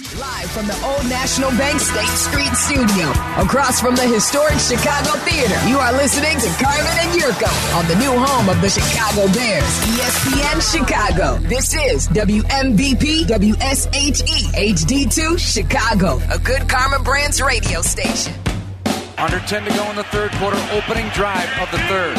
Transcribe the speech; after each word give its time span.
Live 0.00 0.50
from 0.50 0.66
the 0.66 0.72
Old 0.82 1.04
National 1.10 1.50
Bank 1.50 1.78
State 1.78 2.08
Street 2.16 2.54
Studio, 2.54 3.10
across 3.36 3.82
from 3.82 3.94
the 3.94 4.06
historic 4.06 4.58
Chicago 4.58 5.10
Theater, 5.28 5.68
you 5.68 5.76
are 5.76 5.92
listening 5.92 6.38
to 6.40 6.48
Carmen 6.56 6.96
and 7.00 7.20
Jurko 7.20 7.76
on 7.76 7.86
the 7.86 7.96
new 7.96 8.10
home 8.10 8.48
of 8.48 8.62
the 8.62 8.70
Chicago 8.70 9.30
Bears, 9.34 9.62
ESPN 9.92 10.72
Chicago. 10.72 11.36
This 11.46 11.74
is 11.74 12.08
WMVP 12.08 13.26
WSHE 13.26 14.72
HD2 14.72 15.38
Chicago, 15.38 16.18
a 16.30 16.38
good 16.38 16.66
Karma 16.66 16.98
Brands 17.04 17.42
radio 17.42 17.82
station. 17.82 18.32
Under 19.20 19.38
10 19.40 19.68
to 19.68 19.70
go 19.76 19.84
in 19.90 19.96
the 19.96 20.08
third 20.08 20.32
quarter, 20.40 20.56
opening 20.72 21.04
drive 21.12 21.52
of 21.60 21.70
the 21.70 21.76
third. 21.92 22.16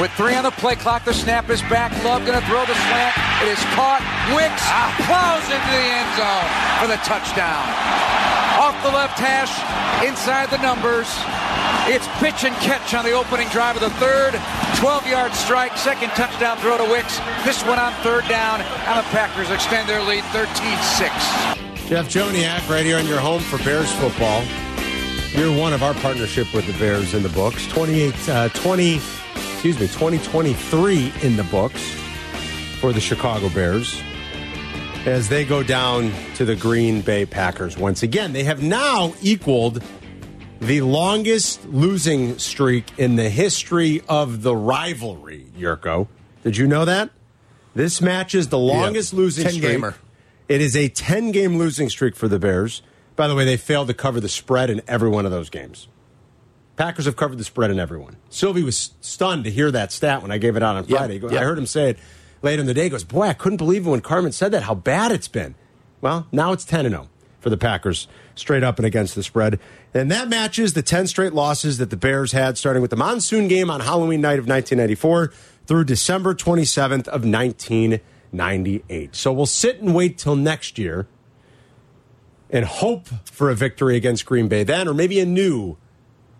With 0.00 0.08
three 0.16 0.32
on 0.32 0.44
the 0.44 0.50
play 0.56 0.76
clock, 0.76 1.04
the 1.04 1.12
snap 1.12 1.50
is 1.50 1.60
back. 1.68 1.92
Love 2.02 2.24
going 2.24 2.40
to 2.40 2.46
throw 2.48 2.64
the 2.64 2.72
slant. 2.88 3.12
It 3.44 3.52
is 3.52 3.60
caught. 3.76 4.00
Wicks 4.32 4.64
plows 5.04 5.44
into 5.44 5.70
the 5.76 5.86
end 5.92 6.08
zone 6.16 6.48
for 6.80 6.88
the 6.88 6.96
touchdown. 7.04 7.60
Off 8.56 8.72
the 8.80 8.88
left 8.88 9.20
hash, 9.20 9.52
inside 10.00 10.48
the 10.48 10.56
numbers. 10.64 11.12
It's 11.84 12.08
pitch 12.16 12.48
and 12.48 12.56
catch 12.64 12.96
on 12.96 13.04
the 13.04 13.12
opening 13.12 13.48
drive 13.52 13.76
of 13.76 13.84
the 13.84 13.92
third. 14.00 14.32
12 14.80 15.06
yard 15.06 15.34
strike, 15.34 15.76
second 15.76 16.08
touchdown 16.16 16.56
throw 16.64 16.78
to 16.78 16.88
Wicks. 16.88 17.20
This 17.44 17.60
one 17.68 17.78
on 17.78 17.92
third 18.00 18.24
down, 18.24 18.64
and 18.88 18.96
the 18.96 19.06
Packers 19.12 19.50
extend 19.50 19.86
their 19.86 20.00
lead 20.00 20.24
13 20.32 20.48
6. 20.48 21.12
Jeff 21.92 22.08
Joniak, 22.08 22.64
right 22.72 22.86
here 22.86 22.96
on 22.96 23.06
your 23.06 23.20
home 23.20 23.42
for 23.42 23.58
Bears 23.64 23.92
football. 24.00 24.42
Year 25.34 25.56
one 25.56 25.72
of 25.72 25.82
our 25.82 25.94
partnership 25.94 26.52
with 26.54 26.66
the 26.66 26.72
Bears 26.78 27.14
in 27.14 27.22
the 27.22 27.28
books. 27.28 27.66
28, 27.68 28.28
uh, 28.28 28.48
20, 28.48 28.96
excuse 28.96 29.78
me, 29.78 29.86
2023 29.86 31.12
in 31.22 31.36
the 31.36 31.44
books 31.44 31.82
for 32.80 32.92
the 32.92 33.00
Chicago 33.00 33.48
Bears 33.50 34.02
as 35.06 35.28
they 35.28 35.44
go 35.44 35.62
down 35.62 36.12
to 36.34 36.44
the 36.44 36.56
Green 36.56 37.02
Bay 37.02 37.24
Packers 37.26 37.76
once 37.76 38.02
again. 38.02 38.32
They 38.32 38.44
have 38.44 38.62
now 38.62 39.14
equaled 39.20 39.82
the 40.60 40.80
longest 40.80 41.64
losing 41.68 42.38
streak 42.38 42.86
in 42.98 43.16
the 43.16 43.28
history 43.28 44.02
of 44.08 44.42
the 44.42 44.56
rivalry, 44.56 45.46
Jurko. 45.58 46.08
Did 46.42 46.56
you 46.56 46.66
know 46.66 46.84
that? 46.84 47.10
This 47.74 48.00
match 48.00 48.34
is 48.34 48.48
the 48.48 48.58
longest 48.58 49.12
losing 49.12 49.44
10 49.44 49.52
streak. 49.52 49.70
gamer. 49.72 49.94
It 50.48 50.60
is 50.60 50.74
a 50.74 50.88
10 50.88 51.30
game 51.30 51.58
losing 51.58 51.88
streak 51.90 52.16
for 52.16 52.26
the 52.28 52.38
Bears. 52.38 52.82
By 53.18 53.26
the 53.26 53.34
way, 53.34 53.44
they 53.44 53.56
failed 53.56 53.88
to 53.88 53.94
cover 53.94 54.20
the 54.20 54.28
spread 54.28 54.70
in 54.70 54.80
every 54.86 55.08
one 55.08 55.26
of 55.26 55.32
those 55.32 55.50
games. 55.50 55.88
Packers 56.76 57.06
have 57.06 57.16
covered 57.16 57.36
the 57.36 57.42
spread 57.42 57.72
in 57.72 57.80
everyone. 57.80 58.14
Sylvie 58.30 58.62
was 58.62 58.92
stunned 59.00 59.42
to 59.42 59.50
hear 59.50 59.72
that 59.72 59.90
stat 59.90 60.22
when 60.22 60.30
I 60.30 60.38
gave 60.38 60.54
it 60.54 60.62
out 60.62 60.76
on 60.76 60.84
Friday. 60.84 61.18
Goes- 61.18 61.32
yep. 61.32 61.40
I 61.40 61.44
heard 61.44 61.58
him 61.58 61.66
say 61.66 61.90
it 61.90 61.98
later 62.42 62.60
in 62.60 62.66
the 62.66 62.74
day. 62.74 62.84
He 62.84 62.90
goes, 62.90 63.02
Boy, 63.02 63.24
I 63.24 63.32
couldn't 63.32 63.56
believe 63.56 63.88
it 63.88 63.90
when 63.90 64.02
Carmen 64.02 64.30
said 64.30 64.52
that, 64.52 64.62
how 64.62 64.76
bad 64.76 65.10
it's 65.10 65.26
been. 65.26 65.56
Well, 66.00 66.28
now 66.30 66.52
it's 66.52 66.64
10 66.64 66.88
0 66.88 67.08
for 67.40 67.50
the 67.50 67.56
Packers, 67.56 68.06
straight 68.36 68.62
up 68.62 68.78
and 68.78 68.86
against 68.86 69.16
the 69.16 69.24
spread. 69.24 69.58
And 69.92 70.12
that 70.12 70.28
matches 70.28 70.74
the 70.74 70.82
10 70.82 71.08
straight 71.08 71.32
losses 71.32 71.78
that 71.78 71.90
the 71.90 71.96
Bears 71.96 72.30
had, 72.30 72.56
starting 72.56 72.82
with 72.82 72.92
the 72.92 72.96
monsoon 72.96 73.48
game 73.48 73.68
on 73.68 73.80
Halloween 73.80 74.20
night 74.20 74.38
of 74.38 74.46
1994 74.46 75.32
through 75.66 75.82
December 75.82 76.36
27th 76.36 77.08
of 77.08 77.24
1998. 77.24 79.16
So 79.16 79.32
we'll 79.32 79.46
sit 79.46 79.80
and 79.80 79.92
wait 79.92 80.18
till 80.18 80.36
next 80.36 80.78
year 80.78 81.08
and 82.50 82.64
hope 82.64 83.08
for 83.30 83.50
a 83.50 83.54
victory 83.54 83.96
against 83.96 84.24
Green 84.26 84.48
Bay 84.48 84.64
then, 84.64 84.88
or 84.88 84.94
maybe 84.94 85.20
a 85.20 85.26
new 85.26 85.76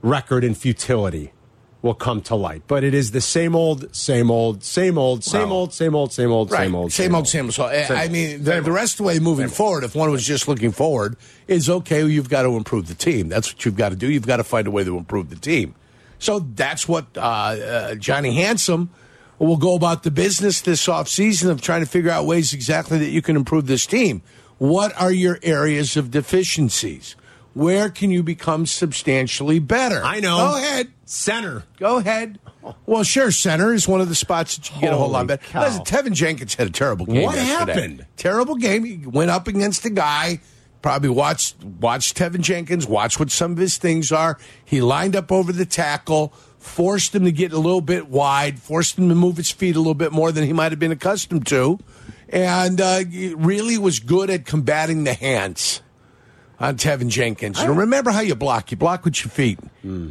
record 0.02 0.44
in 0.44 0.54
futility 0.54 1.32
will 1.80 1.94
come 1.94 2.20
to 2.20 2.34
light. 2.34 2.62
But 2.66 2.82
it 2.82 2.92
is 2.92 3.12
the 3.12 3.20
same 3.20 3.54
old, 3.54 3.94
same 3.94 4.30
old, 4.32 4.64
same 4.64 4.98
old, 4.98 5.22
same 5.22 5.48
Well, 5.50 5.58
old, 5.58 5.72
same 5.72 5.94
old, 5.94 6.12
same 6.12 6.32
old, 6.32 6.50
Right. 6.50 6.64
same 6.64 6.74
old, 6.74 6.92
same 6.92 7.14
old, 7.14 7.28
same 7.28 7.44
old. 7.44 7.54
So, 7.54 7.64
I- 7.66 8.04
I 8.04 8.08
mean, 8.08 8.42
the, 8.42 8.60
the 8.60 8.72
rest 8.72 8.94
of 8.94 8.98
the 8.98 9.02
way 9.04 9.18
moving 9.20 9.48
forward, 9.48 9.84
if 9.84 9.94
one 9.94 10.10
was 10.10 10.26
just 10.26 10.48
looking 10.48 10.72
forward, 10.72 11.16
is 11.46 11.70
okay. 11.70 12.04
You've 12.04 12.28
got 12.28 12.42
to 12.42 12.56
improve 12.56 12.88
the 12.88 12.94
team. 12.94 13.28
That's 13.28 13.52
what 13.54 13.64
you've 13.64 13.76
got 13.76 13.90
to 13.90 13.96
do. 13.96 14.10
You've 14.10 14.26
got 14.26 14.38
to 14.38 14.44
find 14.44 14.66
a 14.66 14.72
way 14.72 14.82
to 14.82 14.96
improve 14.96 15.30
the 15.30 15.36
team. 15.36 15.74
So 16.18 16.40
that's 16.40 16.88
what 16.88 17.06
uh, 17.16 17.20
uh, 17.20 17.94
Johnny 17.94 18.34
Handsome 18.34 18.90
will 19.38 19.56
go 19.56 19.76
about 19.76 20.02
the 20.02 20.10
business 20.10 20.60
this 20.62 20.84
offseason 20.88 21.48
of 21.48 21.60
trying 21.62 21.80
to 21.84 21.86
figure 21.86 22.10
out 22.10 22.26
ways 22.26 22.52
exactly 22.52 22.98
that 22.98 23.10
you 23.10 23.22
can 23.22 23.36
improve 23.36 23.68
this 23.68 23.86
team. 23.86 24.22
What 24.58 24.92
are 25.00 25.12
your 25.12 25.38
areas 25.42 25.96
of 25.96 26.10
deficiencies? 26.10 27.16
Where 27.54 27.88
can 27.90 28.10
you 28.10 28.22
become 28.22 28.66
substantially 28.66 29.58
better? 29.58 30.02
I 30.04 30.20
know. 30.20 30.36
Go 30.36 30.56
ahead. 30.56 30.92
Center. 31.06 31.64
Go 31.78 31.96
ahead. 31.96 32.38
Well, 32.86 33.02
sure, 33.02 33.30
center 33.30 33.72
is 33.72 33.88
one 33.88 34.00
of 34.00 34.08
the 34.08 34.14
spots 34.14 34.56
that 34.56 34.68
you 34.68 34.72
can 34.74 34.80
get 34.82 34.92
a 34.92 34.96
whole 34.96 35.08
lot 35.08 35.26
better. 35.26 35.42
cow. 35.44 35.62
Listen, 35.62 35.82
Teven 35.84 36.12
Jenkins 36.12 36.54
had 36.54 36.66
a 36.66 36.70
terrible 36.70 37.06
game. 37.06 37.24
What 37.24 37.34
yesterday. 37.36 37.72
happened? 37.72 38.06
Terrible 38.16 38.56
game. 38.56 38.84
He 38.84 39.06
went 39.06 39.30
up 39.30 39.48
against 39.48 39.84
a 39.86 39.90
guy. 39.90 40.40
Probably 40.82 41.08
watched 41.08 41.64
watched 41.64 42.16
Teven 42.16 42.40
Jenkins. 42.40 42.86
Watch 42.86 43.18
what 43.18 43.30
some 43.30 43.52
of 43.52 43.58
his 43.58 43.78
things 43.78 44.12
are. 44.12 44.38
He 44.64 44.80
lined 44.80 45.16
up 45.16 45.32
over 45.32 45.50
the 45.52 45.66
tackle, 45.66 46.32
forced 46.58 47.14
him 47.14 47.24
to 47.24 47.32
get 47.32 47.52
a 47.52 47.58
little 47.58 47.80
bit 47.80 48.08
wide, 48.08 48.60
forced 48.60 48.98
him 48.98 49.08
to 49.08 49.14
move 49.14 49.38
his 49.38 49.50
feet 49.50 49.74
a 49.74 49.80
little 49.80 49.94
bit 49.94 50.12
more 50.12 50.30
than 50.30 50.44
he 50.44 50.52
might 50.52 50.70
have 50.70 50.78
been 50.78 50.92
accustomed 50.92 51.46
to, 51.48 51.78
and 52.28 52.80
uh, 52.80 53.02
really 53.36 53.78
was 53.78 54.00
good 54.00 54.30
at 54.30 54.44
combating 54.46 55.04
the 55.04 55.14
hands 55.14 55.82
on 56.60 56.76
Teven 56.76 57.08
Jenkins. 57.08 57.60
And 57.60 57.76
remember 57.78 58.10
how 58.10 58.20
you 58.20 58.34
block. 58.34 58.70
You 58.70 58.76
block 58.76 59.04
with 59.04 59.24
your 59.24 59.30
feet. 59.30 59.58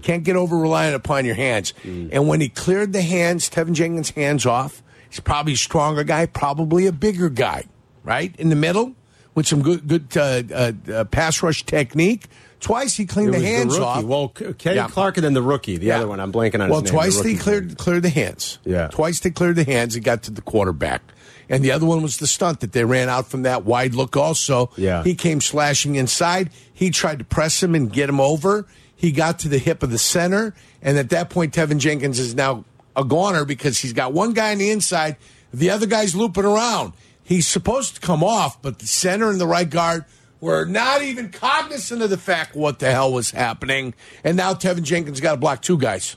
Can't 0.01 0.23
get 0.23 0.35
over 0.35 0.57
reliant 0.57 0.95
upon 0.95 1.25
your 1.25 1.35
hands. 1.35 1.73
And 1.83 2.28
when 2.28 2.41
he 2.41 2.50
cleared 2.50 2.94
the 2.94 3.01
hands, 3.01 3.50
Teven 3.50 3.73
Jenkins' 3.73 4.11
hands 4.11 4.45
off, 4.45 4.81
he's 5.09 5.19
probably 5.19 5.53
a 5.53 5.57
stronger 5.57 6.03
guy, 6.03 6.25
probably 6.25 6.88
a 6.88 6.91
bigger 6.91 7.29
guy, 7.29 7.66
right? 8.03 8.35
In 8.38 8.49
the 8.49 8.55
middle 8.55 8.95
with 9.35 9.45
some 9.45 9.61
good 9.61 9.88
good 9.88 10.17
uh, 10.17 10.44
uh, 10.51 10.72
uh, 10.91 11.03
pass 11.05 11.44
rush 11.44 11.63
technique. 11.63 12.25
Twice 12.59 12.95
he 12.95 13.06
cleaned 13.06 13.34
the 13.34 13.40
hands 13.40 13.73
rookie. 13.73 13.84
off. 13.84 14.03
Well, 14.03 14.29
Kenny 14.29 14.78
Yeah. 14.78 14.88
Clark 14.88 15.18
and 15.18 15.23
then 15.25 15.34
the 15.34 15.41
rookie, 15.41 15.78
the 15.78 15.88
Yeah. 15.88 15.97
other 15.97 16.07
one. 16.07 16.19
I'm 16.19 16.31
blanking 16.34 16.59
on 16.62 16.69
Well, 16.69 16.81
his 16.81 16.90
twice 16.90 17.18
the 17.18 17.23
they 17.23 17.35
cleared 17.35 17.78
cleared 17.78 18.03
the 18.03 18.09
hands. 18.09 18.57
Yeah. 18.66 18.88
Twice 18.88 19.19
they 19.19 19.29
cleared 19.29 19.56
the 19.56 19.63
hands 19.63 19.95
and 19.95 20.03
got 20.03 20.23
to 20.23 20.31
the 20.31 20.41
quarterback. 20.41 21.01
And 21.50 21.63
the 21.63 21.72
other 21.72 21.85
one 21.85 22.01
was 22.01 22.17
the 22.17 22.28
stunt 22.28 22.59
that 22.62 22.73
they 22.73 22.84
ran 22.84 23.09
out 23.09 23.29
from 23.29 23.44
that 23.44 23.63
wide 23.63 23.94
look 23.94 24.17
also. 24.17 24.69
Yeah. 24.75 25.03
He 25.03 25.13
came 25.16 25.40
slashing 25.40 25.96
inside. 25.96 26.50
He 26.73 26.90
tried 26.90 27.19
to 27.19 27.25
press 27.25 27.62
him 27.63 27.73
and 27.75 27.91
get 27.94 28.09
him 28.09 28.19
over. 28.19 28.66
He 28.96 29.12
got 29.12 29.40
to 29.40 29.47
the 29.50 29.59
hip 29.59 29.84
of 29.84 29.91
the 29.91 29.97
center. 30.00 30.53
And 30.81 30.97
at 30.97 31.09
that 31.12 31.29
point, 31.29 31.53
Teven 31.53 31.78
Jenkins 31.78 32.19
is 32.19 32.34
now 32.35 32.66
a 32.96 33.03
goner 33.06 33.46
because 33.46 33.78
he's 33.78 33.94
got 33.94 34.12
one 34.13 34.34
guy 34.34 34.51
on 34.51 34.57
the 34.57 34.72
inside. 34.72 35.16
The 35.53 35.69
other 35.69 35.85
guy's 35.85 36.16
looping 36.16 36.44
around. 36.46 36.94
He's 37.23 37.46
supposed 37.47 37.96
to 37.96 38.01
come 38.01 38.23
off, 38.23 38.62
but 38.62 38.79
the 38.79 38.88
center 38.88 39.29
and 39.29 39.40
the 39.40 39.47
right 39.47 39.69
guard 39.69 40.06
were 40.39 40.65
not 40.65 41.01
even 41.01 41.29
cognizant 41.31 42.01
of 42.01 42.09
the 42.09 42.17
fact 42.17 42.55
what 42.55 42.79
the 42.79 42.91
hell 42.91 43.11
was 43.11 43.31
happening. 43.31 43.93
And 44.23 44.37
now 44.37 44.53
Teven 44.53 44.83
Jenkins 44.83 45.19
got 45.19 45.31
to 45.31 45.37
block 45.37 45.61
two 45.61 45.77
guys 45.77 46.15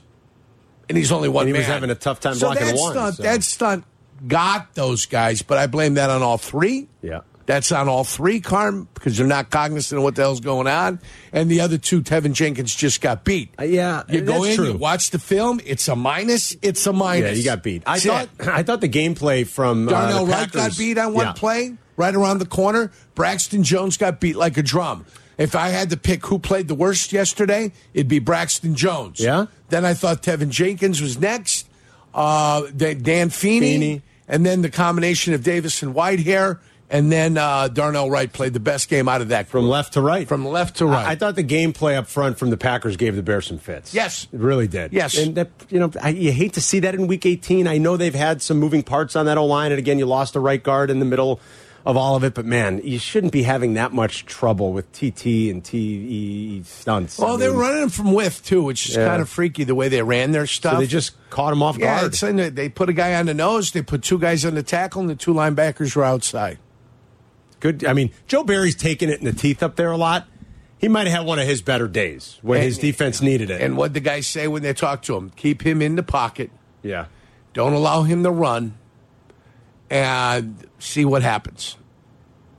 and 0.89 0.97
he's 0.97 1.11
only 1.11 1.29
one 1.29 1.47
And 1.47 1.55
he 1.55 1.57
was 1.59 1.67
having 1.67 1.89
a 1.89 1.95
tough 1.95 2.19
time 2.19 2.35
so 2.35 2.47
blocking 2.47 2.67
that 2.67 2.75
one, 2.75 2.91
Stunt, 2.93 3.15
so. 3.15 3.23
That 3.23 3.43
stunt 3.43 3.85
got 4.27 4.75
those 4.75 5.05
guys, 5.05 5.41
but 5.41 5.57
I 5.57 5.67
blame 5.67 5.93
that 5.95 6.09
on 6.09 6.21
all 6.21 6.37
three. 6.37 6.89
Yeah. 7.01 7.21
That's 7.45 7.71
on 7.71 7.89
all 7.89 8.03
three, 8.03 8.39
Carm, 8.39 8.87
because 8.93 9.17
they're 9.17 9.25
not 9.25 9.49
cognizant 9.49 9.97
of 9.97 10.03
what 10.03 10.15
the 10.15 10.21
hell's 10.21 10.39
going 10.41 10.67
on. 10.67 10.99
And 11.33 11.49
the 11.49 11.61
other 11.61 11.77
two, 11.77 12.01
Teven 12.01 12.33
Jenkins 12.33 12.73
just 12.75 13.01
got 13.01 13.23
beat. 13.23 13.53
Uh, 13.59 13.63
yeah, 13.63 14.03
You 14.07 14.21
go 14.21 14.43
in, 14.43 14.61
you 14.61 14.77
watch 14.77 15.09
the 15.09 15.19
film, 15.19 15.59
it's 15.65 15.87
a 15.87 15.95
minus, 15.95 16.55
it's 16.61 16.85
a 16.85 16.93
minus. 16.93 17.31
Yeah, 17.31 17.35
you 17.37 17.43
got 17.43 17.63
beat. 17.63 17.83
I 17.85 17.99
That's 17.99 18.05
thought 18.05 18.29
it. 18.39 18.47
I 18.47 18.63
thought 18.63 18.81
the 18.81 18.89
gameplay 18.89 19.45
from 19.47 19.87
uh, 19.87 19.91
Darnell 19.91 20.25
the 20.25 20.31
Wright 20.31 20.51
got 20.51 20.77
beat 20.77 20.97
on 20.97 21.13
one 21.13 21.25
Yeah. 21.27 21.33
play, 21.33 21.73
right 22.01 22.15
around 22.15 22.39
the 22.39 22.45
corner. 22.45 22.91
Braxton 23.15 23.63
Jones 23.63 23.95
got 23.97 24.19
beat 24.19 24.35
like 24.35 24.57
a 24.57 24.63
drum. 24.63 25.05
If 25.37 25.55
I 25.55 25.69
had 25.69 25.89
to 25.91 25.97
pick 25.97 26.25
who 26.25 26.37
played 26.39 26.67
the 26.67 26.75
worst 26.75 27.13
yesterday, 27.13 27.71
it'd 27.93 28.07
be 28.07 28.19
Braxton 28.19 28.75
Jones. 28.75 29.19
Yeah? 29.19 29.45
Then 29.69 29.85
I 29.85 29.93
thought 29.93 30.21
Teven 30.21 30.49
Jenkins 30.49 31.01
was 31.01 31.17
next. 31.19 31.67
Uh, 32.13 32.67
Dan 32.75 33.29
Feeney, 33.29 33.71
Feeney. 33.71 34.01
and 34.27 34.45
then 34.45 34.61
the 34.61 34.69
combination 34.69 35.33
of 35.33 35.43
Davis 35.43 35.81
and 35.81 35.95
Whitehair, 35.95 36.59
and 36.89 37.09
then 37.09 37.37
uh, 37.37 37.69
Darnell 37.69 38.09
Wright 38.11 38.31
played 38.31 38.51
the 38.53 38.59
best 38.59 38.89
game 38.89 39.07
out 39.07 39.21
of 39.21 39.29
that 39.29 39.47
From 39.47 39.61
group. 39.61 39.71
left 39.71 39.93
to 39.93 40.01
right. 40.01 40.27
From 40.27 40.45
left 40.45 40.75
to 40.77 40.85
right. 40.85 41.07
I, 41.07 41.11
I 41.11 41.15
thought 41.15 41.35
the 41.35 41.43
gameplay 41.43 41.95
up 41.95 42.07
front 42.07 42.37
from 42.37 42.49
the 42.49 42.57
Packers 42.57 42.97
gave 42.97 43.15
the 43.15 43.23
Bears 43.23 43.47
some 43.47 43.57
fits. 43.59 43.93
Yes. 43.93 44.27
It 44.33 44.39
really 44.41 44.67
did. 44.67 44.91
Yes. 44.91 45.17
And 45.17 45.35
that, 45.35 45.49
you 45.69 45.79
know, 45.79 45.89
I, 46.01 46.09
you 46.09 46.33
hate 46.33 46.51
to 46.53 46.61
see 46.61 46.81
that 46.81 46.93
in 46.93 47.07
week 47.07 47.25
18. 47.25 47.65
I 47.65 47.77
know 47.77 47.95
they've 47.95 48.13
had 48.13 48.41
some 48.41 48.59
moving 48.59 48.83
parts 48.83 49.15
on 49.15 49.25
that 49.27 49.37
O 49.37 49.45
line. 49.45 49.71
And 49.71 49.79
again, 49.79 49.99
you 49.99 50.05
lost 50.05 50.35
a 50.35 50.41
right 50.41 50.61
guard 50.61 50.89
in 50.91 50.99
the 50.99 51.05
middle 51.05 51.39
of 51.85 51.97
all 51.97 52.15
of 52.15 52.23
it. 52.23 52.33
But 52.33 52.45
man, 52.45 52.81
you 52.83 52.99
shouldn't 52.99 53.33
be 53.33 53.43
having 53.43 53.73
that 53.75 53.91
much 53.93 54.25
trouble 54.25 54.73
with 54.73 54.91
TT 54.91 55.49
and 55.49 55.63
TE 55.63 56.63
stunts. 56.63 57.17
well, 57.19 57.35
I 57.35 57.37
they 57.37 57.49
were 57.49 57.57
running 57.57 57.81
them 57.81 57.89
from 57.89 58.13
width 58.13 58.45
too, 58.45 58.63
which 58.63 58.89
is 58.89 58.95
Yeah. 58.95 59.07
kind 59.07 59.21
of 59.21 59.29
freaky 59.29 59.63
the 59.63 59.75
way 59.75 59.89
they 59.89 60.01
ran 60.01 60.31
their 60.31 60.47
stuff. 60.47 60.73
So 60.73 60.79
they 60.79 60.87
just 60.87 61.13
caught 61.29 61.53
him 61.53 61.63
off 61.63 61.77
Yeah, 61.77 62.01
guard. 62.01 62.13
the, 62.13 62.51
they 62.53 62.69
put 62.69 62.89
a 62.89 62.93
guy 62.93 63.15
on 63.15 63.25
the 63.25 63.33
nose, 63.33 63.71
they 63.71 63.81
put 63.81 64.03
two 64.03 64.19
guys 64.19 64.45
on 64.45 64.55
the 64.55 64.63
tackle, 64.63 65.01
and 65.01 65.09
the 65.09 65.15
two 65.15 65.33
linebackers 65.33 65.95
were 65.95 66.03
outside. 66.03 66.57
Good. 67.59 67.85
I 67.85 67.93
mean, 67.93 68.11
Joe 68.27 68.43
Barry's 68.43 68.75
taking 68.75 69.09
it 69.09 69.19
in 69.19 69.25
the 69.25 69.33
teeth 69.33 69.61
up 69.61 69.75
there 69.75 69.91
a 69.91 69.97
lot. 69.97 70.27
He 70.79 70.87
might 70.87 71.05
have 71.05 71.19
had 71.19 71.25
one 71.27 71.37
of 71.37 71.47
his 71.47 71.61
better 71.61 71.87
days 71.87 72.39
when 72.41 72.57
And- 72.57 72.65
his 72.65 72.79
defense 72.79 73.21
needed 73.21 73.51
it. 73.51 73.61
And 73.61 73.77
what 73.77 73.93
the 73.93 73.99
guys 73.99 74.25
say 74.25 74.47
when 74.47 74.63
they 74.63 74.73
talk 74.73 75.03
to 75.03 75.15
him: 75.15 75.31
keep 75.35 75.61
him 75.61 75.79
in 75.79 75.95
the 75.95 76.01
pocket, 76.01 76.49
yeah. 76.81 77.05
don't 77.53 77.73
allow 77.73 78.01
him 78.01 78.23
to 78.23 78.31
run, 78.31 78.73
and 79.91 80.55
see 80.79 81.05
what 81.05 81.21
happens. 81.21 81.75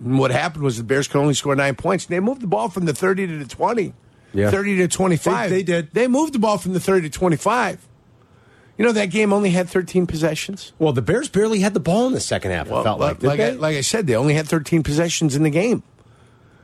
And 0.05 0.19
what 0.19 0.31
happened 0.31 0.63
was 0.63 0.77
the 0.77 0.85
Bears 0.85 1.09
could 1.09 1.19
only 1.21 1.35
score 1.35 1.57
nine 1.57 1.75
points. 1.75 2.05
And 2.07 2.15
They 2.15 2.21
moved 2.21 2.43
the 2.43 2.47
ball 2.47 2.69
from 2.69 2.85
the 2.85 2.93
30 2.95 3.27
to 3.27 3.39
the 3.39 3.47
20, 3.47 3.95
Yeah. 4.35 4.51
30 4.51 4.77
to 4.77 4.89
25. 4.89 5.51
They- 5.51 5.57
they 5.57 5.63
did. 5.63 5.89
They 5.95 6.07
moved 6.09 6.35
the 6.35 6.39
ball 6.39 6.59
from 6.59 6.73
the 6.75 6.81
30 6.81 7.09
to 7.09 7.19
25. 7.19 7.89
You 8.79 8.85
know, 8.87 8.93
that 8.93 9.07
game 9.11 9.33
only 9.33 9.51
had 9.51 9.69
13 9.69 10.07
possessions. 10.07 10.73
Well, 10.79 10.93
the 10.93 11.03
Bears 11.03 11.29
barely 11.29 11.61
had 11.61 11.73
the 11.75 11.81
ball 11.81 12.07
in 12.07 12.13
the 12.15 12.21
second 12.21 12.51
half. 12.53 12.67
it 12.67 12.71
felt 12.83 12.99
like, 13.01 13.19
did 13.21 13.27
like, 13.27 13.41
I, 13.41 13.51
like 13.51 13.77
I 13.77 13.81
said, 13.83 14.07
they 14.07 14.15
only 14.17 14.35
had 14.35 14.49
13 14.49 14.83
possessions 14.83 15.37
in 15.37 15.43
the 15.43 15.51
game. 15.51 15.83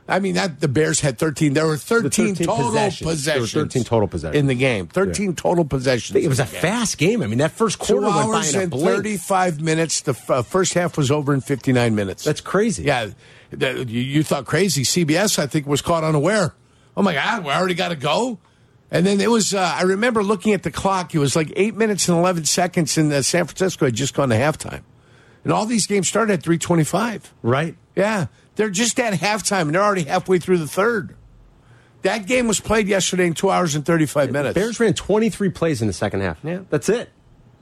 I 0.09 0.19
mean, 0.19 0.35
not 0.35 0.59
the 0.59 0.67
Bears 0.67 0.99
had 0.99 1.17
13. 1.17 1.53
There 1.53 1.67
were 1.67 1.77
13, 1.77 2.35
13 2.35 2.47
total 2.47 2.65
possessions. 2.67 3.09
possessions. 3.09 3.51
There 3.53 3.61
were 3.63 3.67
13 3.67 3.83
total 3.83 4.07
possessions. 4.07 4.39
in 4.39 4.47
the 4.47 4.55
game. 4.55 4.87
13 4.87 5.35
total 5.35 5.65
possessions. 5.65 6.23
It 6.23 6.27
was 6.27 6.39
a 6.39 6.45
fast 6.45 6.97
game. 6.97 7.21
I 7.21 7.27
mean, 7.27 7.39
that 7.39 7.51
first 7.51 7.79
Two 7.81 7.93
quarter 7.99 8.07
went 8.07 8.31
by 8.31 8.45
in 8.45 8.55
a 8.55 8.59
and 8.61 8.71
blink. 8.71 8.95
35 8.97 9.61
minutes. 9.61 10.01
The 10.01 10.11
f- 10.11 10.29
uh, 10.29 10.41
first 10.41 10.73
half 10.73 10.97
was 10.97 11.11
over 11.11 11.33
in 11.33 11.41
59 11.41 11.95
minutes. 11.95 12.23
That's 12.23 12.41
crazy. 12.41 12.83
Yeah, 12.83 13.11
that- 13.51 13.87
you, 13.89 14.01
you 14.01 14.23
thought 14.23 14.45
crazy. 14.45 14.83
CBS, 14.83 15.39
I 15.39 15.47
think, 15.47 15.67
was 15.67 15.81
caught 15.81 16.03
unaware. 16.03 16.53
Oh 16.97 17.01
my 17.01 17.13
God, 17.13 17.45
we 17.45 17.51
already 17.51 17.75
got 17.75 17.89
to 17.89 17.95
go. 17.95 18.39
And 18.91 19.05
then 19.05 19.21
it 19.21 19.29
was. 19.29 19.53
Uh, 19.53 19.59
I 19.75 19.83
remember 19.83 20.23
looking 20.23 20.53
at 20.53 20.63
the 20.63 20.71
clock. 20.71 21.13
It 21.13 21.19
was 21.19 21.35
like 21.35 21.53
eight 21.55 21.75
minutes 21.75 22.09
and 22.09 22.17
eleven 22.17 22.43
seconds, 22.45 22.97
and 22.97 23.13
uh, 23.13 23.21
San 23.21 23.45
Francisco 23.45 23.85
had 23.85 23.93
just 23.93 24.15
gone 24.15 24.29
to 24.29 24.35
halftime. 24.35 24.81
And 25.43 25.53
all 25.53 25.67
these 25.67 25.85
games 25.85 26.07
started 26.07 26.33
at 26.33 26.41
three 26.43 26.57
twenty-five. 26.57 27.31
Right. 27.43 27.75
Yeah, 27.95 28.25
they're 28.59 28.69
just 28.69 28.99
at 28.99 29.13
halftime, 29.13 29.61
and 29.61 29.73
they're 29.75 29.81
already 29.81 30.03
halfway 30.03 30.37
through 30.37 30.57
the 30.57 30.67
third. 30.67 31.15
That 32.01 32.27
game 32.27 32.45
was 32.45 32.59
played 32.59 32.89
yesterday 32.89 33.25
in 33.25 33.33
two 33.33 33.49
hours 33.49 33.73
and 33.73 33.85
thirty-five 33.85 34.31
minutes. 34.33 34.53
Bears 34.53 34.79
ran 34.81 34.93
23 34.93 35.49
plays 35.49 35.81
in 35.81 35.87
the 35.87 35.93
second 35.93 36.19
half. 36.21 36.39
Yeah. 36.43 36.59
That's 36.69 36.89
it. 36.89 37.09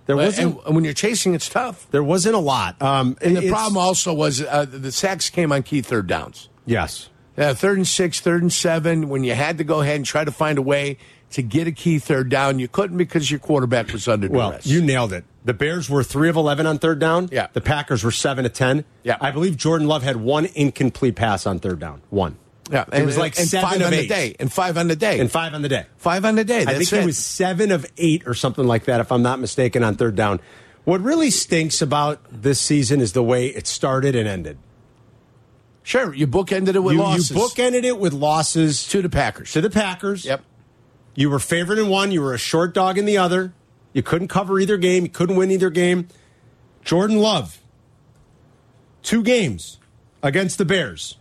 There 0.07 0.15
wasn't. 0.15 0.59
and 0.65 0.73
when 0.75 0.83
you're 0.83 0.93
chasing, 0.93 1.35
it's 1.35 1.49
tough. 1.49 1.85
there 1.91 2.03
wasn't 2.03 2.33
a 2.33 2.39
lot. 2.39 2.81
Um, 2.81 3.15
And 3.21 3.37
the 3.37 3.49
problem 3.49 3.77
also 3.77 4.11
was 4.13 4.41
uh, 4.41 4.65
the 4.67 4.91
sacks 4.91 5.29
came 5.29 5.51
on 5.51 5.61
key 5.61 5.81
third 5.81 6.07
downs. 6.07 6.49
Yes. 6.65 7.09
Uh, 7.37 7.53
third 7.53 7.77
and 7.77 7.87
six, 7.87 8.19
third 8.19 8.41
and 8.41 8.51
seven, 8.51 9.09
when 9.09 9.23
you 9.23 9.35
had 9.35 9.59
to 9.59 9.63
go 9.63 9.81
ahead 9.81 9.97
and 9.97 10.05
try 10.05 10.23
to 10.23 10.31
find 10.31 10.57
a 10.57 10.61
way 10.63 10.97
to 11.31 11.41
get 11.41 11.67
a 11.67 11.71
key 11.71 11.99
third 11.99 12.29
down, 12.29 12.59
you 12.59 12.67
couldn't 12.67 12.97
because 12.97 13.29
your 13.29 13.39
quarterback 13.39 13.91
was 13.91 14.07
under 14.07 14.27
Well, 14.29 14.51
duress. 14.51 14.65
you 14.65 14.81
nailed 14.81 15.13
it. 15.13 15.25
The 15.45 15.53
Bears 15.53 15.89
were 15.89 16.03
three 16.03 16.29
of 16.29 16.35
eleven 16.35 16.65
on 16.65 16.77
third 16.79 16.99
down. 16.99 17.29
Yeah. 17.31 17.47
The 17.53 17.61
Packers 17.61 18.03
were 18.03 18.11
seven 18.11 18.45
of 18.45 18.53
ten. 18.53 18.83
Yeah. 19.03 19.17
I 19.21 19.31
believe 19.31 19.55
Jordan 19.57 19.87
Love 19.87 20.03
had 20.03 20.17
one 20.17 20.47
incomplete 20.55 21.15
pass 21.15 21.45
on 21.45 21.59
third 21.59 21.79
down. 21.79 22.01
One. 22.09 22.37
yeah, 22.71 22.83
It 22.91 23.05
was 23.05 23.17
like 23.17 23.37
and 23.39 23.47
seven 23.47 23.69
five 23.69 23.79
of 23.81 23.87
on 23.87 23.93
eight. 23.93 24.01
the 24.03 24.07
day, 24.07 24.35
and 24.39 24.51
five 24.51 24.77
on 24.77 24.87
the 24.89 24.95
day, 24.97 25.19
and 25.19 25.31
five 25.31 25.53
on 25.53 25.61
the 25.61 25.69
day. 25.69 25.85
five 25.97 26.25
on 26.25 26.35
the 26.35 26.43
day. 26.43 26.63
I 26.63 26.73
think 26.75 26.91
it. 26.91 27.01
it 27.01 27.05
was 27.05 27.17
seven 27.17 27.71
of 27.71 27.85
eight 27.97 28.23
or 28.27 28.33
something 28.33 28.67
like 28.67 28.85
that, 28.85 28.99
if 28.99 29.09
I'm 29.11 29.21
not 29.21 29.39
mistaken, 29.39 29.83
on 29.83 29.95
third 29.95 30.15
down. 30.15 30.41
What 30.83 30.99
really 31.01 31.29
stinks 31.31 31.81
about 31.81 32.19
this 32.29 32.59
season 32.59 32.99
is 33.01 33.13
the 33.13 33.23
way 33.23 33.47
it 33.47 33.67
started 33.67 34.15
and 34.15 34.27
ended. 34.27 34.57
sure 35.83 36.13
you 36.13 36.27
bookended 36.27 36.75
it 36.75 36.79
with 36.79 36.95
you, 36.95 37.01
losses. 37.01 37.29
you 37.31 37.37
bookended 37.37 37.83
it 37.83 37.97
with 37.99 38.13
losses 38.13 38.87
to 38.89 39.01
the 39.01 39.09
Packers. 39.09 39.51
to 39.53 39.61
the 39.61 39.69
Packers. 39.69 40.25
Yep. 40.25 40.43
You 41.17 41.29
were 41.31 41.39
favored 41.39 41.79
in 41.79 41.89
one, 41.89 42.11
you 42.11 42.21
were 42.21 42.35
a 42.35 42.37
short 42.37 42.75
dog 42.75 42.99
in 42.99 43.05
the 43.05 43.17
other. 43.17 43.51
You 43.91 44.03
couldn't 44.03 44.27
cover 44.27 44.59
either 44.59 44.77
game, 44.77 45.03
you 45.03 45.09
couldn't 45.09 45.35
win 45.35 45.49
either 45.49 45.71
game. 45.71 46.09
Jordan 46.85 47.17
Love, 47.17 47.59
two 49.01 49.23
games 49.23 49.79
against 50.21 50.59
the 50.59 50.65
Bears, 50.65 51.17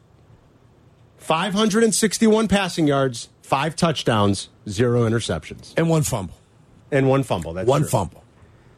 561 1.16 2.46
passing 2.46 2.87
yards, 2.87 3.31
five 3.40 3.75
touchdowns, 3.75 4.50
zero 4.69 5.08
interceptions, 5.08 5.72
and 5.78 5.88
one 5.88 6.02
fumble, 6.02 6.37
and 6.93 7.08
one 7.08 7.22
fumble. 7.22 7.54
That's 7.54 7.66
one 7.66 7.81
true. 7.81 7.88
fumble. 7.88 8.22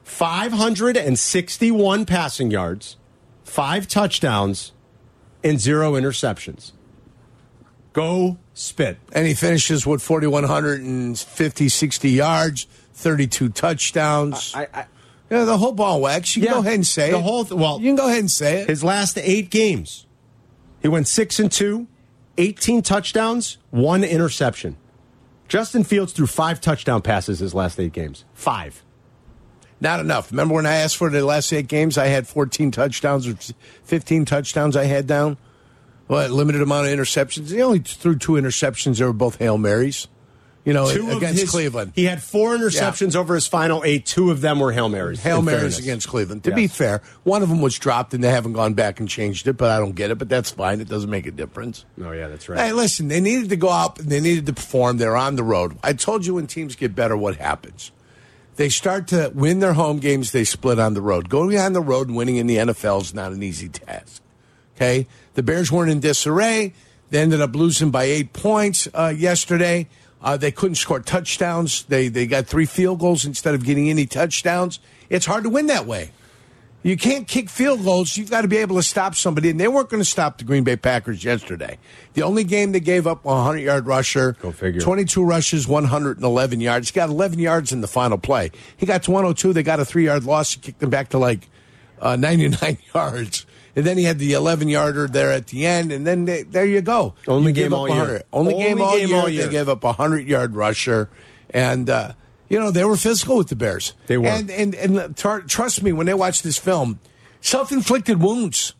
561 0.05 2.07
passing 2.07 2.53
yards, 2.53 2.97
five 3.43 3.89
touchdowns, 3.89 4.71
and 5.43 5.59
zero 5.59 5.95
interceptions. 5.95 6.71
Go 7.93 8.39
spit. 8.59 8.99
And 9.13 9.27
he 9.27 9.35
finishes 9.35 9.87
with 9.87 10.03
4,150, 10.03 11.69
60 11.69 12.11
yards, 12.11 12.67
32 12.95 13.51
touchdowns. 13.51 14.53
I, 14.55 14.67
I, 14.75 14.87
yeah, 15.31 15.45
the 15.45 15.57
whole 15.59 15.73
ball 15.73 16.01
wax. 16.01 16.37
You 16.37 16.43
can 16.43 16.53
go 16.55 16.61
ahead 16.61 16.75
and 16.75 16.87
say 16.87 17.11
the 17.11 17.19
it. 17.19 17.23
whole 17.23 17.45
th- 17.45 17.59
well, 17.59 17.79
you 17.81 17.87
can 17.89 17.97
go 17.97 18.07
ahead 18.07 18.21
and 18.21 18.31
say 18.31 18.63
it. 18.63 18.69
his 18.69 18.83
last 18.83 19.19
eight 19.19 19.51
games, 19.51 20.07
he 20.81 20.89
went 20.89 21.07
six 21.07 21.39
and 21.39 21.53
two, 21.53 21.87
18 22.39 22.83
touchdowns, 22.83 23.59
one 23.71 24.03
interception. 24.05 24.77
Justin 25.49 25.85
Fields 25.85 26.13
threw 26.13 26.27
five 26.27 26.61
touchdown 26.61 27.01
passes 27.03 27.39
his 27.39 27.55
last 27.55 27.79
eight 27.81 27.93
games. 27.93 28.25
Five. 28.35 28.83
Not 29.81 30.01
enough. 30.01 30.31
Remember 30.33 30.55
when 30.55 30.67
I 30.67 30.75
asked 30.75 30.97
for 30.97 31.09
the 31.09 31.25
last 31.25 31.53
eight 31.53 31.69
games, 31.69 31.97
I 31.97 32.07
had 32.09 32.27
14 32.27 32.71
touchdowns 32.71 33.27
or 33.29 33.35
15 33.85 34.25
touchdowns 34.25 34.77
I 34.77 34.85
had 34.85 35.07
down? 35.07 35.37
Well, 36.09 36.29
limited 36.31 36.63
amount 36.63 36.87
of 36.87 36.93
interceptions. 36.99 37.51
He 37.51 37.61
only 37.63 37.81
threw 37.81 38.17
two 38.17 38.33
interceptions. 38.33 38.99
They 38.99 39.05
were 39.05 39.13
both 39.13 39.37
Hail 39.37 39.59
Marys, 39.59 40.09
you 40.65 40.73
know, 40.73 40.91
Two 40.91 41.11
against 41.11 41.41
his- 41.43 41.51
Cleveland. 41.51 41.93
He 41.95 42.05
had 42.07 42.23
four 42.23 42.57
interceptions 42.57 43.15
over 43.15 43.35
his 43.35 43.47
final 43.47 43.83
eight. 43.85 44.07
Two 44.07 44.31
of 44.31 44.41
them 44.41 44.59
were 44.59 44.73
Hail 44.73 44.89
Marys. 44.89 45.21
Hail 45.21 45.43
Marys 45.43 45.59
fairness. 45.61 45.79
against 45.79 46.09
Cleveland. 46.09 46.45
To 46.45 46.55
be 46.55 46.67
fair, 46.67 47.03
one 47.25 47.43
of 47.43 47.49
them 47.51 47.61
was 47.61 47.79
dropped 47.79 48.15
and 48.15 48.25
they 48.25 48.31
haven't 48.31 48.55
gone 48.55 48.73
back 48.75 49.01
and 49.01 49.09
changed 49.09 49.47
it, 49.49 49.59
but 49.59 49.71
I 49.71 49.79
don't 49.79 49.95
get 49.95 50.11
it. 50.11 50.17
But 50.19 50.29
that's 50.31 50.51
fine. 50.51 50.81
It 50.81 50.89
doesn't 50.89 51.11
make 51.11 51.27
a 51.27 51.31
difference. 51.31 51.85
Oh, 52.03 52.13
yeah, 52.13 52.29
that's 52.29 52.49
right. 52.49 52.59
Hey, 52.59 52.73
listen, 52.73 53.09
they 53.09 53.21
needed 53.21 53.51
to 53.51 53.57
go 53.57 53.69
out 53.69 53.99
and 53.99 54.09
they 54.09 54.21
needed 54.21 54.47
to 54.47 54.53
perform. 54.55 54.97
They're 54.97 55.17
on 55.17 55.37
the 55.37 55.45
road. 55.45 55.77
I 55.83 55.93
told 55.93 56.25
you 56.25 56.35
when 56.35 56.47
teams 56.47 56.75
get 56.75 56.95
better, 56.95 57.17
what 57.17 57.37
happens. 57.37 57.93
They 58.57 58.71
start 58.71 59.07
to 59.09 59.31
win 59.35 59.61
their 59.61 59.75
home 59.75 59.99
games, 60.01 60.33
they 60.33 60.43
split 60.43 60.81
on 60.81 60.95
the 60.95 61.01
road. 61.03 61.29
Going 61.29 61.57
on 61.59 61.75
the 61.75 61.81
road 61.81 62.09
and 62.09 62.17
winning 62.17 62.37
in 62.37 62.47
the 62.49 62.57
NFL 62.57 63.03
is 63.03 63.15
not 63.15 63.31
an 63.33 63.41
easy 63.43 63.69
task. 63.69 64.21
Okay? 64.79 65.09
The 65.35 65.43
Bears 65.43 65.73
weren't 65.73 65.91
in 65.91 65.99
disarray. 65.99 66.73
They 67.11 67.21
ended 67.21 67.41
up 67.41 67.57
losing 67.57 67.91
by 67.91 68.05
eight 68.05 68.33
points 68.33 68.87
uh, 68.95 69.13
yesterday. 69.17 69.89
Uh, 70.23 70.37
they 70.37 70.53
couldn't 70.53 70.77
score 70.77 71.01
touchdowns. 71.01 71.83
They, 71.85 72.07
they 72.07 72.27
got 72.27 72.47
three 72.47 72.67
field 72.67 73.01
goals 73.01 73.25
instead 73.25 73.55
of 73.55 73.65
getting 73.65 73.91
any 73.91 74.07
touchdowns. 74.07 74.79
It's 75.09 75.27
hard 75.27 75.45
to 75.45 75.51
win 75.51 75.67
that 75.67 75.87
way. 75.87 76.13
You 76.85 76.97
can't 76.97 77.27
kick 77.27 77.51
field 77.51 77.83
goals. 77.83 78.17
You've 78.17 78.31
got 78.31 78.43
to 78.43 78.49
be 78.49 78.59
able 78.59 78.77
to 78.77 78.85
stop 78.85 79.17
somebody. 79.17 79.51
And 79.51 79.59
they 79.59 79.67
weren't 79.67 79.91
going 79.91 80.01
to 80.01 80.09
stop 80.09 80.39
the 80.39 80.45
Green 80.45 80.63
Bay 80.63 80.77
Packers 80.77 81.25
yesterday. 81.25 81.77
The 82.15 82.23
only 82.23 82.45
game 82.45 82.71
they 82.71 82.81
gave 82.81 83.07
up 83.07 83.25
a 83.25 83.29
100 83.29 83.59
yard 83.59 83.87
rusher. 83.87 84.37
Go 84.41 84.53
figure. 84.53 84.81
22 84.81 85.25
rushes, 85.25 85.67
111 85.67 86.61
yards. 86.61 86.91
He 86.91 86.95
got 86.95 87.09
11 87.09 87.41
yards 87.41 87.73
in 87.73 87.81
the 87.81 87.89
final 87.89 88.17
play. 88.17 88.53
He 88.77 88.87
got 88.87 89.03
to 89.05 89.11
102. 89.11 89.53
They 89.53 89.65
got 89.65 89.81
a 89.81 89.85
three 89.85 90.05
yard 90.05 90.23
loss. 90.23 90.55
He 90.55 90.61
kicked 90.61 90.79
them 90.79 90.91
back 90.91 91.09
to 91.11 91.19
like 91.19 91.49
uh, 92.01 92.15
99 92.15 92.79
yards. 92.95 93.45
And 93.79 93.87
then 93.87 93.97
he 93.97 94.03
had 94.03 94.19
the 94.19 94.33
11 94.33 94.69
yarder 94.69 95.07
there 95.07 95.31
at 95.31 95.47
the 95.47 95.65
end. 95.65 95.93
And 95.93 96.05
then 96.05 96.25
they, 96.25 96.43
there 96.43 96.67
you 96.67 96.81
go. 96.81 97.15
Only 97.29 97.53
You 97.53 97.63
game 97.63 97.73
all 97.73 97.89
year. 97.89 98.25
Only, 98.33 98.55
Only 98.55 98.67
game, 98.67 98.83
all, 98.83 98.99
game 98.99 99.09
year. 99.09 99.17
all 99.19 99.29
year. 99.29 99.47
They 99.47 99.53
gave 99.53 99.69
up 99.69 99.85
a 99.85 99.93
100 99.95 100.27
yard 100.27 100.57
rusher. 100.57 101.09
And, 101.51 101.89
uh, 101.89 102.15
you 102.49 102.59
know, 102.59 102.73
they 102.73 102.85
were 102.85 102.97
physical 102.97 103.37
with 103.37 103.51
the 103.51 103.55
Bears. 103.55 103.95
They 104.09 104.19
were. 104.19 104.27
And, 104.27 104.51
and, 104.51 104.75
and 104.75 105.17
tr- 105.17 105.43
trust 105.47 105.85
me, 105.85 105.93
when 105.93 106.07
they 106.07 106.15
watch 106.15 106.43
this 106.43 106.59
film, 106.59 106.99
self 107.41 107.71
inflicted 107.71 108.21
wounds. 108.21 108.75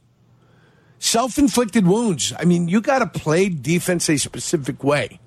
Self 0.99 1.39
inflicted 1.39 1.87
wounds. 1.87 2.33
I 2.37 2.45
mean, 2.45 2.67
you 2.67 2.81
got 2.81 2.99
to 2.99 3.07
play 3.07 3.49
defense 3.49 4.09
a 4.09 4.19
specific 4.19 4.83
way. 4.83 5.21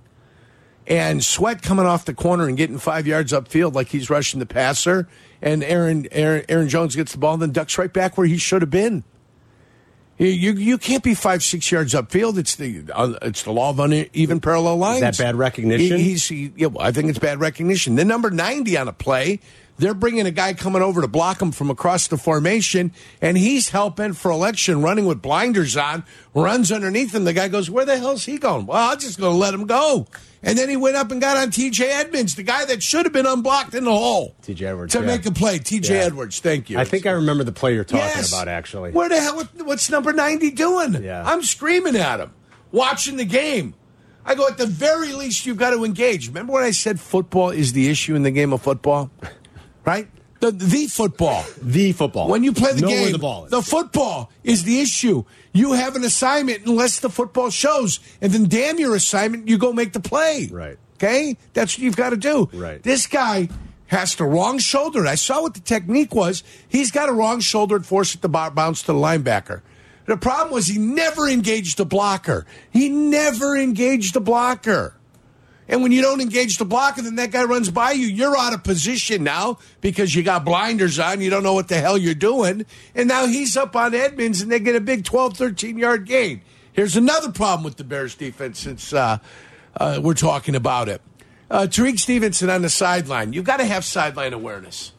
And 0.86 1.24
Sweat 1.24 1.62
coming 1.62 1.86
off 1.86 2.04
the 2.04 2.14
corner 2.14 2.46
and 2.50 2.58
getting 2.58 2.78
five 2.78 3.08
yards 3.08 3.32
upfield 3.32 3.74
like 3.74 3.88
he's 3.88 4.10
rushing 4.10 4.42
the 4.42 4.46
passer, 4.46 5.08
and 5.42 5.64
Aaron 5.64 6.10
Aaron, 6.12 6.44
Aaron 6.50 6.68
Jones 6.68 6.98
gets 6.98 7.14
the 7.14 7.20
ball 7.20 7.36
and 7.36 7.42
then 7.42 7.52
ducks 7.52 7.78
right 7.78 7.94
back 7.94 8.18
where 8.18 8.28
he 8.28 8.36
should 8.36 8.62
have 8.62 8.70
been. 8.72 9.06
You, 10.30 10.52
you 10.54 10.78
can't 10.78 11.04
be 11.04 11.16
five 11.16 11.42
six 11.44 11.72
yards 11.72 11.94
upfield. 11.96 12.38
It's 12.38 12.56
the 12.56 12.84
uh, 12.94 13.14
it's 13.24 13.42
the 13.44 13.52
law 13.52 13.72
of 13.72 13.80
uneven 13.80 14.40
parallel 14.40 14.78
lines. 14.78 15.02
that 15.02 15.18
bad 15.18 15.36
recognition? 15.36 15.98
He- 15.98 16.04
he's 16.04 16.28
he, 16.28 16.52
yeah, 16.56 16.68
well, 16.68 16.86
I 16.86 16.92
think 16.92 17.10
it's 17.10 17.18
bad 17.20 17.40
recognition. 17.40 17.96
The 17.96 18.06
number 18.06 18.30
ninety 18.30 18.78
on 18.78 18.88
a 18.88 18.94
play, 18.94 19.40
they're 19.82 19.94
bringing 19.94 20.26
a 20.26 20.32
guy 20.32 20.54
coming 20.54 20.82
over 20.82 21.02
to 21.02 21.08
block 21.08 21.42
him 21.42 21.52
from 21.52 21.70
across 21.70 22.08
the 22.08 22.18
formation, 22.18 22.94
and 23.20 23.38
he's 23.38 23.70
helping 23.70 24.14
for 24.14 24.32
election, 24.32 24.82
running 24.82 25.06
with 25.06 25.22
blinders 25.22 25.76
on, 25.76 26.06
runs 26.34 26.72
underneath 26.72 27.14
him. 27.14 27.26
The 27.26 27.34
guy 27.34 27.48
goes, 27.50 27.70
"Where 27.70 27.84
the 27.86 27.98
hell's 27.98 28.26
he 28.26 28.38
going?" 28.38 28.66
Well, 28.68 28.92
I'm 28.92 29.00
just 29.00 29.20
going 29.20 29.34
to 29.34 29.38
let 29.38 29.54
him 29.54 29.66
go. 29.66 30.08
And 30.44 30.58
then 30.58 30.70
he 30.70 30.76
went 30.78 30.96
up 30.96 31.12
and 31.12 31.22
got 31.22 31.38
on 31.38 31.52
T.J. 31.52 31.88
Edmonds, 31.88 32.34
the 32.34 32.42
guy 32.42 32.66
that 32.66 32.82
should 32.82 33.06
have 33.06 33.14
been 33.14 33.28
unblocked 33.28 33.76
in 33.76 33.84
the 33.84 33.92
hole. 33.92 34.36
T.J. 34.42 34.66
Edwards, 34.66 34.94
to 34.94 35.00
yeah. 35.02 35.06
make 35.06 35.24
a 35.28 35.32
play. 35.32 35.60
T.J. 35.60 35.94
Yeah. 35.94 36.06
Edwards, 36.06 36.40
thank 36.40 36.68
you. 36.70 36.80
I 36.80 36.84
think 36.84 37.06
I 37.06 37.12
remember 37.12 37.44
the 37.44 37.52
play 37.52 37.76
you're 37.76 37.84
talking 37.84 38.00
Yes. 38.00 38.32
about, 38.34 38.48
actually. 38.48 38.90
Where 38.92 39.08
the 39.08 39.20
hell? 39.22 39.44
What's 39.66 39.90
number 39.92 40.14
ninety 40.14 40.50
doing? 40.50 41.04
Yeah. 41.04 41.24
I'm 41.26 41.44
screaming 41.44 41.96
at 41.96 42.20
him, 42.20 42.34
watching 42.72 43.18
the 43.18 43.26
game. 43.26 43.76
I 44.26 44.36
go 44.36 44.48
at 44.48 44.58
the 44.58 44.68
very 44.68 45.14
least 45.14 45.46
you've 45.46 45.58
got 45.58 45.72
to 45.72 45.84
engage. 45.84 46.28
Remember 46.28 46.54
when 46.54 46.64
I 46.64 46.72
said 46.72 47.00
football 47.00 47.50
is 47.50 47.74
the 47.74 47.90
issue 47.90 48.16
in 48.16 48.22
the 48.24 48.30
game 48.32 48.54
of 48.54 48.62
football, 48.62 49.10
right? 49.86 50.08
The 50.40 50.52
the 50.52 50.88
football. 50.88 51.46
The 51.62 51.92
football. 51.92 52.28
When 52.28 52.44
you 52.44 52.52
play 52.52 52.74
the 52.74 52.82
know 52.82 52.88
game, 52.88 53.12
the 53.12 53.20
ball 53.20 53.46
is. 53.46 53.52
the 53.52 53.62
football 53.62 54.32
is 54.44 54.64
the 54.64 54.82
issue. 54.82 55.24
You 55.54 55.74
have 55.74 55.96
an 55.96 56.04
assignment 56.04 56.66
unless 56.66 57.00
the 57.00 57.10
football 57.10 57.52
shows, 57.52 58.00
and 58.22 58.32
then 58.32 58.46
damn 58.46 58.80
your 58.80 58.96
assignment, 58.96 59.48
you 59.48 59.58
go 59.58 59.72
make 59.72 59.94
the 59.94 60.00
play. 60.00 60.50
Right. 60.52 60.78
Okay, 60.96 61.38
that's 61.54 61.78
what 61.78 61.84
you've 61.84 61.96
got 61.96 62.12
to 62.12 62.18
do. 62.18 62.50
Right. 62.54 62.82
This 62.82 63.08
guy 63.08 63.50
has 63.88 64.16
the 64.16 64.24
wrong 64.24 64.58
shoulder. 64.58 65.06
I 65.06 65.16
saw 65.16 65.42
what 65.42 65.54
the 65.54 65.60
technique 65.60 66.16
was. 66.16 66.44
He's 66.68 66.92
got 66.92 67.10
a 67.10 67.12
wrong 67.12 67.40
shoulder 67.40 67.76
and 67.76 67.86
forced 67.86 68.16
it 68.16 68.22
to 68.22 68.30
bounce 68.30 68.82
to 68.82 68.88
the 68.88 68.94
linebacker. 68.94 69.62
The 70.06 70.18
problem 70.18 70.54
was 70.54 70.68
he 70.68 70.80
never 70.80 71.28
engaged 71.28 71.78
the 71.78 71.86
blocker. 71.86 72.46
He 72.72 72.90
never 72.90 73.56
engaged 73.58 74.14
the 74.14 74.22
blocker. 74.22 74.96
And 75.72 75.82
when 75.82 75.94
you 75.94 76.02
don't 76.02 76.20
engage 76.20 76.58
the 76.58 76.66
blocker, 76.66 77.02
then 77.02 77.16
that 77.16 77.32
guy 77.32 77.46
runs 77.46 77.72
by 77.72 77.94
you. 77.94 78.06
You're 78.06 78.38
out 78.38 78.54
of 78.54 78.62
position 78.62 79.24
now 79.24 79.58
because 79.80 80.14
you 80.14 80.22
got 80.22 80.44
blinders 80.44 81.00
on. 81.00 81.22
You 81.22 81.30
don't 81.30 81.44
know 81.44 81.54
what 81.54 81.70
the 81.70 81.80
hell 81.80 81.98
you're 81.98 82.14
doing. 82.14 82.66
And 82.94 83.08
now 83.08 83.26
he's 83.26 83.56
up 83.56 83.74
on 83.74 83.96
Edmonds 83.96 84.42
and 84.42 84.52
they 84.52 84.60
get 84.60 84.76
a 84.76 84.82
big 84.82 85.06
12, 85.06 85.38
13 85.38 85.78
yard 85.78 86.06
gain. 86.06 86.42
Here's 86.74 86.98
another 86.98 87.32
problem 87.32 87.64
with 87.64 87.78
the 87.78 87.86
Bears 87.86 88.16
defense 88.16 88.60
since 88.60 88.92
uh, 88.92 89.20
uh, 89.78 90.02
we're 90.04 90.14
talking 90.14 90.56
about 90.56 90.90
it. 90.90 91.02
Uh, 91.50 91.68
Tyrique 91.70 92.00
Stevenson 92.00 92.50
on 92.50 92.64
the 92.64 92.70
sideline. 92.70 93.32
You've 93.32 93.46
got 93.46 93.58
to 93.58 93.66
have 93.66 93.86
sideline 93.86 94.34
awareness. 94.34 94.92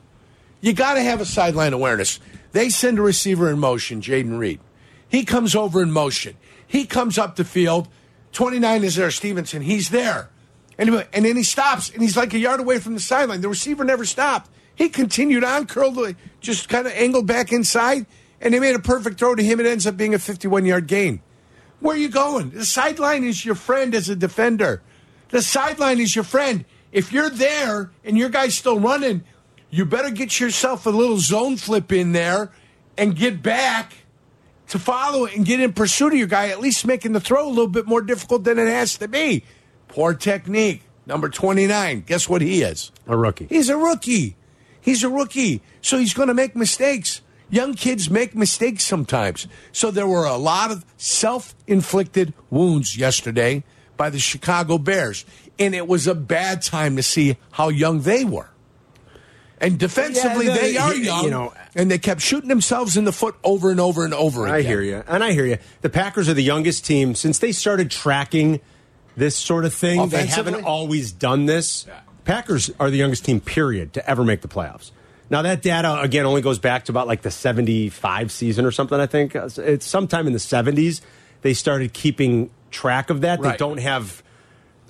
You 0.62 0.73
got 0.73 0.95
to 0.95 1.02
have 1.02 1.21
a 1.21 1.26
sideline 1.26 1.75
awareness. 1.75 2.19
They 2.52 2.71
send 2.71 2.99
a 2.99 3.02
receiver 3.02 3.50
in 3.50 3.59
motion, 3.59 4.00
Jayden 4.00 4.38
Reed. 4.38 4.61
He 5.07 5.26
comes 5.26 5.55
over 5.55 5.83
in 5.83 5.93
motion. 5.93 6.37
He 6.67 6.87
comes 6.87 7.19
up 7.19 7.37
the 7.37 7.45
field. 7.45 7.88
29 8.33 8.85
is 8.85 8.97
there, 8.97 9.11
Stevenson. 9.11 9.61
He's 9.61 9.91
there. 9.91 10.31
Anyway, 10.79 11.07
and 11.12 11.25
then 11.25 11.37
he 11.37 11.43
stops, 11.43 11.91
and 11.91 12.02
he's 12.02 12.17
like 12.17 12.35
a 12.35 12.38
yard 12.38 12.61
away 12.61 12.79
from 12.79 12.95
the 12.95 13.00
sideline. 13.00 13.41
The 13.41 13.49
receiver 13.49 13.85
never 13.85 14.05
stopped. 14.05 14.50
He 14.75 14.88
continued 14.88 15.45
on, 15.45 15.67
curled, 15.67 16.14
just 16.41 16.69
kind 16.69 16.87
of 16.87 16.93
angled 16.95 17.26
back 17.26 17.52
inside, 17.52 18.07
and 18.41 18.55
they 18.55 18.61
made 18.61 18.75
a 18.75 18.81
perfect 18.81 19.19
throw 19.19 19.35
to 19.35 19.43
him. 19.43 19.61
It 19.61 19.67
ends 19.67 19.87
up 19.87 19.97
being 19.97 20.14
a 20.14 20.19
51 20.19 20.64
yard 20.64 20.87
gain. 20.87 21.21
Where 21.81 21.97
are 21.97 21.99
you 21.99 22.09
going? 22.09 22.50
The 22.50 22.64
sideline 22.64 23.25
is 23.25 23.45
your 23.45 23.55
friend 23.55 23.95
as 23.95 24.09
a 24.09 24.17
defender. 24.17 24.83
The 25.31 25.43
sideline 25.43 25.99
is 25.99 26.14
your 26.14 26.25
friend. 26.25 26.64
If 26.93 27.12
you're 27.12 27.31
there 27.31 27.91
and 28.05 28.17
your 28.17 28.29
guy's 28.29 28.55
still 28.55 28.79
running, 28.79 29.25
you 29.71 29.85
better 29.85 30.11
get 30.11 30.38
yourself 30.38 30.87
a 30.87 30.91
little 30.91 31.19
zone 31.19 31.57
flip 31.57 31.91
in 31.91 32.12
there 32.12 32.52
and 32.97 33.17
get 33.17 33.43
back 33.43 33.95
to 34.69 34.79
follow 34.79 35.26
and 35.26 35.45
get 35.45 35.61
in 35.61 35.73
pursuit 35.73 36.12
of 36.12 36.19
your 36.19 36.29
guy, 36.29 36.49
at 36.49 36.61
least 36.61 36.87
making 36.87 37.12
the 37.12 37.21
throw 37.21 37.47
a 37.47 37.49
little 37.49 37.67
bit 37.67 37.87
more 37.87 38.00
difficult 38.00 38.45
than 38.45 38.59
it 38.59 38.69
has 38.69 38.97
to 38.99 39.09
be. 39.09 39.45
Poor 39.92 40.14
technique. 40.14 40.82
Number 41.04 41.28
29. 41.28 42.04
Guess 42.06 42.28
what 42.28 42.40
he 42.40 42.62
is? 42.62 42.90
A 43.06 43.14
rookie. 43.16 43.46
He's 43.50 43.68
a 43.68 43.76
rookie. 43.76 44.37
He's 44.80 45.04
a 45.04 45.08
rookie. 45.11 45.61
So 45.82 45.99
he's 45.99 46.14
going 46.14 46.28
to 46.28 46.34
make 46.34 46.56
mistakes. 46.56 47.20
Young 47.50 47.75
kids 47.75 48.08
make 48.08 48.34
mistakes 48.34 48.84
sometimes. 48.84 49.46
So 49.72 49.90
there 49.90 50.06
were 50.06 50.25
a 50.25 50.37
lot 50.38 50.70
of 50.70 50.87
self 50.96 51.54
inflicted 51.66 52.32
wounds 52.49 52.96
yesterday 52.96 53.64
by 53.99 54.08
the 54.08 54.18
Chicago 54.18 54.78
Bears. 54.78 55.26
And 55.58 55.75
it 55.75 55.87
was 55.87 56.06
a 56.06 56.14
bad 56.14 56.62
time 56.62 56.96
to 56.96 57.02
see 57.02 57.37
how 57.50 57.68
young 57.68 58.00
they 58.00 58.25
were. 58.25 58.49
And 59.61 59.78
defensively, 59.78 60.46
Yeah, 60.46 60.54
the- 60.54 60.61
they 60.61 60.76
are 60.78 60.94
young. 60.94 61.25
you 61.25 61.30
know- 61.30 61.52
and 61.76 61.90
they 61.90 61.99
kept 61.99 62.22
shooting 62.22 62.49
themselves 62.49 62.96
in 62.96 63.04
the 63.04 63.12
foot 63.12 63.34
over 63.44 63.70
and 63.70 63.78
over 63.78 64.04
and 64.06 64.14
over 64.14 64.44
again. 64.46 64.54
I 64.56 64.62
hear 64.62 64.80
you, 64.80 65.04
and 65.06 65.22
I 65.22 65.32
hear 65.32 65.46
you. 65.46 65.58
The 65.82 65.90
Packers 65.90 66.28
are 66.28 66.34
the 66.34 66.42
youngest 66.42 66.84
team 66.87 67.14
since 67.14 67.38
they 67.38 67.52
started 67.52 67.90
tracking 67.90 68.61
this 69.16 69.37
sort 69.37 69.64
of 69.64 69.75
thing. 69.75 70.09
They 70.09 70.26
haven't 70.26 70.64
always 70.64 71.12
done 71.12 71.47
this. 71.47 71.87
Packers 72.25 72.71
are 72.78 72.90
the 72.90 72.99
youngest 72.99 73.25
team, 73.25 73.40
period, 73.40 73.95
to 73.95 74.09
ever 74.09 74.25
make 74.25 74.42
the 74.42 74.49
playoffs. 74.49 74.92
Now 75.31 75.42
that 75.42 75.62
data 75.62 76.00
again 76.00 76.26
only 76.26 76.42
goes 76.42 76.59
back 76.59 76.85
to 76.85 76.92
about 76.92 77.07
like 77.07 77.23
the 77.23 77.31
'75 77.31 78.31
season 78.31 78.66
or 78.66 78.71
something. 78.71 79.00
I 79.00 79.07
think 79.07 79.35
it's 79.35 79.87
sometime 79.87 80.26
in 80.26 80.33
the 80.33 80.38
'70s 80.38 81.00
they 81.42 81.54
started 81.54 81.92
keeping 81.92 82.50
track 82.71 83.11
of 83.11 83.21
that. 83.21 83.42
They 83.42 83.57
don't 83.57 83.78
have 83.78 84.23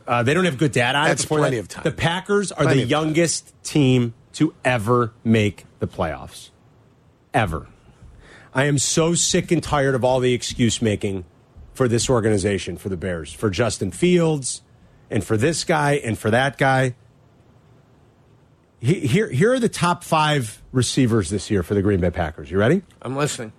uh, 0.06 0.22
they 0.22 0.34
don't 0.34 0.44
have 0.44 0.58
good 0.58 0.72
data 0.72 1.02
That's 1.06 1.24
plenty 1.24 1.56
that. 1.56 1.62
of 1.62 1.68
time. 1.68 1.84
The 1.84 1.92
Packers 1.92 2.52
are 2.52 2.64
Plenty 2.64 2.82
the 2.82 2.86
youngest 2.86 3.54
team 3.62 4.14
to 4.34 4.54
ever 4.64 5.12
make 5.24 5.64
the 5.78 5.86
playoffs, 5.86 6.50
ever. 7.32 7.68
I 8.54 8.64
am 8.64 8.78
so 8.78 9.14
sick 9.14 9.50
and 9.50 9.62
tired 9.62 9.94
of 9.94 10.04
all 10.04 10.20
the 10.20 10.34
excuse 10.34 10.82
making 10.82 11.24
for 11.74 11.88
this 11.88 12.08
organization, 12.10 12.76
for 12.76 12.88
the 12.88 12.96
Bears, 12.96 13.32
for 13.32 13.50
Justin 13.50 13.90
Fields, 13.90 14.62
and 15.10 15.24
for 15.24 15.36
this 15.36 15.64
guy, 15.64 15.92
and 15.92 16.18
for 16.18 16.30
that 16.30 16.58
guy. 16.58 16.94
Here, 18.80 19.30
here 19.30 19.52
are 19.52 19.60
the 19.60 19.68
top 19.68 20.02
five 20.02 20.60
receivers 20.72 21.30
this 21.30 21.50
year 21.50 21.62
for 21.62 21.74
the 21.74 21.82
Green 21.82 22.00
Bay 22.00 22.10
Packers. 22.10 22.50
You 22.50 22.58
ready? 22.58 22.82
I'm 23.00 23.16
listening. 23.16 23.52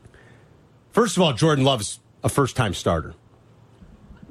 First 0.92 1.16
of 1.16 1.24
all, 1.24 1.34
Jordan 1.34 1.64
Love's 1.64 2.00
a 2.24 2.30
first 2.30 2.56
time 2.56 2.74
starter. 2.74 3.16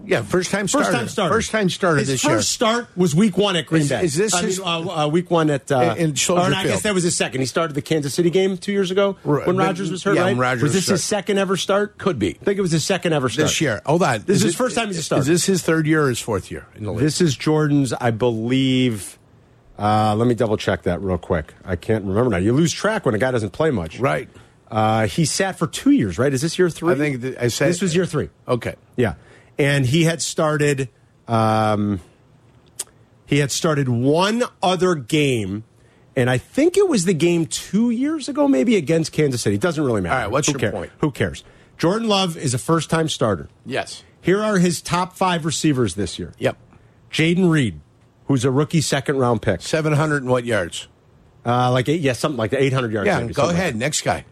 Yeah, 0.05 0.23
first 0.23 0.51
time 0.51 0.69
starter. 0.69 0.87
First 0.87 0.97
time 0.99 1.09
starter. 1.09 1.35
First 1.35 1.51
time 1.53 1.71
starter 1.71 1.99
His 1.99 2.09
this 2.09 2.23
first 2.23 2.31
year. 2.33 2.41
start 2.43 2.89
was 2.97 3.15
week 3.15 3.37
one 3.37 3.57
at 3.57 3.67
Green 3.67 3.83
Is- 3.83 3.89
Bay. 3.89 4.05
is 4.05 4.15
this 4.15 4.35
I 4.35 4.43
mean, 4.43 4.59
uh, 4.61 5.05
uh, 5.05 5.09
week 5.09 5.31
one 5.31 5.49
at 5.51 5.71
uh, 5.71 5.95
In- 5.97 6.11
in 6.11 6.17
Soldier 6.17 6.43
or 6.47 6.51
no, 6.51 6.57
I 6.57 6.65
guess 6.65 6.83
that 6.83 6.93
was 6.95 7.05
his 7.05 7.17
second. 7.17 7.41
He 7.41 7.47
started 7.47 7.75
the 7.75 7.83
Kansas 7.83 8.13
City 8.15 8.29
game 8.31 8.57
two 8.59 8.73
years 8.73 8.91
ago 8.91 9.17
when 9.23 9.45
but- 9.45 9.55
Rodgers 9.55 9.91
was 9.91 10.03
hurt. 10.03 10.15
yeah, 10.17 10.23
right? 10.23 10.27
when 10.31 10.39
Rodgers 10.39 10.63
was 10.65 10.73
this 10.73 10.89
was 10.89 11.01
his 11.01 11.05
second 11.05 11.39
ever 11.39 11.57
start? 11.57 11.99
Could 11.99 12.19
be. 12.19 12.31
I 12.41 12.45
think 12.45 12.59
it 12.59 12.63
was 12.63 12.73
his 12.73 12.85
second 12.85 13.13
ever 13.13 13.29
start 13.29 13.49
this 13.49 13.61
year. 13.61 13.81
Hold 13.87 14.03
on. 14.03 14.23
This 14.27 14.39
is, 14.39 14.43
it- 14.43 14.47
his 14.49 14.57
first 14.57 14.75
time 14.77 14.89
he's 14.89 14.99
a 14.99 15.03
starter. 15.03 15.21
Is 15.23 15.27
this 15.29 15.47
his 15.47 15.63
third 15.63 15.87
year 15.87 16.05
or 16.05 16.09
his 16.09 16.21
fourth 16.21 16.51
year 16.51 16.67
in 16.75 16.85
the 16.85 16.91
league? 16.93 17.01
This 17.01 17.21
is 17.21 17.37
Jordan's, 17.37 17.93
I 17.93 18.11
believe. 18.11 19.19
Uh, 19.79 20.15
let 20.17 20.29
me 20.29 20.35
double 20.35 20.57
check 20.57 20.83
that 20.83 21.01
real 21.01 21.19
quick. 21.19 21.55
I 21.65 21.77
can't 21.77 22.05
remember 22.05 22.31
now. 22.31 22.37
You 22.37 22.53
lose 22.53 22.73
track 22.73 23.07
when 23.07 23.15
a 23.15 23.19
guy 23.19 23.31
doesn't 23.31 23.51
play 23.51 23.71
much. 23.71 23.99
right. 23.99 24.29
Uh, 24.71 25.07
he 25.07 25.27
sat 25.27 25.59
for 25.59 25.67
two 25.67 25.91
years, 25.91 26.19
right? 26.19 26.33
Is 26.33 26.41
this 26.41 26.59
year 26.59 26.71
three? 26.71 26.93
I 26.93 26.97
think 26.97 27.21
th- 27.21 27.37
I 27.39 27.49
said- 27.49 27.69
this 27.69 27.83
was 27.83 27.95
year 27.95 28.07
three. 28.07 28.31
Okay. 28.49 28.75
Yeah, 28.97 29.15
and 29.62 29.87
he 29.87 30.04
had 30.04 30.21
started. 30.21 30.88
Um, 31.28 32.00
he 33.26 33.38
had 33.38 33.50
started 33.50 33.88
one 33.88 34.42
other 34.62 34.95
game, 34.95 35.64
and 36.16 36.28
I 36.28 36.37
think 36.37 36.76
it 36.76 36.88
was 36.88 37.04
the 37.07 37.14
game 37.14 37.47
two 37.47 37.90
years 37.90 38.28
ago, 38.28 38.47
maybe 38.49 38.76
against 38.76 39.12
Kansas 39.12 39.40
City. 39.40 39.54
It 39.57 39.62
doesn't 39.62 39.83
really 39.83 40.00
matter. 40.02 40.14
All 40.14 40.21
right, 40.23 40.31
what's 40.31 40.49
Who 40.49 40.52
your 40.52 40.59
cares? 40.61 40.73
point? 40.73 40.92
Who 40.99 41.11
cares? 41.11 41.45
Jordan 41.78 42.09
Love 42.09 42.37
is 42.37 42.52
a 42.52 42.59
first-time 42.59 43.09
starter. 43.09 43.49
Yes. 43.64 44.02
Here 44.21 44.42
are 44.42 44.59
his 44.59 44.83
top 44.83 45.16
five 45.16 45.45
receivers 45.47 45.95
this 45.95 46.19
year. 46.19 46.33
Yep. 46.38 46.57
Jayden 47.11 47.50
Reed, 47.50 47.81
who's 48.26 48.45
a 48.45 48.50
rookie 48.50 48.81
second-round 48.83 49.40
pick, 49.42 49.62
Seven 49.62 49.95
hundred 49.95 50.23
and 50.23 50.31
what 50.31 50.45
yards? 50.45 50.88
uh, 51.47 51.73
like 51.73 51.88
eight, 51.88 52.00
yeah, 52.02 52.12
something 52.12 52.37
like 52.38 52.50
that, 52.50 52.61
eight 52.61 52.73
hundred 52.73 52.92
yards. 52.92 53.07
Yeah. 53.07 53.21
maybe, 53.21 53.33
Go 53.33 53.42
something 53.42 53.57
like 53.57 53.62
ahead. 53.62 53.76
Next 53.76 54.02
guy. 54.02 54.25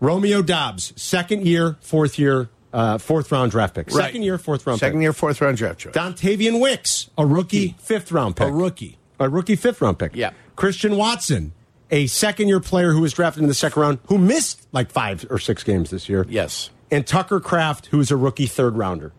Romeo 0.00 0.42
Doubs, 0.42 0.92
second 1.00 1.44
year, 1.46 1.76
fourth 1.80 2.18
year, 2.20 2.50
uh, 2.72 2.98
fourth 2.98 3.30
round 3.32 3.50
draft 3.50 3.74
pick. 3.74 3.86
Right. 3.88 4.06
Second 4.06 4.22
year, 4.22 4.38
fourth 4.38 4.66
round 4.66 4.78
Second 4.80 4.98
pick. 4.98 5.02
year, 5.02 5.12
fourth 5.12 5.40
round 5.40 5.56
draft 5.56 5.80
choice. 5.80 5.94
Dontayvion 5.94 6.60
Wicks, 6.60 7.10
a 7.16 7.24
rookie, 7.26 7.74
fifth 7.80 8.12
round 8.12 8.36
pick. 8.36 8.48
A 8.48 8.52
rookie. 8.52 8.98
A 9.20 9.28
rookie 9.28 9.56
fifth 9.56 9.80
round 9.80 9.98
pick. 9.98 10.14
Yeah. 10.14 10.32
Christian 10.56 10.96
Watson, 10.96 11.52
a 11.90 12.06
second 12.06 12.48
year 12.48 12.60
player 12.60 12.92
who 12.92 13.00
was 13.00 13.12
drafted 13.12 13.42
in 13.42 13.48
the 13.48 13.54
second 13.54 13.80
round, 13.80 13.98
who 14.06 14.18
missed 14.18 14.66
like 14.72 14.90
five 14.90 15.26
or 15.30 15.38
six 15.38 15.62
games 15.64 15.90
this 15.90 16.08
year. 16.08 16.26
Yes. 16.28 16.70
And 16.90 17.06
Tucker 17.06 17.40
Kraft, 17.40 17.86
who 17.86 18.00
is 18.00 18.10
a 18.10 18.16
rookie 18.16 18.46
third 18.46 18.76
rounder. 18.76 19.12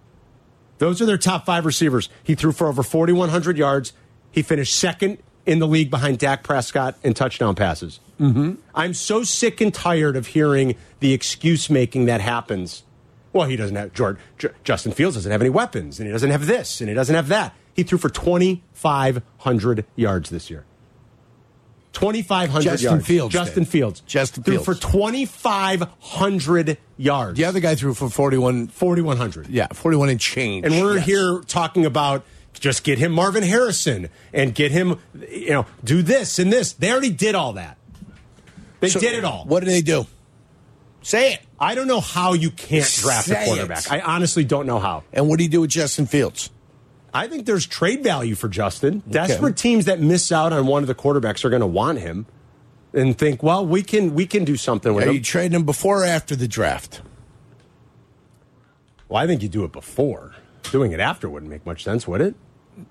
Those 0.79 1.01
are 1.01 1.05
their 1.05 1.17
top 1.17 1.45
five 1.45 1.65
receivers. 1.65 2.09
He 2.23 2.35
threw 2.35 2.51
for 2.51 2.67
over 2.67 2.83
4,100 2.83 3.57
yards. 3.57 3.93
He 4.31 4.41
finished 4.41 4.73
second 4.75 5.17
in 5.45 5.59
the 5.59 5.67
league 5.67 5.89
behind 5.89 6.19
Dak 6.19 6.43
Prescott 6.43 6.95
in 7.03 7.13
touchdown 7.13 7.55
passes. 7.55 7.99
Mm-hmm. 8.19 8.53
I'm 8.73 8.93
so 8.93 9.23
sick 9.23 9.59
and 9.61 9.73
tired 9.73 10.15
of 10.15 10.27
hearing 10.27 10.75
the 10.99 11.13
excuse 11.13 11.69
making 11.69 12.05
that 12.05 12.21
happens. 12.21 12.83
Well, 13.33 13.48
he 13.48 13.55
doesn't 13.55 13.75
have 13.75 13.93
George, 13.93 14.17
J- 14.38 14.50
Justin 14.63 14.91
Fields 14.91 15.15
doesn't 15.15 15.31
have 15.31 15.41
any 15.41 15.50
weapons, 15.51 16.00
and 16.00 16.07
he 16.07 16.12
doesn't 16.12 16.31
have 16.31 16.48
this, 16.48 16.81
and 16.81 16.89
he 16.89 16.95
doesn't 16.95 17.15
have 17.15 17.27
that. 17.27 17.53
He 17.74 17.83
threw 17.83 17.98
for 17.98 18.09
2,500 18.09 19.86
yards 19.95 20.29
this 20.29 20.50
year. 20.50 20.65
2,500 21.93 22.63
Justin 22.63 22.89
yards. 22.91 23.07
Fields 23.07 23.33
Justin 23.33 23.63
did. 23.63 23.69
Fields. 23.71 24.01
Justin 24.01 24.43
threw 24.43 24.53
Fields. 24.59 24.65
for 24.65 24.75
2,500 24.75 26.77
yards. 26.98 27.38
The 27.38 27.45
other 27.45 27.59
guy 27.59 27.75
threw 27.75 27.93
for 27.93 28.09
forty-one. 28.09 28.67
4,100. 28.67 29.48
Yeah, 29.50 29.67
forty-one 29.74 30.09
and 30.09 30.19
change. 30.19 30.65
And 30.65 30.79
we're 30.81 30.98
Yes. 30.98 31.05
here 31.05 31.41
talking 31.48 31.86
about 31.86 32.24
just 32.53 32.83
get 32.83 33.00
him 33.00 33.12
Marvin 33.12 33.43
Harrison 33.43 34.09
and 34.33 34.53
get 34.53 34.71
him, 34.71 35.00
you 35.31 35.50
know, 35.51 35.65
do 35.83 36.01
this 36.03 36.38
and 36.39 36.51
this. 36.53 36.74
They 36.74 36.91
already 36.91 37.09
did 37.12 37.33
all 37.36 37.53
that. 37.53 37.77
They 38.81 38.89
So 38.89 39.00
did 39.00 39.13
it 39.15 39.24
all. 39.25 39.45
What 39.45 39.62
did 39.62 39.69
they 39.69 39.81
do? 39.81 40.05
Say 41.01 41.33
it. 41.33 41.39
I 41.59 41.75
don't 41.75 41.87
know 41.87 41.99
how 41.99 42.33
you 42.33 42.51
can't 42.51 42.89
draft 43.01 43.27
Say 43.27 43.35
a 43.35 43.41
it. 43.43 43.45
quarterback. 43.47 43.91
I 43.91 43.99
honestly 43.99 44.45
don't 44.45 44.65
know 44.65 44.79
how. 44.79 45.03
And 45.11 45.27
what 45.27 45.37
do 45.37 45.43
you 45.43 45.49
do 45.49 45.61
with 45.61 45.69
Justin 45.69 46.05
Fields? 46.05 46.49
I 47.13 47.27
think 47.27 47.45
there's 47.45 47.65
trade 47.65 48.03
value 48.03 48.35
for 48.35 48.47
Justin. 48.47 49.01
Desperate 49.09 49.57
teams 49.57 49.85
that 49.85 49.99
miss 49.99 50.31
out 50.31 50.53
on 50.53 50.67
one 50.67 50.83
of 50.83 50.87
the 50.87 50.95
quarterbacks 50.95 51.43
are 51.43 51.49
going 51.49 51.59
to 51.61 51.67
want 51.67 51.99
him 51.99 52.27
and 52.93 53.17
think, 53.17 53.41
well, 53.43 53.65
we 53.65 53.81
can 53.83 54.13
we 54.15 54.25
can 54.27 54.45
do 54.45 54.55
something 54.55 54.93
with 54.93 55.05
Are 55.05 55.09
him. 55.09 55.15
you 55.15 55.21
trading 55.21 55.55
him 55.55 55.65
before 55.65 56.03
or 56.03 56.05
after 56.05 56.35
the 56.35 56.47
draft? 56.47 57.01
well, 59.07 59.21
I 59.21 59.27
think 59.27 59.41
you 59.41 59.49
do 59.49 59.63
it 59.63 59.71
before. 59.71 60.35
Doing 60.71 60.91
it 60.91 60.99
after 60.99 61.27
wouldn't 61.29 61.49
make 61.49 61.65
much 61.65 61.83
sense, 61.83 62.07
would 62.07 62.21
it? 62.21 62.35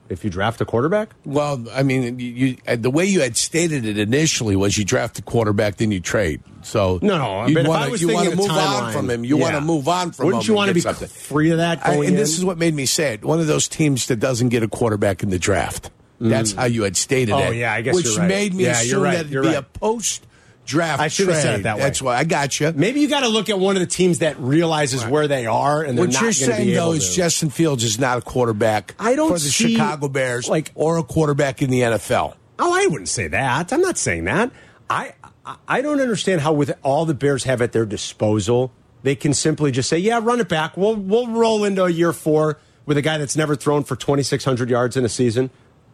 If 0.08 0.24
you 0.24 0.30
draft 0.30 0.60
a 0.60 0.64
quarterback? 0.64 1.10
Well, 1.24 1.64
I 1.72 1.82
mean, 1.82 2.18
you, 2.18 2.26
you 2.26 2.56
uh, 2.66 2.76
the 2.76 2.90
way 2.90 3.04
you 3.04 3.20
had 3.20 3.36
stated 3.36 3.84
it 3.84 3.98
initially 3.98 4.56
was 4.56 4.76
you 4.78 4.84
draft 4.84 5.18
a 5.18 5.22
quarterback, 5.22 5.76
then 5.76 5.90
you 5.90 6.00
trade. 6.00 6.40
So 6.62 6.98
No, 7.02 7.18
no. 7.18 7.46
you 7.46 7.54
but 7.54 7.62
if 7.64 7.68
want 7.68 7.82
I 7.82 7.88
was 7.88 8.00
to 8.00 8.06
move 8.06 8.40
a 8.50 8.52
on 8.52 8.92
from 8.92 9.10
him. 9.10 9.24
You 9.24 9.36
want 9.36 9.54
to 9.54 9.60
move 9.60 9.88
on 9.88 10.12
from 10.12 10.22
him. 10.24 10.26
Wouldn't 10.26 10.48
you 10.48 10.54
want 10.54 10.68
to 10.68 10.74
be 10.74 10.80
something. 10.80 11.08
free 11.08 11.50
of 11.50 11.58
that 11.58 11.86
I- 11.86 11.94
and 12.04 12.16
this 12.16 12.36
is 12.38 12.44
what 12.44 12.58
made 12.58 12.74
me 12.74 12.86
say 12.86 13.14
it. 13.14 13.24
One 13.24 13.40
of 13.40 13.46
those 13.46 13.68
teams 13.68 14.06
that 14.06 14.16
doesn't 14.16 14.48
get 14.50 14.62
a 14.62 14.68
quarterback 14.68 15.22
in 15.22 15.30
the 15.30 15.38
draft. 15.38 15.90
That's 16.20 16.52
how 16.52 16.64
you 16.64 16.82
had 16.82 16.96
stated 16.96 17.32
Oh, 17.32 17.38
it. 17.52 17.56
yeah, 17.58 17.72
I 17.72 17.80
guess 17.80 17.94
which 17.94 18.16
right. 18.18 18.26
made 18.26 18.52
me 18.54 18.64
Yeah, 18.64 18.80
assume 18.80 19.02
right, 19.02 19.12
that 19.12 19.20
it'd 19.20 19.32
you're 19.32 19.42
be 19.44 19.48
right. 19.50 19.58
a 19.58 19.62
post 19.62 20.26
draft. 20.68 21.00
I 21.00 21.08
should 21.08 21.28
have 21.28 21.38
said 21.38 21.60
it 21.60 21.62
that 21.64 21.76
way. 21.78 21.82
That's 21.82 22.00
why 22.00 22.16
I 22.16 22.24
got 22.24 22.60
you. 22.60 22.72
Maybe 22.72 23.00
you 23.00 23.08
got 23.08 23.20
to 23.20 23.28
look 23.28 23.48
at 23.48 23.58
one 23.58 23.74
of 23.76 23.80
the 23.80 23.86
teams 23.86 24.20
that 24.20 24.38
realizes 24.38 25.04
where 25.04 25.26
they 25.26 25.46
are, 25.46 25.82
and 25.82 25.98
they're 25.98 26.04
What 26.04 26.12
not 26.14 26.22
you're 26.22 26.32
saying 26.32 26.74
though 26.74 26.92
is 26.92 27.08
to. 27.08 27.16
Justin 27.16 27.50
Fields 27.50 27.82
is 27.82 27.98
not 27.98 28.18
a 28.18 28.20
quarterback. 28.20 28.94
I 28.98 29.16
don't 29.16 29.28
for 29.28 29.34
the 29.34 29.40
see, 29.40 29.72
Chicago 29.74 30.08
Bears, 30.08 30.48
like- 30.48 30.70
or 30.74 30.98
a 30.98 31.02
quarterback 31.02 31.62
in 31.62 31.70
the 31.70 31.80
NFL. 31.80 32.34
Oh, 32.58 32.72
I 32.74 32.86
wouldn't 32.88 33.08
say 33.08 33.28
that. 33.28 33.72
I'm 33.72 33.80
not 33.80 33.98
saying 33.98 34.24
that. 34.24 34.50
I 34.90 35.14
I- 35.44 35.56
I 35.66 35.80
don't 35.80 36.00
understand 36.00 36.42
how 36.42 36.52
with 36.52 36.72
all 36.82 37.06
the 37.06 37.14
Bears 37.14 37.44
have 37.44 37.62
at 37.62 37.72
their 37.72 37.86
disposal, 37.86 38.70
they 39.02 39.14
can 39.14 39.32
simply 39.32 39.70
just 39.72 39.88
say, 39.88 39.96
"Yeah, 39.98 40.20
run 40.22 40.40
it 40.40 40.48
back. 40.48 40.76
We'll 40.76 40.96
we'll 40.96 41.28
roll 41.28 41.64
into 41.64 41.84
a 41.84 41.90
year 41.90 42.12
four 42.12 42.58
with 42.84 42.98
a 42.98 43.02
guy 43.02 43.16
that's 43.16 43.36
never 43.36 43.56
thrown 43.56 43.84
for 43.84 43.96
2,600 43.96 44.68
yards 44.68 44.96
in 44.96 45.04
a 45.04 45.08
season 45.08 45.48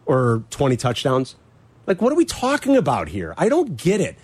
or 0.05 0.43
20 0.49 0.75
touchdowns." 0.75 1.35
Like, 1.87 2.01
what 2.01 2.11
are 2.11 2.15
we 2.15 2.25
talking 2.25 2.75
about 2.75 3.09
here? 3.09 3.33
I 3.37 3.47
don't 3.47 3.77
get 3.77 4.01
it. 4.01 4.17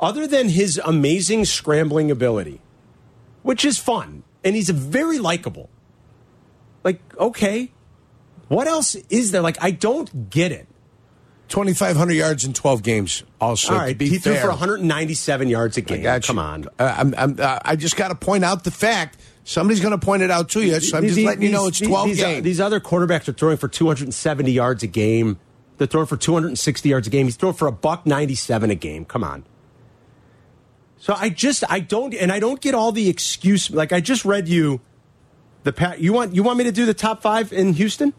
Other 0.00 0.26
than 0.26 0.48
his 0.50 0.80
amazing 0.84 1.44
scrambling 1.44 2.10
ability, 2.10 2.60
which 3.42 3.64
is 3.64 3.78
fun, 3.78 4.22
and 4.44 4.54
he's 4.54 4.70
very 4.70 5.18
likable. 5.18 5.68
Like, 6.84 7.00
okay, 7.18 7.72
what 8.48 8.66
else 8.68 8.94
is 8.94 9.32
there? 9.32 9.42
Like, 9.42 9.62
I 9.62 9.70
don't 9.72 10.30
get 10.30 10.52
it. 10.52 10.68
2,500 11.48 12.12
yards 12.12 12.44
in 12.44 12.52
12 12.52 12.82
games. 12.82 13.24
Also, 13.40 13.72
All 13.72 13.78
to 13.80 13.84
right, 13.86 13.98
be 13.98 14.08
he 14.08 14.18
threw 14.18 14.34
for 14.36 14.48
197 14.48 15.48
yards 15.48 15.76
a 15.78 15.80
game. 15.80 16.02
Got 16.02 16.22
you. 16.24 16.26
Come 16.26 16.38
on. 16.38 16.66
Uh, 16.78 16.94
I'm, 16.98 17.14
I'm, 17.16 17.36
uh, 17.40 17.58
I 17.64 17.74
just 17.74 17.96
got 17.96 18.08
to 18.08 18.14
point 18.14 18.44
out 18.44 18.64
the 18.64 18.70
fact. 18.70 19.18
Somebody's 19.44 19.80
going 19.80 19.98
to 19.98 20.04
point 20.04 20.22
it 20.22 20.30
out 20.30 20.50
to 20.50 20.60
you. 20.62 20.78
So 20.80 20.98
I'm 20.98 21.04
just 21.04 21.16
These- 21.16 21.24
letting 21.24 21.42
you 21.42 21.50
know 21.50 21.66
it's 21.66 21.78
these- 21.78 21.88
12 21.88 22.06
these, 22.08 22.20
games. 22.20 22.44
These 22.44 22.60
other 22.60 22.80
quarterbacks 22.80 23.28
are 23.28 23.32
throwing 23.32 23.56
for 23.56 23.66
270 23.66 24.52
yards 24.52 24.82
a 24.82 24.86
game. 24.86 25.38
They're 25.78 25.86
throwing 25.86 26.06
for 26.06 26.18
260 26.18 26.86
yards 26.88 27.06
a 27.06 27.10
game. 27.10 27.26
He's 27.26 27.36
throwing 27.36 27.54
for 27.54 27.66
a 27.66 27.72
buck 27.72 28.04
97 28.04 28.70
a 28.70 28.74
game. 28.74 29.06
Come 29.06 29.24
on. 29.24 29.44
So 31.00 31.14
I 31.16 31.28
just 31.28 31.64
I 31.68 31.80
don't 31.80 32.12
and 32.14 32.32
I 32.32 32.40
don't 32.40 32.60
get 32.60 32.74
all 32.74 32.92
the 32.92 33.08
excuse. 33.08 33.70
Like 33.70 33.92
I 33.92 34.00
just 34.00 34.24
read 34.24 34.48
you 34.48 34.80
the 35.62 35.72
pat. 35.72 36.00
You 36.00 36.12
want 36.12 36.34
you 36.34 36.42
want 36.42 36.58
me 36.58 36.64
to 36.64 36.72
do 36.72 36.86
the 36.86 36.94
top 36.94 37.22
five 37.22 37.52
in 37.52 37.72
Houston? 37.74 38.12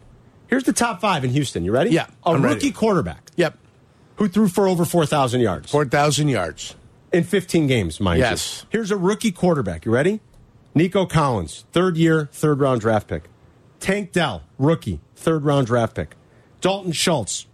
Here's 0.46 0.64
the 0.64 0.72
top 0.72 1.00
five 1.00 1.24
in 1.24 1.30
Houston. 1.30 1.64
You 1.64 1.72
ready? 1.72 1.90
Yeah, 1.90 2.06
A 2.24 2.30
I'm 2.30 2.42
rookie 2.42 2.54
ready. 2.54 2.70
quarterback 2.72 3.30
yep, 3.36 3.56
who 4.16 4.26
threw 4.28 4.48
for 4.48 4.66
over 4.66 4.84
4,000 4.84 5.40
yards. 5.40 5.70
4,000 5.70 6.26
yards. 6.28 6.74
in 7.12 7.22
15 7.24 7.66
games, 7.68 8.00
mind 8.00 8.18
Yes. 8.18 8.62
you. 8.62 8.68
Here's 8.78 8.90
a 8.90 8.96
rookie 8.96 9.30
quarterback. 9.32 9.84
You 9.84 9.92
ready? 9.92 10.20
Nico 10.74 11.06
Collins, 11.06 11.64
third 11.72 11.96
year, 11.96 12.28
third 12.32 12.60
round 12.60 12.80
draft 12.80 13.06
pick. 13.08 13.24
Tank 13.78 14.12
Dell, 14.12 14.42
rookie, 14.58 15.00
third 15.16 15.44
round 15.44 15.66
draft 15.68 15.94
pick. 15.94 16.16
Dalton 16.60 16.92
Schultz, 16.92 17.46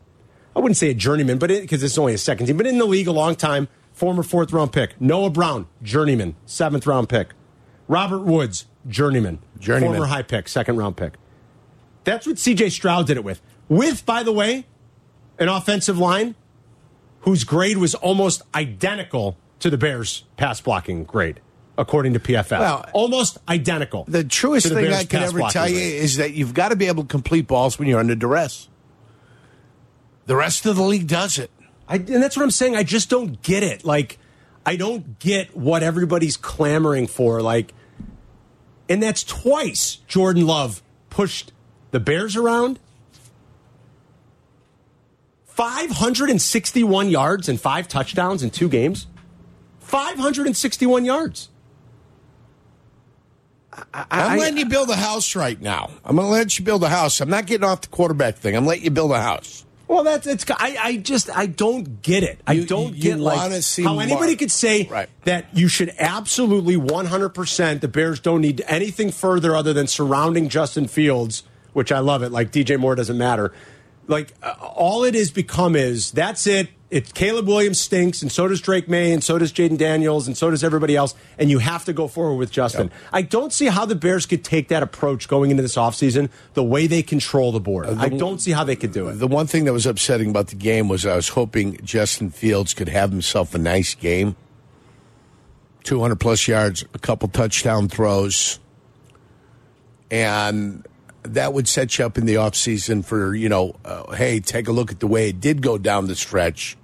I 0.54 0.61
wouldn't 0.61 0.76
say 0.76 0.90
a 0.90 0.95
journeyman, 0.95 1.38
but 1.38 1.49
because 1.49 1.83
it's 1.83 1.99
only 1.99 2.14
a 2.14 2.18
second 2.18 2.47
team, 2.47 2.56
but 2.56 2.66
in 2.66 2.78
the 2.78 2.85
league 2.87 3.09
a 3.09 3.12
long 3.12 3.37
time, 3.37 3.68
former 3.97 4.23
fourth 4.23 4.53
round 4.53 4.73
pick. 4.73 5.00
Noah 5.00 5.31
Brown, 5.31 5.67
journeyman, 5.83 6.37
seventh 6.45 6.87
round 6.87 7.09
pick. 7.09 7.29
Robert 7.88 8.21
Woods, 8.21 8.67
journeyman, 8.87 9.41
Journeyman. 9.59 9.97
former 9.97 10.07
high 10.07 10.23
pick, 10.23 10.49
second 10.49 10.76
round 10.76 10.97
pick. 10.97 11.15
That's 12.05 12.26
what 12.26 12.37
CJ 12.37 12.71
Stroud 12.71 13.07
did 13.07 13.17
it 13.17 13.25
with. 13.25 13.41
With, 13.69 14.05
by 14.07 14.23
the 14.23 14.33
way, 14.33 14.67
an 15.38 15.49
offensive 15.49 15.99
line 15.99 16.35
whose 17.21 17.43
grade 17.43 17.79
was 17.79 17.95
almost 17.97 18.43
identical 18.55 19.37
to 19.61 19.71
the 19.71 19.79
Bears' 19.79 20.25
pass 20.37 20.61
blocking 20.61 21.05
grade, 21.05 21.41
according 21.79 22.12
to 22.12 22.21
PFF. 22.21 22.61
Well, 22.61 22.88
almost 22.93 23.38
identical. 23.49 24.05
The 24.07 24.25
truest 24.25 24.69
the 24.69 24.75
thing 24.75 24.85
Bears' 24.85 25.00
I 25.00 25.05
can 25.05 25.23
ever 25.23 25.41
tell 25.50 25.69
you 25.69 25.76
grade. 25.76 25.95
is 26.03 26.17
that 26.19 26.35
you've 26.35 26.55
got 26.55 26.69
to 26.69 26.76
be 26.76 26.87
able 26.87 27.05
to 27.05 27.09
complete 27.09 27.47
balls 27.47 27.79
when 27.79 27.88
you're 27.88 27.99
under 27.99 28.15
duress. 28.15 28.69
The 30.26 30.37
rest 30.37 30.67
of 30.67 30.76
the 30.76 30.83
league 30.83 31.07
does 31.07 31.38
it. 31.38 31.50
I, 31.88 31.97
and 31.97 32.23
that's 32.23 32.37
what 32.37 32.43
I'm 32.43 32.50
saying. 32.50 32.76
I 32.76 32.83
just 32.83 33.09
don't 33.09 33.40
get 33.43 33.62
it. 33.62 33.85
Like, 33.85 34.19
I 34.64 34.76
don't 34.76 35.19
get 35.19 35.57
what 35.57 35.83
everybody's 35.83 36.37
clamoring 36.37 37.07
for. 37.07 37.40
Like, 37.43 37.73
and 38.88 39.02
that's 39.02 39.23
twice 39.23 39.97
Jordan 40.09 40.47
Love 40.47 40.83
pushed 41.11 41.52
the 41.93 42.00
Bears 42.00 42.37
around. 42.37 42.78
561 45.47 47.08
yards 47.08 47.49
and 47.49 47.58
five 47.60 47.89
touchdowns 47.89 48.43
in 48.43 48.50
two 48.50 48.69
games. 48.69 49.06
561 49.80 51.04
yards. 51.04 51.49
I'm 53.95 54.06
I- 54.10 54.37
letting 54.37 54.58
you 54.58 54.67
build 54.67 54.91
a 54.91 54.97
house 54.97 55.37
right 55.37 55.60
now. 55.60 55.91
I'm 56.04 56.17
going 56.17 56.26
to 56.28 56.32
let 56.32 56.58
you 56.58 56.65
build 56.65 56.82
a 56.82 56.89
house. 56.89 57.21
I'm 57.21 57.30
not 57.30 57.47
getting 57.47 57.65
off 57.65 57.82
the 57.82 57.89
quarterback 57.89 58.37
thing. 58.37 58.56
I'm 58.56 58.67
letting 58.67 58.84
you 58.84 58.91
build 58.91 59.13
a 59.13 59.21
house. 59.21 59.65
Well, 59.88 60.02
that's 60.02 60.26
it's. 60.26 60.44
I, 60.50 60.76
I 60.82 60.96
just 60.96 61.30
I 61.30 61.46
don't 61.46 62.02
get 62.02 62.22
it. 62.25 62.40
I 62.46 62.54
You- 62.54 62.66
don't 62.66 62.94
you 62.96 63.02
get 63.02 63.18
like 63.20 63.62
see 63.62 63.84
how 63.84 63.94
more. 63.94 64.02
anybody 64.02 64.34
could 64.34 64.50
say 64.50 64.88
Right. 64.88 65.08
that 65.25 65.46
you 65.54 65.68
should 65.68 65.92
absolutely 65.99 66.76
one 66.76 67.06
hundred 67.06 67.30
percent. 67.30 67.80
The 67.82 67.88
Bears 67.88 68.18
don't 68.18 68.40
need 68.40 68.62
anything 68.66 69.12
further 69.12 69.54
other 69.54 69.72
than 69.72 69.86
surrounding 69.86 70.49
Justin 70.49 70.88
Fields, 70.88 71.44
which 71.72 71.92
I 71.92 72.00
love 72.00 72.22
it. 72.22 72.32
Like 72.32 72.50
DJ 72.50 72.78
Moore 72.78 72.96
doesn't 72.96 73.16
matter. 73.18 73.52
Like 74.08 74.34
uh, 74.42 74.54
all 74.60 75.04
it 75.04 75.14
is 75.14 75.30
become 75.30 75.76
is 75.76 76.10
that's 76.10 76.46
it. 76.46 76.68
It's 76.88 77.10
Caleb 77.10 77.49
Williams 77.49 77.80
stinks, 77.80 78.22
and 78.22 78.30
so 78.30 78.46
does 78.46 78.60
Drake 78.60 78.88
Maye, 78.88 79.12
and 79.12 79.22
so 79.22 79.38
does 79.38 79.52
Jayden 79.52 79.76
Daniels, 79.76 80.28
and 80.28 80.36
so 80.36 80.50
does 80.50 80.62
everybody 80.62 80.94
else. 80.94 81.16
And 81.36 81.50
you 81.50 81.58
have 81.58 81.84
to 81.86 81.92
go 81.92 82.06
forward 82.06 82.36
with 82.36 82.52
Justin. 82.52 82.92
I 83.12 83.22
don't 83.22 83.52
see 83.52 83.66
how 83.66 83.86
the 83.86 83.96
Bears 83.96 84.25
could 84.25 84.44
take 84.44 84.68
that 84.68 84.84
approach 84.84 85.26
going 85.26 85.50
into 85.50 85.64
this 85.64 85.75
offseason, 85.75 86.30
the 86.54 86.62
way 86.62 86.86
they 86.86 87.02
control 87.02 87.50
the 87.50 87.58
board. 87.58 87.86
Uh, 87.86 87.96
I 87.99 88.08
don't 88.08 88.40
see 88.40 88.52
how 88.52 88.62
they 88.62 88.76
could 88.76 88.92
do 88.92 89.08
it. 89.08 89.14
The 89.14 89.26
one 89.26 89.49
thing 89.49 89.64
that 89.64 89.72
was 89.72 89.84
upsetting 89.84 90.30
about 90.30 90.49
the 90.49 90.56
game 90.56 90.88
was 90.88 91.04
I 91.04 91.16
was 91.16 91.30
hoping 91.30 91.76
Justin 91.82 92.30
Fields 92.30 92.72
could 92.72 92.88
have 92.88 93.10
himself 93.10 93.52
a 93.54 93.58
nice 93.58 93.94
game. 93.96 94.36
200 95.82 96.16
plus 96.20 96.46
yards, 96.46 96.84
a 96.94 96.99
couple 97.00 97.28
touchdown 97.28 97.88
throws. 97.88 98.60
And 100.08 100.86
that 101.34 101.52
would 101.52 101.69
set 101.69 101.99
you 101.99 102.04
up 102.06 102.17
in 102.19 102.26
the 102.26 102.34
offseason 102.34 103.04
for, 103.04 103.34
you 103.34 103.49
know, 103.49 103.76
uh, 103.84 104.12
hey, 104.15 104.41
take 104.41 104.69
a 104.69 104.73
look 104.73 104.91
at 104.93 105.00
the 105.00 105.06
way 105.06 105.28
it 105.30 105.41
did 105.41 105.62
go 105.62 105.78
down 105.78 106.06
the 106.06 106.17
stretch. 106.17 106.76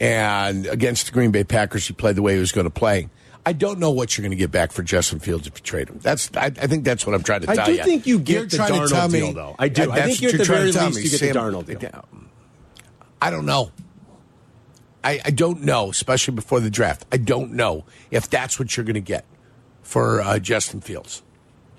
And 0.00 0.66
against 0.66 1.06
the 1.06 1.12
Green 1.12 1.30
Bay 1.32 1.44
Packers, 1.44 1.86
he 1.86 1.92
played 1.92 2.16
the 2.16 2.22
way 2.22 2.34
he 2.34 2.40
was 2.40 2.52
going 2.52 2.66
to 2.66 2.70
play. 2.70 3.08
I 3.44 3.52
don't 3.52 3.78
know 3.78 3.90
what 3.90 4.16
you're 4.16 4.22
going 4.22 4.30
to 4.30 4.36
get 4.36 4.50
back 4.50 4.72
for 4.72 4.82
Justin 4.82 5.20
Fields 5.20 5.46
if 5.46 5.54
you 5.58 5.62
trade 5.62 5.88
him. 5.88 5.98
That's 6.02 6.30
I, 6.36 6.46
I 6.46 6.50
think 6.50 6.84
that's 6.84 7.06
what 7.06 7.14
I'm 7.14 7.22
trying 7.22 7.40
to 7.42 7.50
I 7.50 7.64
do 7.64 7.72
you. 7.72 7.82
think 7.82 8.06
you 8.06 8.18
get 8.18 8.34
You're 8.34 8.44
the 8.46 8.56
trying 8.58 8.72
to 8.74 8.78
Darnold 8.80 8.88
tell 8.90 9.08
me- 9.08 9.20
deal, 9.20 9.32
though. 9.32 9.56
I 9.58 9.68
do. 9.68 9.86
That- 9.86 9.90
I 9.92 10.02
think 10.06 10.20
you 10.20 10.28
what 10.28 10.34
at 10.34 10.38
the 10.38 10.38
you're 10.38 10.44
trying 10.46 10.58
very 10.58 10.72
to 10.72 10.84
least 10.84 10.96
me, 10.96 11.02
you 11.04 11.10
get 11.10 11.20
the 11.20 11.26
Sam. 11.26 11.34
Darnold 11.34 11.78
deal. 11.80 12.04
I 13.22 13.30
don't 13.30 13.46
know. 13.46 13.72
I, 15.02 15.20
I 15.24 15.30
don't 15.30 15.62
know, 15.62 15.90
especially 15.90 16.34
before 16.34 16.60
the 16.60 16.70
draft. 16.70 17.06
I 17.10 17.16
don't 17.16 17.52
know 17.52 17.84
if 18.10 18.28
that's 18.28 18.58
what 18.58 18.76
you're 18.76 18.84
going 18.84 18.94
to 18.94 19.00
get 19.00 19.24
for 19.82 20.20
uh, 20.20 20.38
Justin 20.38 20.80
Fields. 20.80 21.22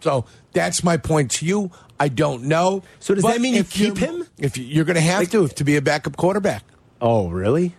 So 0.01 0.25
that's 0.53 0.83
my 0.83 0.97
point 0.97 1.31
to 1.31 1.45
you. 1.45 1.71
I 1.99 2.07
don't 2.07 2.43
know. 2.43 2.83
So 2.99 3.13
does 3.13 3.23
But 3.23 3.33
that 3.33 3.41
mean 3.41 3.53
you 3.55 3.63
keep 3.63 3.97
him? 3.97 4.25
If 4.37 4.57
you- 4.57 4.63
you're 4.65 4.85
going 4.85 4.95
to 4.95 5.01
have 5.01 5.29
to, 5.31 5.43
if 5.43 5.55
to 5.55 5.63
be 5.63 5.75
a 5.75 5.81
backup 5.81 6.15
quarterback, 6.17 6.63
Oh, 7.01 7.29
really? 7.29 7.75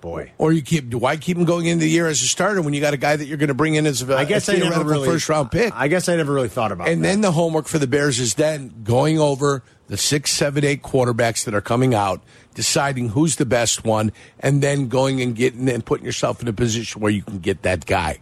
Boy. 0.00 0.30
or 0.38 0.52
you 0.52 0.62
keep. 0.62 0.94
Why 0.94 1.16
keep 1.16 1.36
him 1.36 1.44
going 1.44 1.66
into 1.66 1.80
the 1.84 1.90
year 1.90 2.06
as 2.06 2.22
a 2.22 2.26
starter 2.28 2.62
when 2.62 2.72
you 2.72 2.80
got 2.80 2.94
a 2.94 2.96
guy 2.96 3.16
that 3.16 3.26
you're 3.26 3.36
going 3.36 3.48
to 3.48 3.54
bring 3.54 3.74
in 3.74 3.84
as 3.84 4.00
a, 4.00 4.16
I 4.16 4.24
guess 4.26 4.48
a 4.48 4.52
I 4.52 4.58
never 4.60 4.84
really 4.84 5.08
first 5.08 5.28
round 5.28 5.50
pick? 5.50 5.74
I 5.74 5.88
guess 5.88 6.08
I 6.08 6.14
never 6.14 6.32
really 6.32 6.48
thought 6.48 6.70
about 6.70 6.86
it. 6.86 6.92
And 6.92 7.02
that. 7.02 7.08
then 7.08 7.20
the 7.20 7.32
homework 7.32 7.66
for 7.66 7.80
the 7.80 7.88
Bears 7.88 8.20
is 8.20 8.34
then 8.34 8.72
going 8.84 9.18
over 9.18 9.64
the 9.88 9.96
six, 9.96 10.30
seven, 10.30 10.64
eight 10.64 10.84
quarterbacks 10.84 11.44
that 11.46 11.54
are 11.54 11.60
coming 11.60 11.94
out, 11.94 12.22
deciding 12.54 13.08
who's 13.08 13.36
the 13.36 13.46
best 13.46 13.84
one, 13.84 14.12
and 14.38 14.62
then 14.62 14.86
going 14.86 15.20
and 15.20 15.34
getting 15.34 15.68
and 15.68 15.84
putting 15.84 16.06
yourself 16.06 16.40
in 16.40 16.46
a 16.46 16.52
position 16.52 17.00
where 17.00 17.10
you 17.10 17.22
can 17.24 17.40
get 17.40 17.62
that 17.62 17.84
guy. 17.84 18.18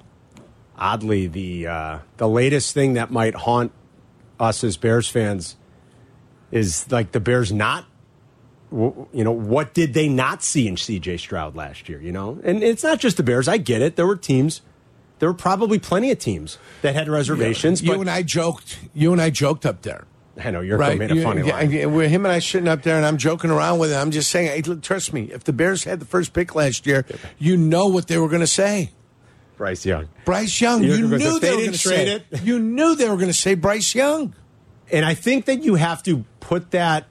Oddly 0.78 1.26
the 1.26 1.66
uh, 1.66 1.98
the 2.16 2.28
latest 2.28 2.74
thing 2.74 2.94
that 2.94 3.10
might 3.10 3.34
haunt 3.34 3.72
us 4.38 4.62
as 4.64 4.76
Bears 4.76 5.08
fans 5.08 5.56
is 6.50 6.90
like 6.90 7.12
the 7.12 7.20
Bears 7.20 7.52
not 7.52 7.86
you 8.72 9.06
know 9.12 9.32
what 9.32 9.74
did 9.74 9.94
they 9.94 10.08
not 10.08 10.42
see 10.42 10.66
in 10.66 10.74
CJ 10.76 11.20
Stroud 11.20 11.54
last 11.56 11.88
year, 11.88 12.00
you 12.00 12.12
know? 12.12 12.38
And 12.44 12.62
it's 12.62 12.82
not 12.82 12.98
just 12.98 13.16
the 13.16 13.22
Bears, 13.22 13.48
I 13.48 13.58
get 13.58 13.80
it. 13.80 13.96
There 13.96 14.06
were 14.06 14.16
teams 14.16 14.60
there 15.18 15.28
were 15.28 15.34
probably 15.34 15.78
plenty 15.78 16.10
of 16.10 16.18
teams 16.18 16.58
that 16.82 16.94
had 16.94 17.08
reservations, 17.08 17.82
You 17.82 17.92
but 17.92 18.00
and 18.00 18.10
I 18.10 18.22
joked. 18.22 18.78
You 18.92 19.12
and 19.12 19.22
I 19.22 19.30
joked 19.30 19.64
up 19.64 19.82
there. 19.82 20.04
I 20.38 20.50
know 20.50 20.60
you're 20.60 20.76
Right, 20.76 20.98
made 20.98 21.10
a 21.10 21.22
funny 21.22 21.46
yeah, 21.46 21.54
line. 21.54 21.92
we're 21.94 22.08
him 22.08 22.26
and 22.26 22.32
I 22.32 22.40
sitting 22.40 22.68
up 22.68 22.82
there, 22.82 22.96
and 22.98 23.06
I'm 23.06 23.16
joking 23.16 23.50
around 23.50 23.78
with 23.78 23.90
it. 23.90 23.94
I'm 23.94 24.10
just 24.10 24.30
saying, 24.30 24.48
hey, 24.48 24.76
trust 24.76 25.14
me. 25.14 25.30
If 25.32 25.44
the 25.44 25.54
Bears 25.54 25.84
had 25.84 25.98
the 25.98 26.04
first 26.04 26.34
pick 26.34 26.54
last 26.54 26.86
year, 26.86 27.06
you 27.38 27.56
know 27.56 27.86
what 27.86 28.08
they 28.08 28.18
were 28.18 28.28
going 28.28 28.42
to 28.42 28.46
say. 28.46 28.90
Bryce 29.56 29.86
Young. 29.86 30.08
Bryce 30.24 30.60
Young. 30.60 30.84
You're 30.84 30.96
You 30.96 31.08
knew 31.08 31.38
they 31.38 31.48
they 31.48 31.50
were 31.50 31.60
going 31.62 31.72
to 31.72 31.78
trade 31.78 32.06
say 32.06 32.24
it. 32.32 32.42
You 32.42 32.58
knew 32.58 32.94
they 32.94 33.08
were 33.08 33.16
going 33.16 33.28
to 33.28 33.32
say 33.32 33.54
Bryce 33.54 33.94
Young. 33.94 34.34
And 34.90 35.04
I 35.04 35.14
think 35.14 35.46
that 35.46 35.64
you 35.64 35.74
have 35.74 36.02
to 36.04 36.24
put 36.40 36.70
that 36.70 37.06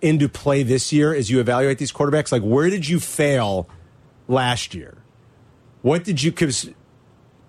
into 0.00 0.28
play 0.28 0.62
this 0.62 0.92
year 0.92 1.14
as 1.14 1.30
you 1.30 1.40
evaluate 1.40 1.78
these 1.78 1.92
quarterbacks. 1.92 2.32
Like, 2.32 2.42
where 2.42 2.68
did 2.68 2.88
you 2.88 3.00
fail 3.00 3.68
last 4.28 4.74
year? 4.74 4.98
What 5.82 6.04
did 6.04 6.22
you? 6.22 6.30
Because 6.30 6.70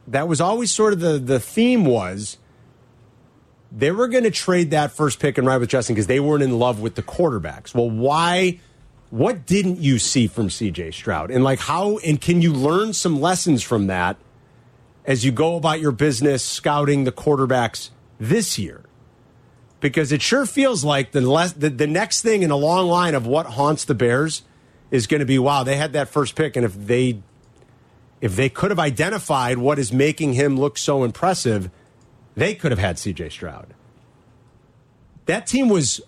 that 0.07 0.27
was 0.27 0.41
always 0.41 0.71
sort 0.71 0.93
of 0.93 0.99
the 0.99 1.17
the 1.17 1.39
theme 1.39 1.85
was 1.85 2.37
they 3.71 3.91
were 3.91 4.07
going 4.07 4.23
to 4.23 4.31
trade 4.31 4.71
that 4.71 4.91
first 4.91 5.19
pick 5.19 5.37
and 5.37 5.47
ride 5.47 5.57
with 5.57 5.69
Justin 5.69 5.95
because 5.95 6.07
they 6.07 6.19
weren't 6.19 6.43
in 6.43 6.59
love 6.59 6.79
with 6.79 6.95
the 6.95 7.03
quarterbacks. 7.03 7.73
Well, 7.73 7.89
why 7.89 8.59
what 9.09 9.45
didn't 9.45 9.79
you 9.79 9.99
see 9.99 10.27
from 10.27 10.49
CJ 10.49 10.93
Stroud? 10.93 11.31
And 11.31 11.43
like 11.43 11.59
how 11.59 11.97
and 11.99 12.19
can 12.19 12.41
you 12.41 12.53
learn 12.53 12.93
some 12.93 13.19
lessons 13.19 13.63
from 13.63 13.87
that 13.87 14.17
as 15.05 15.23
you 15.23 15.31
go 15.31 15.55
about 15.55 15.79
your 15.79 15.91
business 15.91 16.43
scouting 16.43 17.03
the 17.03 17.11
quarterbacks 17.11 17.89
this 18.19 18.57
year? 18.57 18.81
Because 19.79 20.11
it 20.11 20.21
sure 20.21 20.45
feels 20.45 20.83
like 20.83 21.11
the 21.11 21.21
less, 21.21 21.53
the, 21.53 21.69
the 21.69 21.87
next 21.87 22.21
thing 22.21 22.41
in 22.43 22.51
a 22.51 22.55
long 22.55 22.87
line 22.87 23.13
of 23.13 23.27
what 23.27 23.45
haunts 23.45 23.85
the 23.85 23.93
Bears 23.93 24.41
is 24.89 25.07
going 25.07 25.19
to 25.19 25.25
be 25.25 25.37
wow, 25.37 25.63
they 25.63 25.75
had 25.75 25.93
that 25.93 26.09
first 26.09 26.35
pick 26.35 26.55
and 26.55 26.65
if 26.65 26.73
they 26.73 27.21
if 28.21 28.35
they 28.35 28.49
could 28.49 28.71
have 28.71 28.79
identified 28.79 29.57
what 29.57 29.77
is 29.77 29.91
making 29.91 30.33
him 30.33 30.57
look 30.57 30.77
so 30.77 31.03
impressive, 31.03 31.69
they 32.35 32.55
could 32.55 32.71
have 32.71 32.79
had 32.79 32.95
CJ 32.95 33.31
Stroud. 33.31 33.73
That 35.25 35.45
team 35.45 35.69
was 35.69 36.01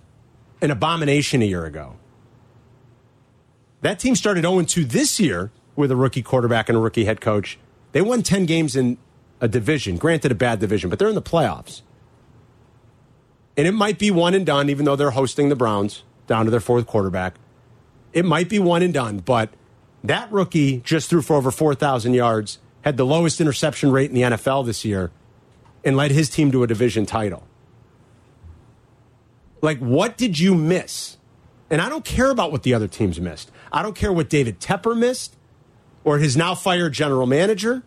an 0.62 0.72
abomination 0.72 1.42
a 1.42 1.46
year 1.46 1.66
ago. 1.66 1.96
That 3.82 4.00
team 4.00 4.16
started 4.16 4.44
0 4.44 4.64
2 4.64 4.86
this 4.86 5.20
year 5.20 5.52
with 5.76 5.92
a 5.92 5.96
rookie 5.96 6.24
quarterback 6.24 6.70
and 6.70 6.78
a 6.78 6.82
rookie 6.82 7.06
head 7.06 7.22
coach. 7.22 7.60
They 7.98 8.02
won 8.04 8.22
10 8.22 8.46
games 8.46 8.76
in 8.76 9.00
a 9.42 9.48
division, 9.48 9.98
granted 9.98 10.32
a 10.32 10.36
bad 10.36 10.60
division, 10.60 10.88
but 10.88 11.00
they're 11.00 11.10
in 11.10 11.16
the 11.16 11.20
playoffs. 11.20 11.82
And 13.58 13.66
it 13.66 13.72
might 13.72 13.98
be 13.98 14.12
one 14.12 14.36
and 14.36 14.46
done, 14.46 14.70
even 14.70 14.86
though 14.86 14.96
they're 14.96 15.10
hosting 15.10 15.50
the 15.50 15.56
Browns 15.56 16.04
down 16.28 16.46
to 16.46 16.52
their 16.52 16.60
fourth 16.60 16.86
quarterback. 16.86 17.40
It 18.14 18.24
might 18.24 18.50
be 18.50 18.60
one 18.60 18.84
and 18.84 18.94
done, 18.94 19.18
but 19.18 19.50
that 20.04 20.32
rookie 20.32 20.78
just 20.82 21.10
threw 21.10 21.24
for 21.24 21.38
over 21.38 21.50
4,000 21.50 22.14
yards, 22.14 22.60
had 22.82 22.98
the 22.98 23.04
lowest 23.04 23.42
interception 23.42 23.92
rate 23.92 24.12
in 24.12 24.16
the 24.16 24.22
NFL 24.22 24.68
this 24.68 24.86
year, 24.86 25.10
and 25.84 25.98
led 25.98 26.12
his 26.12 26.30
team 26.30 26.52
to 26.52 26.62
a 26.62 26.68
division 26.68 27.08
title. 27.08 27.48
Like, 29.64 29.80
what 29.80 30.18
did 30.18 30.38
you 30.38 30.54
miss? 30.54 31.18
And 31.72 31.82
I 31.82 31.90
don't 31.90 32.06
care 32.06 32.30
about 32.30 32.52
what 32.52 32.62
the 32.62 32.76
other 32.76 32.88
teams 32.88 33.20
missed. 33.20 33.50
I 33.72 33.82
don't 33.82 33.96
care 33.96 34.14
what 34.14 34.30
David 34.30 34.60
Tepper 34.60 34.96
missed 34.96 35.36
or 36.08 36.20
his 36.20 36.38
now 36.38 36.56
fired 36.56 36.94
general 36.94 37.28
manager. 37.28 37.84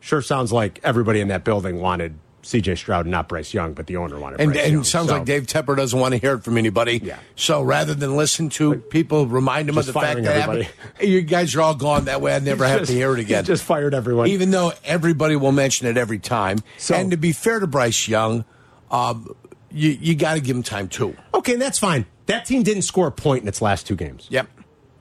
Sure 0.00 0.20
sounds 0.20 0.52
like 0.52 0.78
everybody 0.82 1.20
in 1.20 1.28
that 1.28 1.44
building 1.44 1.80
wanted 1.80 2.18
CJ 2.42 2.76
Stroud 2.76 3.06
and 3.06 3.10
not 3.10 3.26
Bryce 3.28 3.52
Young, 3.54 3.72
but 3.72 3.86
the 3.86 3.96
owner 3.96 4.18
wanted 4.18 4.40
And, 4.40 4.52
Bryce 4.52 4.64
and 4.64 4.72
Young. 4.72 4.80
it 4.82 4.84
sounds 4.84 5.08
So, 5.08 5.16
like 5.16 5.24
Dave 5.24 5.46
Tepper 5.46 5.76
doesn't 5.76 5.98
want 5.98 6.12
to 6.12 6.18
hear 6.18 6.34
it 6.34 6.44
from 6.44 6.58
anybody. 6.58 7.00
Yeah. 7.02 7.18
So 7.36 7.62
rather 7.62 7.94
than 7.94 8.16
listen 8.16 8.50
to 8.50 8.76
people, 8.76 9.26
remind 9.26 9.68
him 9.70 9.78
of 9.78 9.86
the 9.86 9.92
fact 9.94 10.22
that 10.22 10.36
happened, 10.36 10.68
you 11.00 11.22
guys 11.22 11.54
are 11.54 11.62
all 11.62 11.74
gone. 11.74 12.04
That 12.06 12.20
way 12.20 12.34
I 12.34 12.38
never 12.38 12.66
have 12.66 12.80
just- 12.80 12.90
to 12.92 12.96
hear 12.96 13.12
it 13.14 13.20
again. 13.20 13.44
Just 13.44 13.62
fired 13.64 13.94
everyone. 13.94 14.28
Even 14.28 14.50
though 14.50 14.72
everybody 14.84 15.36
will 15.36 15.52
mention 15.52 15.86
it 15.86 15.96
every 15.96 16.18
time. 16.18 16.58
So- 16.78 16.94
and 16.94 17.10
to 17.12 17.16
be 17.16 17.32
fair 17.32 17.60
to 17.60 17.66
Bryce 17.66 18.08
Young, 18.08 18.44
um, 18.90 19.34
you, 19.70 19.90
you 20.00 20.14
got 20.14 20.34
to 20.34 20.40
give 20.40 20.54
him 20.56 20.62
time 20.62 20.88
too. 20.88 21.16
okay, 21.34 21.52
and 21.54 21.62
that's 21.62 21.78
fine. 21.78 22.04
That 22.26 22.44
team 22.44 22.62
didn't 22.62 22.82
score 22.82 23.06
a 23.08 23.12
point 23.12 23.42
in 23.42 23.48
its 23.48 23.60
last 23.62 23.86
two 23.86 23.96
games. 23.96 24.26
Yep. 24.30 24.48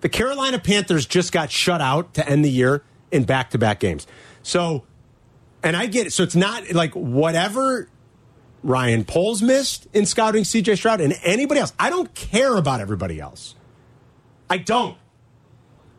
The 0.01 0.09
Carolina 0.09 0.59
Panthers 0.59 1.05
just 1.05 1.31
got 1.31 1.51
shut 1.51 1.81
out 1.81 2.13
to 2.15 2.27
end 2.27 2.45
the 2.45 2.49
year 2.49 2.83
in 3.12 3.23
back 3.23 3.49
to 3.51 3.57
back 3.57 3.79
games. 3.79 4.07
So, 4.43 4.83
and 5.63 5.75
I 5.75 5.88
get 5.88 6.07
it. 6.07 6.13
So 6.13 6.23
it's 6.23 6.35
not 6.35 6.71
like 6.71 6.93
whatever 6.93 7.89
Ryan 8.63 9.03
Poles 9.05 9.41
missed 9.41 9.88
in 9.93 10.05
scouting 10.05 10.43
CJ 10.43 10.77
Stroud 10.77 11.01
and 11.01 11.15
anybody 11.23 11.59
else. 11.59 11.73
I 11.79 11.89
don't 11.89 12.13
care 12.13 12.55
about 12.55 12.79
everybody 12.79 13.19
else. 13.19 13.55
I 14.49 14.57
don't. 14.57 14.97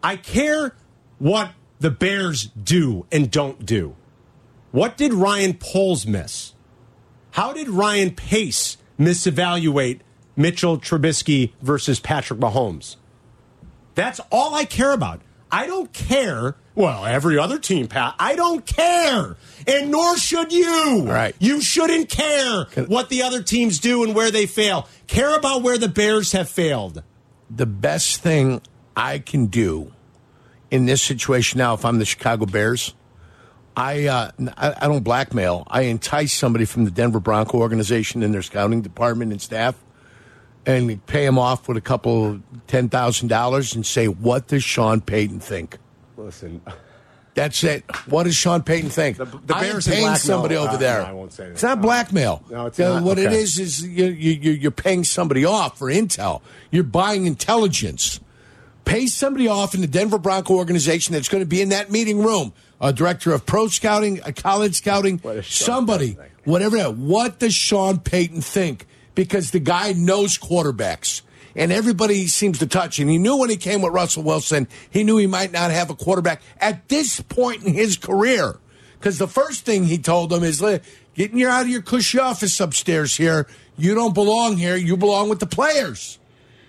I 0.03 0.17
care 0.17 0.75
what 1.19 1.53
the 1.79 1.91
Bears 1.91 2.47
do 2.47 3.07
and 3.13 3.31
don't 3.31 3.65
do. 3.65 3.97
What 4.73 4.97
did 4.97 5.13
Ryan 5.13 5.55
Poles 5.55 6.07
miss? 6.07 6.55
How 7.33 7.53
did 7.53 7.69
Ryan 7.69 8.13
Pace 8.13 8.77
misevaluate 8.99 10.01
Mitchell 10.37 10.79
Trubisky 10.79 11.53
versus 11.61 12.01
Patrick 12.01 12.41
Mahomes? 12.41 12.97
That's 13.95 14.21
all 14.31 14.55
I 14.55 14.65
care 14.65 14.93
about. 14.93 15.21
I 15.53 15.67
don't 15.67 15.93
care. 15.93 16.55
Well, 16.77 17.05
every 17.05 17.37
other 17.37 17.59
team, 17.59 17.89
Pat, 17.89 18.15
I 18.19 18.37
don't 18.37 18.65
care. 18.65 19.37
And 19.67 19.91
nor 19.91 20.17
should 20.17 20.53
you. 20.53 21.05
Right. 21.07 21.35
You 21.41 21.61
shouldn't 21.61 22.09
care 22.09 22.67
what 22.87 23.09
the 23.09 23.23
other 23.23 23.43
teams 23.43 23.81
do 23.81 24.05
and 24.05 24.15
where 24.15 24.31
they 24.31 24.47
fail. 24.47 24.89
Care 25.09 25.37
about 25.37 25.63
where 25.63 25.77
the 25.77 25.89
Bears 25.89 26.33
have 26.33 26.49
failed. 26.49 27.03
the 27.51 27.67
best 27.67 28.23
thing 28.23 28.61
I 28.97 29.19
can 29.19 29.47
do 29.47 29.93
in 30.71 30.87
this 30.87 31.03
situation 31.03 31.59
now, 31.59 31.75
if 31.75 31.85
I'm 31.85 31.99
the 31.99 32.05
Chicago 32.05 32.47
Bears, 32.47 32.95
I, 33.77 34.07
uh, 34.07 34.31
I 34.57 34.75
I 34.83 34.87
don't 34.89 35.03
blackmail. 35.03 35.65
I 35.67 35.83
entice 35.83 36.33
somebody 36.33 36.65
from 36.65 36.85
the 36.85 36.91
Denver 36.93 37.19
Bronco 37.19 37.59
organization 37.59 38.23
in 38.23 38.31
their 38.31 38.43
scouting 38.43 38.83
department 38.83 39.33
and 39.33 39.43
staff, 39.43 39.75
and 40.67 41.05
pay 41.07 41.25
him 41.25 41.39
off 41.39 41.69
with 41.69 41.77
a 41.77 41.81
couple 41.81 42.41
ten 42.67 42.89
thousand 42.89 43.29
dollars 43.29 43.75
and 43.75 43.85
say, 43.85 44.07
"What 44.09 44.47
does 44.49 44.63
Sean 44.65 45.01
Payton 45.01 45.41
think?" 45.41 45.79
Listen, 46.17 46.61
That's 47.35 47.63
it. 47.63 47.85
What 48.07 48.25
does 48.25 48.35
Sean 48.35 48.63
Payton 48.65 48.91
think? 48.91 49.17
The- 49.17 49.25
the 49.25 49.55
I 49.57 49.61
Bears 49.61 49.87
paying 49.87 50.17
somebody 50.17 50.57
over 50.57 50.75
Uh, 50.75 50.77
there. 50.79 50.99
no, 50.99 51.05
I 51.07 51.13
won't 51.13 51.33
say 51.33 51.45
that. 51.45 51.53
It's 51.53 51.63
not 51.63 51.81
blackmail. 51.81 52.43
No, 52.51 52.67
it's 52.67 52.79
Uh, 52.81 52.95
not. 52.95 53.03
What 53.05 53.19
it 53.21 53.29
Okay. 53.29 53.37
is 53.41 53.59
is 53.59 53.83
you, 53.83 54.07
you, 54.07 54.33
you- 54.33 54.51
you're 54.53 54.71
paying 54.73 55.05
somebody 55.05 55.45
off 55.45 55.79
for 55.79 55.87
intel. 55.91 56.41
You're 56.73 56.83
buying 56.83 57.27
intelligence. 57.27 58.19
Pay 58.85 59.07
somebody 59.07 59.47
off 59.47 59.75
in 59.77 59.81
the 59.81 59.87
Denver 59.87 60.19
Bronco 60.19 60.55
organization 60.55 61.13
that's 61.15 61.29
going 61.29 61.41
to 61.43 61.47
be 61.49 61.63
in 61.63 61.69
that 61.69 61.91
meeting 61.91 62.19
room. 62.19 62.53
A 62.81 62.93
director 62.93 63.33
of 63.33 63.47
pro 63.47 63.69
scouting, 63.69 64.21
a 64.25 64.33
college 64.33 64.75
scouting, 64.75 65.19
What 65.23 65.45
somebody, 65.45 66.19
whatever. 66.45 66.79
that- 66.79 66.97
What 66.97 67.39
does 67.39 67.55
Sean 67.55 67.99
Payton 67.99 68.41
think? 68.43 68.87
Because 69.15 69.51
the 69.51 69.61
guy 69.61 69.93
knows 69.93 70.39
quarterbacks. 70.39 71.23
And 71.57 71.73
everybody 71.73 72.29
seems 72.29 72.61
to 72.61 72.67
touch. 72.67 72.99
And 72.99 73.11
he 73.11 73.19
knew 73.19 73.37
when 73.37 73.51
he 73.51 73.57
came 73.57 73.83
with 73.83 73.93
Russell 73.93 74.23
Wilson, 74.23 74.69
he 74.89 75.03
knew 75.03 75.17
he 75.17 75.27
might 75.27 75.51
not 75.51 75.71
have 75.71 75.91
a 75.91 75.95
quarterback 75.95 76.43
at 76.61 76.89
this 76.89 77.21
point 77.21 77.65
in 77.65 77.75
his 77.75 77.97
career. 77.97 78.59
Because 78.99 79.19
the 79.19 79.27
first 79.27 79.65
thing 79.65 79.85
he 79.85 79.99
told 79.99 80.33
him 80.33 80.45
is, 80.45 80.63
"Li- 80.63 80.81
getting 81.15 81.39
you 81.39 81.49
out 81.49 81.63
of 81.63 81.69
your 81.69 81.83
cushy 81.83 82.19
office 82.19 82.61
upstairs 82.61 83.17
here. 83.17 83.47
You 83.77 83.95
don't 83.95 84.15
belong 84.15 84.57
here. 84.57 84.77
You 84.77 84.97
belong 84.97 85.29
with 85.29 85.41
the 85.41 85.47
players. 85.47 86.19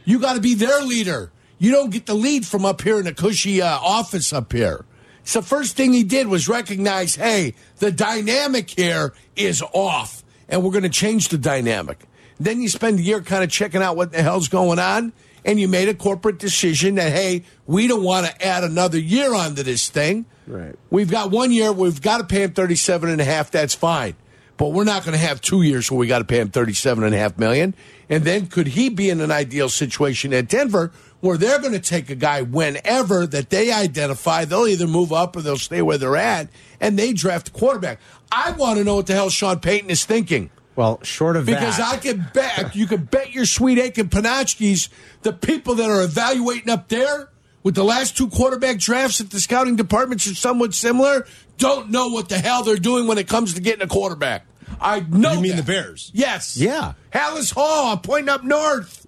You 0.05 0.19
got 0.19 0.33
to 0.33 0.41
be 0.41 0.55
their 0.55 0.81
leader. 0.81 1.31
You 1.59 1.71
don't 1.71 1.91
get 1.91 2.05
the 2.05 2.15
lead 2.15 2.45
from 2.45 2.65
up 2.65 2.81
here 2.81 2.99
in 2.99 3.05
a 3.05 3.13
cushy 3.13 3.61
uh, 3.61 3.67
office 3.67 4.33
up 4.33 4.51
here. 4.51 4.85
So 5.23 5.41
first 5.41 5.77
thing 5.77 5.93
he 5.93 6.03
did 6.03 6.27
was 6.27 6.49
recognize, 6.49 7.15
hey, 7.15 7.53
the 7.77 7.91
dynamic 7.91 8.71
here 8.71 9.13
is 9.35 9.61
off, 9.73 10.23
and 10.49 10.63
we're 10.63 10.71
going 10.71 10.83
to 10.83 10.89
change 10.89 11.29
the 11.29 11.37
dynamic. 11.37 11.99
Then 12.43 12.61
you 12.61 12.69
spend 12.69 12.99
a 12.99 13.01
year 13.01 13.21
kind 13.21 13.43
of 13.43 13.51
checking 13.51 13.81
out 13.81 13.95
what 13.95 14.11
the 14.11 14.21
hell's 14.21 14.47
going 14.47 14.79
on, 14.79 15.13
and 15.45 15.59
you 15.59 15.67
made 15.67 15.89
a 15.89 15.93
corporate 15.93 16.39
decision 16.39 16.95
that, 16.95 17.11
hey, 17.11 17.43
we 17.67 17.87
don't 17.87 18.03
want 18.03 18.25
to 18.25 18.45
add 18.45 18.63
another 18.63 18.97
year 18.97 19.33
onto 19.35 19.63
this 19.63 19.89
thing. 19.89 20.25
Right. 20.47 20.75
We've 20.89 21.09
got 21.09 21.31
one 21.31 21.51
year, 21.51 21.71
we've 21.71 22.01
got 22.01 22.17
to 22.17 22.23
pay 22.23 22.43
him 22.43 22.53
37 22.53 23.09
and 23.09 23.21
a 23.21 23.23
half, 23.23 23.51
that's 23.51 23.75
fine. 23.75 24.15
But 24.57 24.69
we're 24.69 24.83
not 24.83 25.03
going 25.03 25.13
to 25.13 25.23
have 25.23 25.41
two 25.41 25.61
years 25.61 25.89
where 25.89 25.97
we 25.97 26.07
got 26.07 26.19
to 26.19 26.25
pay 26.25 26.39
him 26.39 26.49
37 26.49 27.03
and 27.03 27.15
a 27.15 27.17
half 27.17 27.37
million. 27.37 27.73
And 28.09 28.23
then 28.25 28.47
could 28.47 28.67
he 28.67 28.89
be 28.89 29.09
in 29.09 29.21
an 29.21 29.31
ideal 29.31 29.69
situation 29.69 30.33
at 30.33 30.49
Denver 30.49 30.91
where 31.21 31.37
they're 31.37 31.59
going 31.59 31.73
to 31.73 31.79
take 31.79 32.09
a 32.09 32.15
guy 32.15 32.41
whenever 32.41 33.25
that 33.27 33.49
they 33.49 33.71
identify, 33.71 34.45
they'll 34.45 34.67
either 34.67 34.87
move 34.87 35.13
up 35.13 35.35
or 35.35 35.41
they'll 35.41 35.57
stay 35.57 35.81
where 35.81 35.97
they're 35.97 36.17
at, 36.17 36.49
and 36.79 36.97
they 36.97 37.13
draft 37.13 37.49
a 37.49 37.51
quarterback. 37.51 37.99
I 38.31 38.51
want 38.51 38.79
to 38.79 38.83
know 38.83 38.95
what 38.95 39.07
the 39.07 39.13
hell 39.13 39.29
Sean 39.29 39.59
Payton 39.59 39.89
is 39.89 40.05
thinking. 40.05 40.49
Well, 40.75 40.99
short 41.03 41.35
of 41.35 41.45
Because 41.45 41.77
that, 41.77 41.93
I 41.93 41.97
can 41.97 42.25
bet 42.33 42.75
you 42.75 42.87
can 42.87 43.03
bet 43.03 43.33
your 43.33 43.45
sweet 43.45 43.77
aching 43.77 44.09
Panachkis, 44.09 44.89
the 45.21 45.33
people 45.33 45.75
that 45.75 45.89
are 45.89 46.01
evaluating 46.01 46.69
up 46.69 46.87
there 46.87 47.29
with 47.63 47.75
the 47.75 47.83
last 47.83 48.17
two 48.17 48.29
quarterback 48.29 48.79
drafts 48.79 49.21
at 49.21 49.29
the 49.29 49.39
scouting 49.39 49.75
departments 49.75 50.27
are 50.27 50.35
somewhat 50.35 50.73
similar, 50.73 51.27
don't 51.57 51.91
know 51.91 52.09
what 52.09 52.29
the 52.29 52.37
hell 52.37 52.63
they're 52.63 52.77
doing 52.77 53.05
when 53.05 53.17
it 53.17 53.27
comes 53.27 53.53
to 53.53 53.61
getting 53.61 53.83
a 53.83 53.87
quarterback. 53.87 54.45
I 54.79 55.01
know. 55.01 55.33
You 55.33 55.41
mean 55.41 55.55
that. 55.55 55.65
the 55.65 55.71
Bears? 55.71 56.11
Yes. 56.13 56.57
Yeah. 56.57 56.93
Halas 57.11 57.53
Hall. 57.53 57.91
I'm 57.91 57.99
pointing 57.99 58.29
up 58.29 58.43
north. 58.43 59.05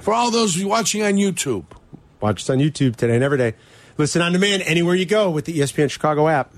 For 0.00 0.12
all 0.12 0.30
those 0.30 0.62
watching 0.64 1.02
on 1.02 1.14
YouTube. 1.14 1.64
watch 2.20 2.42
us 2.42 2.50
on 2.50 2.58
YouTube 2.58 2.96
today 2.96 3.14
and 3.14 3.24
every 3.24 3.38
day. 3.38 3.54
Listen 3.98 4.20
on 4.20 4.32
demand 4.32 4.62
anywhere 4.62 4.94
you 4.94 5.06
go 5.06 5.30
with 5.30 5.44
the 5.44 5.58
ESPN 5.58 5.90
Chicago 5.90 6.28
app. 6.28 6.52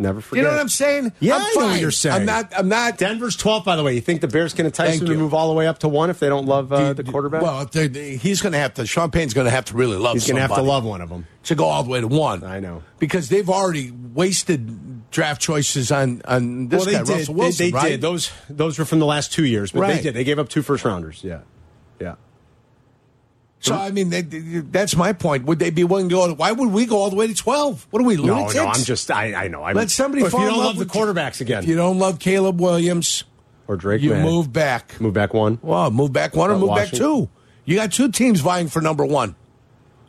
Never 0.00 0.22
forget. 0.22 0.38
You 0.38 0.48
know 0.48 0.54
what 0.54 0.60
I'm 0.60 0.68
saying? 0.70 1.12
Yeah, 1.20 1.36
I'm 1.36 1.42
I 1.42 1.52
know 1.54 1.66
what 1.66 1.80
you're 1.80 1.90
saying. 1.90 2.16
I'm 2.16 2.24
not. 2.24 2.52
I'm 2.56 2.68
not. 2.68 2.96
Denver's 2.96 3.36
12, 3.36 3.64
by 3.66 3.76
the 3.76 3.82
way. 3.82 3.94
You 3.94 4.00
think 4.00 4.22
the 4.22 4.28
Bears 4.28 4.54
can 4.54 4.64
entice 4.64 4.88
Thank 4.90 5.00
them 5.02 5.10
to 5.10 5.16
move 5.16 5.34
all 5.34 5.48
the 5.48 5.54
way 5.54 5.66
up 5.66 5.80
to 5.80 5.88
one 5.88 6.08
if 6.08 6.18
they 6.18 6.28
don't 6.30 6.46
love 6.46 6.72
uh, 6.72 6.94
the 6.94 7.04
quarterback? 7.04 7.42
Well, 7.42 7.66
they- 7.66 7.86
they- 7.86 8.16
he's 8.16 8.40
going 8.40 8.52
to 8.52 8.58
have 8.58 8.72
to. 8.74 8.86
Sean 8.86 9.10
Payne's 9.10 9.34
going 9.34 9.44
to 9.44 9.50
have 9.50 9.66
to 9.66 9.76
really 9.76 9.98
love. 9.98 10.14
He's 10.14 10.26
going 10.26 10.36
to 10.36 10.40
have 10.40 10.54
to 10.54 10.62
love 10.62 10.84
one 10.84 11.02
of 11.02 11.10
them. 11.10 11.26
to 11.44 11.54
go 11.54 11.66
all 11.66 11.82
the 11.82 11.90
way 11.90 12.00
to 12.00 12.08
one. 12.08 12.44
I 12.44 12.60
know. 12.60 12.82
because 12.98 13.28
they've 13.28 13.48
already 13.48 13.90
wasted 13.90 15.10
draft 15.10 15.42
choices 15.42 15.92
on 15.92 16.22
on 16.24 16.68
this 16.68 16.86
well, 16.86 16.94
guy, 16.94 17.02
did. 17.04 17.18
Russell 17.18 17.34
Wilson. 17.34 17.66
they, 17.66 17.70
they 17.70 17.76
right? 17.76 17.88
did. 17.90 18.00
Those 18.00 18.32
those 18.48 18.78
were 18.78 18.84
from 18.86 19.00
the 19.00 19.06
last 19.06 19.32
two 19.32 19.44
years, 19.44 19.72
but 19.72 19.86
they 19.86 20.00
did. 20.00 20.14
They 20.14 20.24
gave 20.24 20.38
up 20.38 20.48
two 20.48 20.62
first 20.62 20.84
rounders. 20.84 21.22
Yeah, 21.22 21.40
yeah. 22.00 22.14
So 23.62 23.74
I 23.74 23.90
mean, 23.90 24.08
they, 24.08 24.22
they- 24.22 24.60
that's 24.60 24.96
my 24.96 25.12
point. 25.12 25.44
Would 25.44 25.58
they 25.58 25.68
be 25.70 25.84
willing 25.84 26.08
to 26.08 26.14
go? 26.14 26.34
Why 26.34 26.50
would 26.52 26.70
we 26.72 26.86
go 26.86 26.96
all 26.96 27.10
the 27.10 27.16
way 27.16 27.26
to 27.26 27.34
twelve? 27.34 27.86
What 27.90 28.00
are 28.00 28.06
we 28.06 28.16
No, 28.16 28.22
lunatics? 28.22 28.54
no. 28.54 28.66
I'm 28.66 28.82
just. 28.84 29.10
I, 29.10 29.34
I 29.34 29.48
know. 29.48 29.62
I'm, 29.64 29.76
Let 29.76 29.90
somebody 29.90 30.24
If 30.24 30.30
fall 30.32 30.40
you 30.40 30.46
in 30.46 30.52
don't 30.54 30.64
love 30.64 30.76
love 30.78 30.88
the 30.88 30.92
quarterbacks 30.98 31.40
again, 31.42 31.62
If 31.64 31.68
you 31.68 31.76
don't 31.76 31.98
love 31.98 32.18
Caleb 32.18 32.58
Williams, 32.60 33.24
or 33.68 33.76
Drake, 33.76 34.00
you 34.02 34.14
move 34.14 34.52
back. 34.52 34.98
move 35.00 35.12
back 35.14 35.34
one. 35.34 35.58
Well, 35.62 35.90
move 35.90 36.12
back 36.12 36.34
one 36.34 36.50
or 36.50 36.58
move 36.58 36.74
back 36.74 36.88
two. 36.88 37.28
You 37.66 37.76
got 37.76 37.92
two 37.92 38.10
teams 38.10 38.40
vying 38.40 38.68
for 38.68 38.80
number 38.80 39.04
one. 39.04 39.36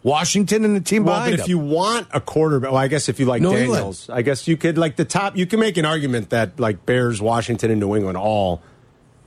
Washington 0.03 0.65
and 0.65 0.75
the 0.75 0.79
team 0.81 1.03
Well, 1.03 1.15
behind 1.15 1.33
but 1.33 1.39
if 1.41 1.45
them. 1.45 1.49
you 1.51 1.59
want 1.59 2.07
a 2.11 2.19
quarterback, 2.19 2.71
well, 2.71 2.81
I 2.81 2.87
guess 2.87 3.07
if 3.07 3.19
you 3.19 3.27
like 3.27 3.41
New 3.43 3.51
Daniels, 3.51 4.09
I 4.09 4.23
guess 4.23 4.47
you 4.47 4.57
could 4.57 4.77
like 4.77 4.95
the 4.95 5.05
top. 5.05 5.37
You 5.37 5.45
can 5.45 5.59
make 5.59 5.77
an 5.77 5.85
argument 5.85 6.31
that 6.31 6.59
like 6.59 6.85
Bears, 6.87 7.21
Washington, 7.21 7.69
and 7.69 7.79
New 7.79 7.95
England 7.95 8.17
all 8.17 8.63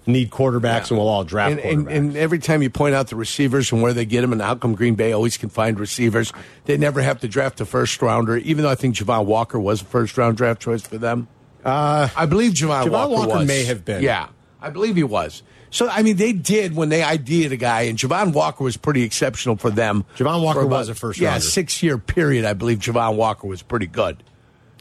need 0.06 0.30
quarterbacks, 0.30 0.90
and 0.90 0.98
we'll 0.98 1.08
all 1.08 1.24
draft 1.24 1.52
and, 1.52 1.60
and, 1.60 1.86
quarterbacks. 1.86 1.96
and 1.96 2.16
every 2.16 2.38
time 2.38 2.62
you 2.62 2.70
point 2.70 2.94
out 2.94 3.08
the 3.08 3.16
receivers 3.16 3.72
and 3.72 3.80
where 3.82 3.92
they 3.92 4.04
get 4.04 4.20
them, 4.20 4.32
and 4.32 4.42
how 4.42 4.54
come 4.54 4.74
Green 4.74 4.94
Bay 4.94 5.12
always 5.12 5.36
can 5.36 5.48
find 5.48 5.78
receivers, 5.80 6.32
they 6.66 6.76
never 6.76 7.00
have 7.02 7.20
to 7.20 7.28
draft 7.28 7.60
a 7.60 7.64
first 7.66 8.00
rounder. 8.02 8.36
Even 8.36 8.64
though 8.64 8.70
I 8.70 8.74
think 8.74 8.94
Javon 8.96 9.24
Walker 9.26 9.58
was 9.58 9.82
a 9.82 9.84
first 9.84 10.16
round 10.18 10.36
draft 10.36 10.60
choice 10.60 10.82
for 10.82 10.98
them, 10.98 11.28
uh, 11.64 12.08
I 12.16 12.26
believe 12.26 12.52
Javon, 12.52 12.84
Javon 12.86 12.90
Walker, 12.90 13.10
Walker 13.28 13.38
was. 13.38 13.48
may 13.48 13.64
have 13.64 13.84
been. 13.84 14.02
Yeah, 14.02 14.28
I 14.60 14.70
believe 14.70 14.96
he 14.96 15.04
was. 15.04 15.42
So 15.70 15.88
I 15.88 16.02
mean, 16.02 16.16
they 16.16 16.32
did 16.32 16.76
when 16.76 16.88
they 16.88 17.00
ideated 17.00 17.50
a 17.50 17.56
guy, 17.56 17.82
and 17.82 17.98
Javon 17.98 18.32
Walker 18.32 18.62
was 18.62 18.76
pretty 18.76 19.02
exceptional 19.02 19.56
for 19.56 19.70
them. 19.70 20.04
Javon 20.16 20.42
Walker 20.42 20.60
For 20.60 20.66
about- 20.66 20.78
was 20.80 20.88
a 20.90 20.94
first 20.94 21.18
yeah 21.18 21.30
rounder. 21.30 21.44
six 21.44 21.82
year 21.82 21.98
period. 21.98 22.44
I 22.44 22.52
believe 22.52 22.78
Javon 22.78 23.16
Walker 23.16 23.46
was 23.48 23.62
pretty 23.62 23.86
good. 23.88 24.22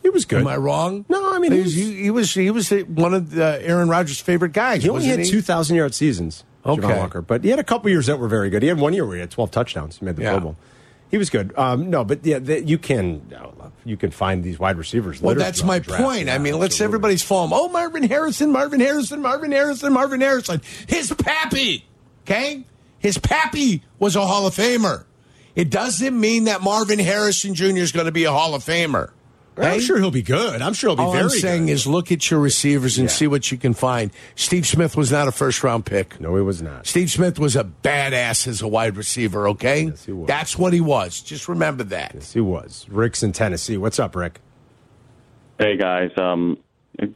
He 0.04 0.10
was 0.10 0.26
good. 0.26 0.42
Am 0.42 0.48
I 0.48 0.58
wrong? 0.58 1.06
No, 1.10 1.34
I 1.34 1.40
mean, 1.40 1.52
he 1.52 1.62
was 1.62 1.74
he, 1.74 2.12
was 2.12 2.34
he 2.34 2.52
was 2.52 2.70
one 2.70 3.14
of 3.16 3.32
the 3.32 3.60
Aaron 3.66 3.90
Rodgers' 3.90 4.20
favorite 4.20 4.52
guys. 4.54 4.84
He 4.84 4.90
only 4.90 5.06
had 5.06 5.20
he? 5.20 5.26
two 5.26 5.42
thousand 5.42 5.78
yard 5.78 5.96
seasons. 5.96 6.44
Okay. 6.66 6.82
Javon 6.82 6.98
Walker, 6.98 7.22
but 7.22 7.44
he 7.44 7.50
had 7.50 7.60
a 7.60 7.64
couple 7.64 7.90
years 7.90 8.06
that 8.06 8.20
were 8.20 8.28
very 8.30 8.50
good. 8.50 8.62
He 8.62 8.70
had 8.70 8.80
one 8.80 8.94
year 8.94 9.06
where 9.06 9.16
he 9.16 9.20
had 9.22 9.32
twelve 9.32 9.52
touchdowns. 9.52 9.98
He 9.98 10.06
made 10.06 10.16
the 10.16 10.22
Yeah. 10.24 10.32
Pro 10.34 10.40
Bowl. 10.40 10.56
He 11.12 11.18
was 11.18 11.30
good. 11.30 11.54
Um, 11.58 11.90
no, 11.90 12.04
but 12.04 12.26
yeah, 12.26 12.40
the, 12.40 12.64
you 12.64 12.78
can 12.78 13.22
you 13.86 13.98
can 13.98 14.10
find 14.12 14.44
these 14.44 14.58
wide 14.60 14.78
receivers. 14.78 15.22
Well, 15.22 15.36
that's 15.36 15.64
my 15.64 15.80
point. 15.80 16.30
I 16.30 16.38
mean, 16.38 16.58
let's 16.58 16.82
everybody's 16.82 17.22
falling. 17.22 17.52
Oh, 17.54 17.70
Marvin 17.70 18.04
Harrison, 18.04 18.52
Marvin 18.52 18.80
Harrison, 18.80 19.22
Marvin 19.22 19.52
Harrison, 19.52 19.94
Marvin 19.94 20.22
Harrison. 20.22 20.62
His 20.88 21.14
pappy, 21.14 21.86
okay? 22.26 22.66
His 22.98 23.18
pappy 23.18 23.84
was 24.00 24.16
a 24.16 24.26
Hall 24.26 24.48
of 24.48 24.56
Famer. 24.56 25.04
It 25.56 25.70
doesn't 25.70 26.20
mean 26.20 26.46
that 26.46 26.62
Marvin 26.62 26.98
Harrison 26.98 27.54
Jr. 27.54 27.66
is 27.78 27.92
going 27.92 28.08
to 28.08 28.12
be 28.12 28.24
a 28.24 28.32
Hall 28.32 28.56
of 28.56 28.64
Famer. 28.64 29.12
I'm 29.58 29.80
sure 29.80 30.00
he'll 30.00 30.10
be 30.12 30.22
good. 30.24 30.62
I'm 30.62 30.74
sure 30.74 30.90
he'll 30.90 30.98
be 30.98 31.04
All 31.04 31.12
very 31.12 31.24
I'm 31.26 31.30
saying 31.30 31.66
good. 31.68 31.72
is 31.74 31.86
look 31.88 32.12
at 32.12 32.32
your 32.32 32.40
receivers 32.40 32.98
and 32.98 33.08
Yeah. 33.08 33.14
see 33.14 33.28
what 33.28 33.52
you 33.52 33.58
can 33.58 33.74
find. 33.74 34.12
Steve 34.36 34.66
Smith 34.66 34.98
was 34.98 35.12
not 35.12 35.28
a 35.28 35.32
first 35.32 35.64
round 35.64 35.86
pick. 35.86 36.20
no, 36.20 36.36
he 36.36 36.42
was 36.42 36.62
not. 36.62 36.88
Steve 36.88 37.12
Smith 37.12 37.38
was 37.38 37.56
a 37.56 37.64
badass 37.64 38.48
as 38.48 38.62
a 38.62 38.68
wide 38.68 38.98
receiver, 38.98 39.48
okay? 39.50 39.84
Yes, 39.86 40.06
he 40.06 40.12
was. 40.12 40.28
That's 40.28 40.58
what 40.58 40.74
he 40.74 40.82
was. 40.82 41.22
Just 41.22 41.48
remember 41.48 41.84
that. 41.86 42.12
Yes, 42.16 42.34
he 42.34 42.42
was. 42.42 42.88
Rick's 42.90 43.22
in 43.22 43.32
Tennessee. 43.32 43.78
What's 43.78 44.00
up, 44.00 44.16
Rick? 44.16 44.40
Hey 45.60 45.78
guys, 45.78 46.10
um, 46.18 46.58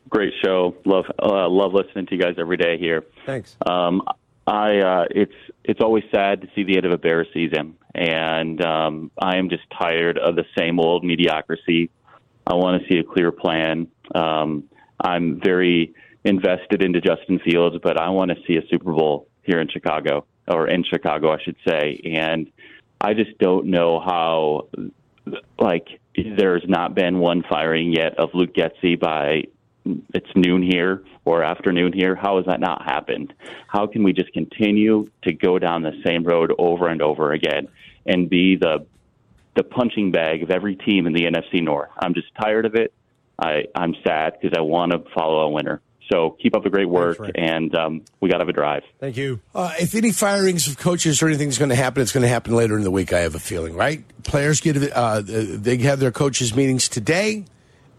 great 0.09 0.33
show. 0.43 0.75
Love 0.85 1.05
uh, 1.21 1.49
love 1.49 1.73
listening 1.73 2.05
to 2.07 2.15
you 2.15 2.21
guys 2.21 2.35
every 2.37 2.57
day 2.57 2.77
here. 2.77 3.03
Thanks. 3.25 3.55
Um, 3.65 4.03
I 4.45 4.77
uh, 4.77 5.05
it's 5.09 5.33
it's 5.63 5.81
always 5.81 6.03
sad 6.13 6.41
to 6.41 6.47
see 6.55 6.63
the 6.63 6.77
end 6.77 6.85
of 6.85 6.91
a 6.91 6.97
Bears 6.97 7.27
season, 7.33 7.75
and 7.95 8.63
um, 8.63 9.11
I 9.19 9.37
am 9.37 9.49
just 9.49 9.63
tired 9.77 10.17
of 10.19 10.35
the 10.35 10.45
same 10.57 10.79
old 10.79 11.03
mediocrity. 11.03 11.89
I 12.47 12.53
want 12.53 12.81
to 12.81 12.87
see 12.87 12.97
a 12.97 13.03
clear 13.03 13.33
plan. 13.33 13.87
Um, 14.15 14.63
I'm 14.99 15.41
very 15.43 15.93
invested 16.23 16.81
into 16.81 17.01
Justin 17.01 17.39
Fields, 17.39 17.75
but 17.83 17.99
I 17.99 18.09
want 18.09 18.31
to 18.31 18.37
see 18.47 18.55
a 18.55 18.65
Super 18.69 18.93
Bowl 18.93 19.27
here 19.43 19.59
in 19.59 19.67
Chicago, 19.67 20.25
or 20.47 20.67
in 20.67 20.83
Chicago, 20.85 21.31
I 21.31 21.43
should 21.43 21.57
say. 21.67 22.01
And 22.05 22.49
I 23.01 23.13
just 23.13 23.37
don't 23.37 23.67
know 23.67 23.99
how, 23.99 24.69
like, 25.59 25.87
there's 26.15 26.63
not 26.67 26.95
been 26.95 27.19
one 27.19 27.43
firing 27.43 27.91
yet 27.91 28.17
of 28.17 28.29
Luke 28.33 28.53
Getsy 28.53 28.97
by 28.97 29.43
it's 30.13 30.29
noon 30.35 30.63
here 30.63 31.03
or 31.25 31.43
afternoon 31.43 31.93
here. 31.93 32.15
How 32.15 32.37
has 32.37 32.45
that 32.45 32.59
not 32.61 32.83
happened? 32.83 33.33
How 33.67 33.87
can 33.87 34.03
we 34.03 34.13
just 34.13 34.31
continue 34.33 35.07
to 35.23 35.33
go 35.33 35.59
down 35.59 35.83
the 35.83 36.01
same 36.05 36.23
road 36.23 36.53
over 36.57 36.87
and 36.87 37.01
over 37.01 37.33
again 37.33 37.67
and 38.05 38.29
be 38.29 38.55
the 38.55 38.85
the 39.57 39.63
punching 39.63 40.11
bag 40.11 40.43
of 40.43 40.51
every 40.51 40.75
team 40.75 41.05
in 41.07 41.13
the 41.13 41.23
NFC 41.23 41.61
North? 41.61 41.89
I'm 41.99 42.13
just 42.13 42.27
tired 42.39 42.65
of 42.65 42.75
it. 42.75 42.93
I, 43.39 43.65
I'm 43.75 43.93
sad 44.05 44.33
because 44.41 44.57
I 44.57 44.61
want 44.61 44.93
to 44.93 45.03
follow 45.13 45.41
a 45.41 45.49
winner. 45.49 45.81
So 46.11 46.37
keep 46.41 46.55
up 46.55 46.63
the 46.63 46.69
great 46.69 46.87
work, 46.87 47.19
Rick. 47.19 47.31
and 47.35 47.75
um, 47.75 48.01
we 48.21 48.29
got 48.29 48.37
to 48.37 48.43
have 48.43 48.49
a 48.49 48.53
drive. 48.53 48.83
Thank 49.01 49.17
you. 49.17 49.41
Uh, 49.53 49.73
if 49.77 49.93
any 49.93 50.11
firings 50.13 50.65
of 50.69 50.77
coaches 50.77 51.21
or 51.21 51.27
anything's 51.27 51.57
going 51.57 51.67
to 51.69 51.75
happen, 51.75 52.01
it's 52.01 52.13
going 52.13 52.21
to 52.21 52.29
happen 52.29 52.55
later 52.55 52.77
in 52.77 52.83
the 52.83 52.91
week. 52.91 53.11
I 53.11 53.19
have 53.19 53.35
a 53.35 53.39
feeling, 53.39 53.75
right? 53.75 54.05
Players 54.23 54.61
get 54.61 54.77
uh, 54.93 55.21
they 55.25 55.75
have 55.79 55.99
their 55.99 56.13
coaches 56.13 56.55
meetings 56.55 56.87
today, 56.87 57.43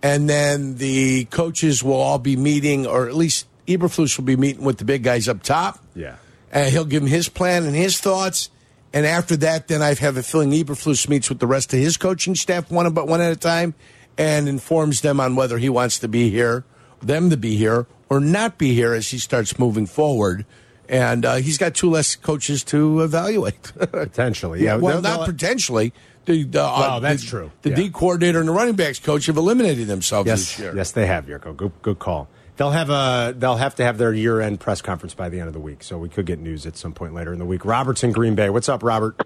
and 0.02 0.26
then 0.28 0.76
the 0.76 1.26
coaches 1.26 1.84
will 1.84 2.00
all 2.00 2.18
be 2.18 2.34
meeting, 2.34 2.86
or 2.86 3.06
at 3.08 3.14
least 3.14 3.46
Eberflus 3.66 4.16
will 4.16 4.24
be 4.24 4.36
meeting 4.36 4.64
with 4.64 4.78
the 4.78 4.86
big 4.86 5.02
guys 5.02 5.28
up 5.28 5.42
top. 5.42 5.78
Yeah. 5.94 6.16
and 6.50 6.72
he'll 6.72 6.86
give 6.86 7.02
him 7.02 7.08
his 7.10 7.28
plan 7.28 7.64
and 7.64 7.76
his 7.76 8.00
thoughts. 8.00 8.48
And 8.92 9.04
after 9.04 9.36
that, 9.36 9.68
then 9.68 9.82
I 9.82 9.94
have 9.94 10.16
a 10.16 10.22
feeling 10.22 10.50
Eberflus 10.50 11.08
meets 11.08 11.28
with 11.28 11.38
the 11.40 11.46
rest 11.46 11.72
of 11.74 11.78
his 11.78 11.96
coaching 11.96 12.34
staff 12.34 12.70
one 12.70 12.90
but 12.94 13.06
one 13.06 13.20
at 13.20 13.32
a 13.32 13.36
time, 13.36 13.74
and 14.16 14.48
informs 14.48 15.02
them 15.02 15.20
on 15.20 15.36
whether 15.36 15.58
he 15.58 15.68
wants 15.68 15.98
to 16.00 16.08
be 16.08 16.30
here, 16.30 16.64
them 17.02 17.28
to 17.30 17.36
be 17.36 17.56
here, 17.56 17.86
or 18.08 18.18
not 18.20 18.56
be 18.58 18.74
here 18.74 18.94
as 18.94 19.08
he 19.10 19.18
starts 19.18 19.58
moving 19.58 19.86
forward. 19.86 20.46
And 20.88 21.26
uh, 21.26 21.34
he's 21.36 21.58
got 21.58 21.74
two 21.74 21.90
less 21.90 22.16
coaches 22.16 22.64
to 22.64 23.02
evaluate. 23.02 23.62
Potentially. 23.76 24.64
Yeah. 24.64 24.76
well, 24.76 25.02
not 25.02 25.26
potentially. 25.26 25.92
The, 26.24 26.44
the, 26.44 26.62
uh, 26.62 26.98
that's 27.00 27.22
the- 27.22 27.28
true. 27.28 27.50
The 27.60 27.70
Yeah. 27.70 27.76
D 27.76 27.90
coordinator 27.90 28.40
and 28.40 28.48
the 28.48 28.52
running 28.52 28.74
backs 28.74 28.98
coach 28.98 29.26
have 29.26 29.36
eliminated 29.36 29.86
themselves 29.86 30.26
Yes, 30.26 30.38
this 30.40 30.58
year. 30.58 30.74
yes, 30.74 30.92
they 30.92 31.06
have, 31.06 31.26
Jurko. 31.26 31.54
Good, 31.54 31.72
good 31.82 31.98
call. 31.98 32.28
They'll 32.58 32.72
have 32.72 32.90
a. 32.90 33.34
They'll 33.38 33.56
have 33.56 33.76
to 33.76 33.84
have 33.84 33.98
their 33.98 34.12
year-end 34.12 34.58
press 34.58 34.82
conference 34.82 35.14
by 35.14 35.28
the 35.28 35.38
end 35.38 35.46
of 35.46 35.54
the 35.54 35.60
week, 35.60 35.84
so 35.84 35.96
we 35.96 36.08
could 36.08 36.26
get 36.26 36.40
news 36.40 36.66
at 36.66 36.76
some 36.76 36.92
point 36.92 37.14
later 37.14 37.32
in 37.32 37.38
the 37.38 37.44
week. 37.44 37.64
Robert's 37.64 38.02
in 38.02 38.10
Green 38.10 38.34
Bay. 38.34 38.50
What's 38.50 38.68
up, 38.68 38.82
Robert? 38.82 39.22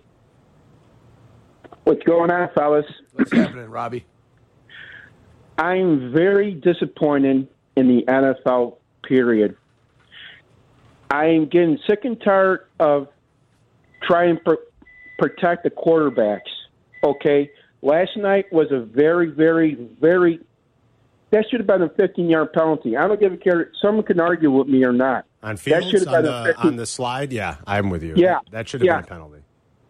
What's 1.84 2.02
going 2.02 2.30
on, 2.30 2.50
fellas? 2.54 2.84
What's 3.14 3.32
happening, 3.32 3.70
Robbie? 3.70 4.04
I'm 5.56 6.12
very 6.12 6.52
disappointed 6.52 7.48
in 7.74 7.88
the 7.88 8.04
NFL, 8.06 8.76
period. 9.02 9.56
I'm 11.10 11.46
getting 11.46 11.78
sick 11.88 12.04
and 12.04 12.20
tired 12.20 12.66
of 12.78 13.08
trying 14.02 14.36
to 14.36 14.42
pr- 14.42 14.86
protect 15.18 15.64
the 15.64 15.70
quarterbacks. 15.70 16.40
Okay? 17.02 17.50
Last 17.80 18.14
night 18.18 18.52
was 18.52 18.70
a 18.70 18.80
very, 18.80 19.28
very, 19.28 19.74
very. 20.00 20.40
That 21.32 21.46
should 21.50 21.60
have 21.60 21.66
been 21.66 21.82
a 21.82 21.88
15 21.88 22.28
yard 22.28 22.52
penalty. 22.52 22.96
I 22.96 23.08
don't 23.08 23.18
give 23.18 23.32
a 23.32 23.36
care. 23.38 23.70
Someone 23.80 24.04
can 24.04 24.20
argue 24.20 24.50
with 24.50 24.68
me 24.68 24.84
or 24.84 24.92
not. 24.92 25.24
On 25.42 25.54
That 25.56 25.60
Fields 25.60 25.88
should 25.90 26.06
have 26.06 26.14
on 26.16 26.24
the 26.24 26.40
a 26.42 26.44
15 26.44 26.66
on 26.66 26.76
the 26.76 26.86
slide. 26.86 27.32
Yeah, 27.32 27.56
I'm 27.66 27.88
with 27.90 28.02
you. 28.04 28.14
Yeah, 28.16 28.38
that 28.50 28.68
should 28.68 28.82
have 28.82 28.86
yeah. 28.86 28.96
been 28.96 29.04
a 29.04 29.08
penalty. 29.08 29.38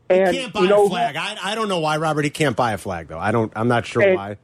and, 0.09 0.29
He 0.35 0.41
can't 0.43 0.53
buy 0.53 0.61
you 0.63 0.69
know, 0.69 0.87
a 0.87 0.89
flag. 0.89 1.17
I, 1.17 1.37
I 1.43 1.55
don't 1.55 1.69
know 1.69 1.81
why 1.81 1.97
Robert. 1.99 2.25
He 2.25 2.31
can't 2.31 2.57
buy 2.57 2.73
a 2.73 2.79
flag 2.79 3.09
though. 3.09 3.19
I 3.19 3.33
don't. 3.33 3.53
I'm 3.57 3.69
not 3.69 3.85
sure 3.87 4.03
And- 4.03 4.15
why. 4.17 4.37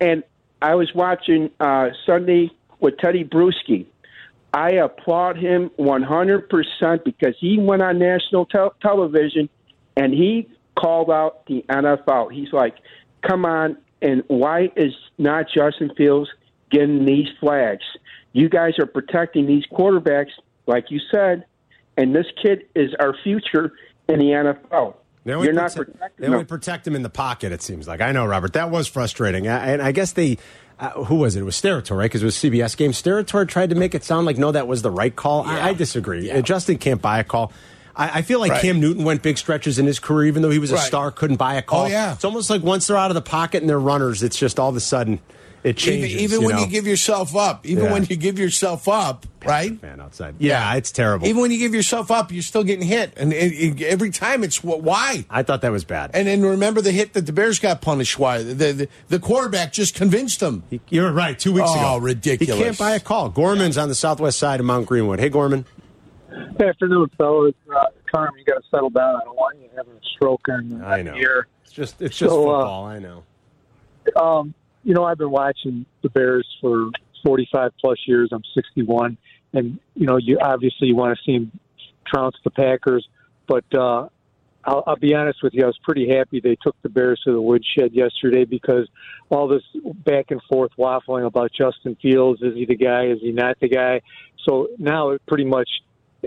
and 0.00 0.22
I 0.62 0.76
was 0.76 0.88
watching 0.94 1.50
uh, 1.60 1.88
Sunday 2.06 2.50
with 2.80 2.96
Tedy 2.98 3.28
Bruschi. 3.28 3.86
I 4.54 4.70
applaud 4.74 5.36
him 5.36 5.70
100% 5.78 7.04
because 7.04 7.34
he 7.38 7.58
went 7.58 7.82
on 7.82 7.98
national 7.98 8.46
tel- 8.46 8.74
television 8.80 9.48
and 9.96 10.12
he 10.14 10.48
called 10.76 11.10
out 11.10 11.44
the 11.46 11.64
NFL. 11.68 12.32
He's 12.32 12.52
like, 12.52 12.76
come 13.22 13.44
on, 13.44 13.76
and 14.02 14.22
why 14.28 14.70
is 14.76 14.92
not 15.18 15.46
Justin 15.54 15.90
Fields 15.96 16.28
getting 16.70 17.04
these 17.04 17.26
flags? 17.40 17.82
You 18.32 18.48
guys 18.48 18.78
are 18.78 18.86
protecting 18.86 19.46
these 19.46 19.64
quarterbacks, 19.72 20.30
like 20.66 20.90
you 20.90 21.00
said, 21.10 21.44
and 21.96 22.14
this 22.14 22.26
kid 22.42 22.64
is 22.74 22.90
our 23.00 23.14
future 23.24 23.72
in 24.08 24.18
the 24.18 24.26
NFL. 24.70 24.94
They 25.24 25.34
only 25.34 25.46
You're 25.46 25.54
not 25.54 25.72
protect- 25.74 25.92
protecting 25.98 26.22
They 26.22 26.26
only 26.28 26.38
them. 26.38 26.46
protect 26.46 26.86
him 26.86 26.94
in 26.96 27.02
the 27.02 27.10
pocket. 27.10 27.52
It 27.52 27.60
seems 27.62 27.86
like 27.88 28.00
I 28.00 28.12
know, 28.12 28.24
Robert. 28.24 28.52
That 28.54 28.70
was 28.70 28.86
frustrating, 28.86 29.48
I- 29.48 29.72
and 29.72 29.82
I 29.82 29.92
guess 29.92 30.12
they. 30.12 30.38
Uh, 30.80 30.90
who 31.04 31.16
was 31.16 31.34
it? 31.34 31.40
It 31.40 31.42
was 31.42 31.56
Steratore, 31.56 31.96
right? 31.98 32.04
Because 32.04 32.22
it 32.22 32.26
was 32.26 32.36
CBS 32.36 32.76
game. 32.76 32.92
Steratore 32.92 33.48
tried 33.48 33.70
to 33.70 33.74
make 33.74 33.96
it 33.96 34.04
sound 34.04 34.26
like 34.26 34.38
no, 34.38 34.52
that 34.52 34.68
was 34.68 34.82
the 34.82 34.92
right 34.92 35.14
call. 35.14 35.42
I, 35.42 35.70
I 35.70 35.72
disagree. 35.74 36.30
Uh, 36.30 36.40
Justin 36.40 36.78
can't 36.78 37.02
buy 37.02 37.18
a 37.18 37.24
call. 37.24 37.52
I, 37.98 38.18
I 38.18 38.22
feel 38.22 38.38
like 38.40 38.52
Right. 38.52 38.62
Cam 38.62 38.80
Newton 38.80 39.04
went 39.04 39.22
big 39.22 39.36
stretches 39.36 39.78
in 39.78 39.84
his 39.86 39.98
career, 39.98 40.26
even 40.28 40.40
though 40.42 40.50
he 40.50 40.58
was 40.60 40.70
a 40.70 40.76
Right. 40.76 40.84
star, 40.86 41.10
couldn't 41.10 41.36
buy 41.36 41.54
a 41.56 41.62
call. 41.62 41.84
Oh, 41.84 41.88
yeah. 41.88 42.12
it's 42.14 42.24
almost 42.24 42.48
like 42.48 42.62
once 42.62 42.86
they're 42.86 42.96
out 42.96 43.10
of 43.10 43.14
the 43.16 43.20
pocket 43.20 43.60
and 43.62 43.68
they're 43.68 43.78
runners, 43.80 44.22
it's 44.22 44.38
just 44.38 44.58
all 44.60 44.68
of 44.70 44.76
a 44.76 44.80
sudden 44.80 45.18
it 45.64 45.76
changes. 45.76 46.12
even 46.12 46.22
even 46.22 46.44
when 46.44 46.54
know? 46.54 46.62
you 46.62 46.68
give 46.68 46.86
yourself 46.86 47.34
up, 47.34 47.66
even 47.66 47.84
Yeah. 47.86 47.92
when 47.92 48.04
you 48.08 48.14
give 48.14 48.38
yourself 48.38 48.86
up, 48.86 49.26
right? 49.44 49.76
fan 49.80 50.00
outside, 50.00 50.36
yeah, 50.38 50.72
it's 50.76 50.92
terrible. 50.92 51.26
Even 51.26 51.42
when 51.42 51.50
you 51.50 51.58
give 51.58 51.74
yourself 51.74 52.12
up, 52.12 52.30
you're 52.30 52.42
still 52.44 52.62
getting 52.62 52.86
hit, 52.86 53.12
and 53.16 53.32
it, 53.32 53.52
it- 53.80 53.82
every 53.82 54.10
time 54.10 54.44
it's 54.44 54.62
why. 54.62 55.24
I 55.28 55.42
thought 55.42 55.62
that 55.62 55.72
was 55.72 55.82
bad. 55.82 56.12
And 56.14 56.28
then 56.28 56.42
remember 56.42 56.80
the 56.80 56.92
hit 56.92 57.14
that 57.14 57.26
the 57.26 57.32
Bears 57.32 57.58
got 57.58 57.80
punished. 57.80 58.16
Why 58.20 58.44
the 58.44 58.54
the, 58.72 58.88
the 59.08 59.18
quarterback 59.18 59.72
just 59.72 59.96
convinced 59.96 60.38
them. 60.38 60.62
He- 60.70 60.80
You're 60.90 61.10
right. 61.10 61.36
Two 61.36 61.52
weeks 61.54 61.66
Oh, 61.70 61.96
ago, 61.96 61.96
ridiculous. 61.98 62.56
He 62.56 62.62
can't 62.62 62.78
buy 62.78 62.92
a 62.92 63.00
call. 63.00 63.28
Gorman's 63.28 63.76
on 63.76 63.88
the 63.88 63.96
southwest 63.96 64.38
side 64.38 64.60
of 64.60 64.66
Mount 64.66 64.86
Greenwood. 64.86 65.18
Hey, 65.18 65.28
Gorman. 65.28 65.64
Good 66.56 66.68
afternoon, 66.68 67.10
fellas. 67.16 67.54
Uh, 67.74 67.84
Carm, 68.10 68.30
you 68.38 68.44
got 68.44 68.62
to 68.62 68.68
settle 68.70 68.90
down. 68.90 69.16
I 69.16 69.24
don't 69.24 69.36
want 69.36 69.58
you 69.58 69.68
having 69.76 69.94
a 69.94 70.00
stroke 70.16 70.42
in 70.48 70.82
I 70.82 71.02
know. 71.02 71.14
here. 71.14 71.46
It's 71.64 71.72
just 71.72 72.00
it's 72.00 72.16
just 72.16 72.30
So, 72.30 72.50
uh, 72.50 72.58
football. 72.58 72.84
I 72.86 72.98
know. 72.98 73.24
Um, 74.16 74.54
you 74.84 74.94
know, 74.94 75.04
I've 75.04 75.18
been 75.18 75.30
watching 75.30 75.84
the 76.02 76.08
Bears 76.10 76.46
for 76.60 76.90
45 77.24 77.72
plus 77.80 77.98
years. 78.06 78.30
I'm 78.32 78.42
61, 78.54 79.16
and 79.52 79.78
you 79.94 80.06
know, 80.06 80.16
you 80.16 80.38
obviously 80.40 80.88
you 80.88 80.96
want 80.96 81.16
to 81.18 81.24
see 81.24 81.38
them 81.38 81.58
trounce 82.06 82.36
the 82.44 82.50
Packers. 82.50 83.06
But 83.46 83.64
uh, 83.74 84.08
I'll, 84.64 84.84
I'll 84.86 84.96
be 84.96 85.14
honest 85.14 85.42
with 85.42 85.54
you, 85.54 85.64
I 85.64 85.66
was 85.66 85.78
pretty 85.82 86.08
happy 86.08 86.40
they 86.40 86.56
took 86.62 86.76
the 86.82 86.88
Bears 86.88 87.20
to 87.24 87.32
the 87.32 87.40
woodshed 87.40 87.92
yesterday 87.92 88.44
because 88.44 88.88
all 89.30 89.48
this 89.48 89.62
back 90.04 90.30
and 90.30 90.40
forth 90.48 90.72
waffling 90.78 91.26
about 91.26 91.50
Justin 91.52 91.96
Fields 92.00 92.40
is 92.42 92.54
he 92.54 92.64
the 92.64 92.76
guy, 92.76 93.06
is 93.06 93.18
he 93.20 93.32
not 93.32 93.58
the 93.60 93.68
guy? 93.68 94.00
So 94.46 94.68
now 94.78 95.10
it 95.10 95.22
pretty 95.26 95.44
much 95.44 95.68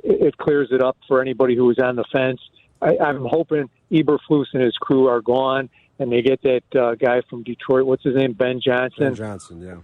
it 0.04 0.38
clears 0.38 0.70
it 0.72 0.82
up 0.82 0.98
for 1.08 1.22
anybody 1.22 1.56
who 1.56 1.66
was 1.66 1.80
on 1.80 1.96
the 1.96 2.06
fence. 2.12 2.40
I, 2.82 2.98
I'm 2.98 3.26
hoping 3.26 3.70
Eberflus 3.92 4.48
and 4.54 4.64
his 4.64 4.76
crew 4.78 5.08
are 5.08 5.22
gone, 5.22 5.70
and 6.00 6.12
they 6.12 6.22
get 6.22 6.42
that 6.44 6.80
uh, 6.80 6.96
guy 6.96 7.22
from 7.30 7.44
Detroit. 7.44 7.86
What's 7.86 8.04
his 8.04 8.16
name? 8.16 8.34
Ben 8.34 8.60
Johnson. 8.60 9.06
Ben 9.06 9.16
Johnson, 9.16 9.62
yeah. 9.62 9.76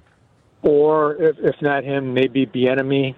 Or 0.63 1.15
if, 1.15 1.37
if 1.39 1.55
not 1.61 1.83
him, 1.83 2.13
maybe 2.13 2.45
Bieniemy. 2.45 3.15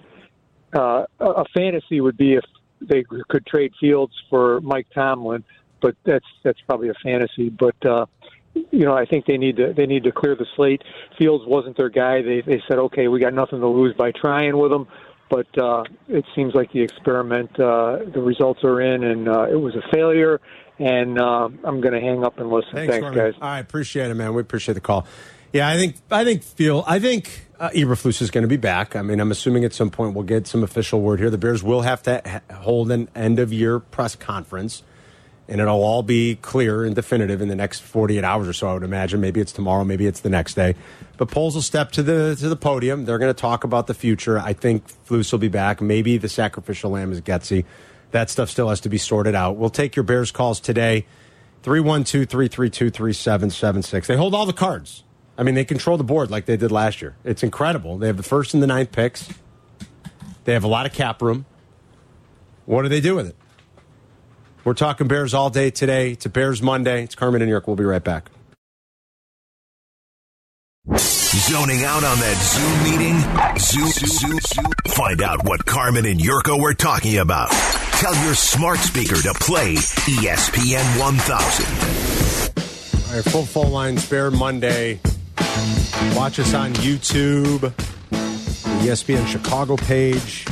Uh, 0.75 1.05
a 1.19 1.25
a 1.25 1.45
fantasy 1.53 1.99
would 1.99 2.17
be 2.17 2.33
if 2.33 2.43
they 2.81 3.03
could 3.29 3.45
trade 3.45 3.73
Fields 3.79 4.13
for 4.29 4.61
Mike 4.61 4.87
Tomlin, 4.93 5.43
but 5.81 5.95
that's 6.03 6.25
that's 6.43 6.59
probably 6.67 6.89
a 6.89 6.93
fantasy. 7.01 7.49
But 7.49 7.83
uh, 7.85 8.05
you 8.53 8.85
know, 8.85 8.95
I 8.95 9.05
think 9.05 9.25
they 9.25 9.37
need 9.37 9.57
to 9.57 9.73
they 9.73 9.85
need 9.85 10.03
to 10.03 10.11
clear 10.11 10.35
the 10.35 10.45
slate. 10.55 10.83
Fields 11.17 11.45
wasn't 11.47 11.77
their 11.77 11.89
guy. 11.89 12.21
They 12.21 12.41
they 12.41 12.61
said, 12.67 12.77
okay, 12.77 13.07
we 13.07 13.19
got 13.19 13.33
nothing 13.33 13.61
to 13.61 13.67
lose 13.67 13.95
by 13.95 14.11
trying 14.11 14.57
with 14.57 14.71
him. 14.71 14.87
But 15.29 15.47
uh, 15.61 15.83
it 16.07 16.25
seems 16.35 16.55
like 16.55 16.71
the 16.71 16.81
experiment, 16.81 17.51
uh, 17.59 17.99
the 18.13 18.21
results 18.21 18.63
are 18.63 18.81
in, 18.81 19.03
and 19.03 19.27
uh, 19.29 19.43
it 19.43 19.55
was 19.55 19.75
a 19.75 19.83
failure. 19.93 20.41
And 20.79 21.19
uh, 21.19 21.49
I'm 21.63 21.81
going 21.81 21.93
to 21.93 21.99
hang 21.99 22.23
up 22.23 22.39
and 22.39 22.49
listen. 22.49 22.71
Thanks, 22.73 22.91
Thanks, 22.93 23.01
Norman. 23.03 23.31
guys. 23.31 23.41
Right, 23.41 23.59
appreciate 23.59 24.09
it, 24.09 24.15
man. 24.15 24.33
We 24.33 24.41
appreciate 24.41 24.75
the 24.75 24.81
call. 24.81 25.05
Yeah, 25.51 25.67
I 25.67 25.77
think 25.77 25.95
I 26.11 26.23
think 26.23 26.43
feel 26.43 26.83
I 26.87 26.99
think 26.99 27.47
uh, 27.59 27.69
Eberflus 27.69 28.21
is 28.21 28.29
going 28.31 28.43
to 28.43 28.47
be 28.47 28.57
back. 28.57 28.95
I 28.95 29.01
mean, 29.01 29.19
I'm 29.19 29.31
assuming 29.31 29.65
at 29.65 29.73
some 29.73 29.89
point 29.89 30.13
we'll 30.13 30.23
get 30.23 30.47
some 30.47 30.63
official 30.63 31.01
word 31.01 31.19
here. 31.19 31.29
The 31.29 31.39
Bears 31.39 31.63
will 31.63 31.81
have 31.81 32.03
to 32.03 32.21
ha- 32.23 32.55
hold 32.55 32.91
an 32.91 33.09
end 33.15 33.39
of 33.39 33.51
year 33.51 33.79
press 33.79 34.15
conference, 34.15 34.83
and 35.49 35.59
it'll 35.59 35.83
all 35.83 36.03
be 36.03 36.35
clear 36.35 36.85
and 36.85 36.95
definitive 36.95 37.41
in 37.41 37.47
the 37.47 37.55
next 37.55 37.81
48 37.81 38.23
hours 38.23 38.47
or 38.47 38.53
so. 38.53 38.67
I 38.69 38.73
would 38.73 38.83
imagine. 38.83 39.19
Maybe 39.19 39.41
it's 39.41 39.51
tomorrow. 39.51 39.83
Maybe 39.83 40.05
it's 40.05 40.19
the 40.19 40.29
next 40.29 40.53
day. 40.53 40.75
But 41.17 41.31
Poles 41.31 41.55
will 41.55 41.63
step 41.63 41.91
to 41.93 42.03
the 42.03 42.35
to 42.39 42.47
the 42.47 42.55
podium. 42.55 43.05
They're 43.05 43.17
going 43.17 43.33
to 43.33 43.41
talk 43.41 43.63
about 43.63 43.87
the 43.87 43.95
future. 43.95 44.37
I 44.37 44.53
think 44.53 44.85
Flus 45.07 45.31
will 45.31 45.39
be 45.39 45.47
back. 45.47 45.81
Maybe 45.81 46.17
the 46.17 46.29
sacrificial 46.29 46.91
lamb 46.91 47.11
is 47.11 47.19
Getsy. 47.19 47.65
That 48.11 48.29
stuff 48.29 48.49
still 48.49 48.69
has 48.69 48.79
to 48.81 48.89
be 48.89 48.99
sorted 48.99 49.33
out. 49.33 49.57
We'll 49.57 49.71
take 49.71 49.95
your 49.95 50.03
Bears 50.03 50.31
calls 50.31 50.59
today. 50.59 51.07
312 51.63 52.29
332 52.29 52.89
3776. 52.91 54.07
They 54.07 54.15
hold 54.15 54.35
all 54.35 54.45
the 54.45 54.53
cards. 54.53 55.03
I 55.35 55.43
mean, 55.43 55.55
they 55.55 55.65
control 55.65 55.97
the 55.97 56.03
board 56.03 56.29
like 56.29 56.45
they 56.45 56.57
did 56.57 56.71
last 56.71 57.01
year. 57.01 57.15
It's 57.23 57.43
incredible. 57.43 57.97
They 57.97 58.07
have 58.07 58.17
the 58.17 58.23
first 58.23 58.53
and 58.53 58.61
the 58.61 58.67
ninth 58.67 58.91
picks, 58.91 59.29
they 60.45 60.53
have 60.53 60.63
a 60.63 60.67
lot 60.67 60.85
of 60.85 60.93
cap 60.93 61.21
room. 61.21 61.45
What 62.65 62.83
do 62.83 62.89
they 62.89 63.01
do 63.01 63.15
with 63.15 63.27
it? 63.27 63.35
We're 64.65 64.73
talking 64.73 65.07
Bears 65.07 65.33
all 65.33 65.49
day 65.49 65.71
today. 65.71 66.11
It's 66.11 66.25
a 66.25 66.29
Bears 66.29 66.61
Monday. 66.61 67.03
It's 67.03 67.15
Carmen 67.15 67.41
and 67.41 67.49
York. 67.49 67.67
We'll 67.67 67.75
be 67.75 67.83
right 67.85 68.03
back. 68.03 68.29
Zoning 70.95 71.83
out 71.83 72.03
on 72.03 72.17
that 72.19 72.37
Zoom 72.41 72.83
meeting? 72.83 73.19
Zoom, 73.57 73.87
Zoom, 73.87 74.39
Zoom. 74.39 74.71
Find 74.87 75.21
out 75.21 75.45
what 75.45 75.65
Carmen 75.65 76.05
and 76.05 76.19
Jurko 76.19 76.59
were 76.61 76.73
talking 76.73 77.17
about. 77.19 77.49
Tell 77.93 78.13
your 78.25 78.35
smart 78.35 78.79
speaker 78.79 79.15
to 79.15 79.33
play 79.35 79.75
ESPN 79.75 80.99
1000. 80.99 83.09
All 83.09 83.15
right, 83.15 83.23
full 83.25 83.45
phone 83.45 83.71
lines, 83.71 84.07
Bear 84.09 84.29
Monday. 84.29 84.99
Watch 86.15 86.39
us 86.39 86.53
on 86.53 86.73
YouTube, 86.75 87.61
the 88.09 88.87
ESPN 88.87 89.25
Chicago 89.27 89.77
page. 89.77 90.45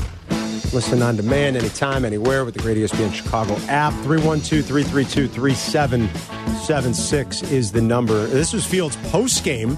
Listen 0.74 1.02
on 1.02 1.16
demand 1.16 1.56
anytime, 1.56 2.04
anywhere 2.04 2.44
with 2.44 2.54
the 2.54 2.60
great 2.60 2.76
ESPN 2.78 3.14
Chicago 3.14 3.56
app. 3.68 3.94
312 4.04 4.66
332 4.66 5.28
3776 5.28 7.44
is 7.44 7.72
the 7.72 7.82
number. 7.82 8.26
This 8.28 8.52
was 8.52 8.66
Fields' 8.66 8.98
post 9.10 9.46
game, 9.46 9.78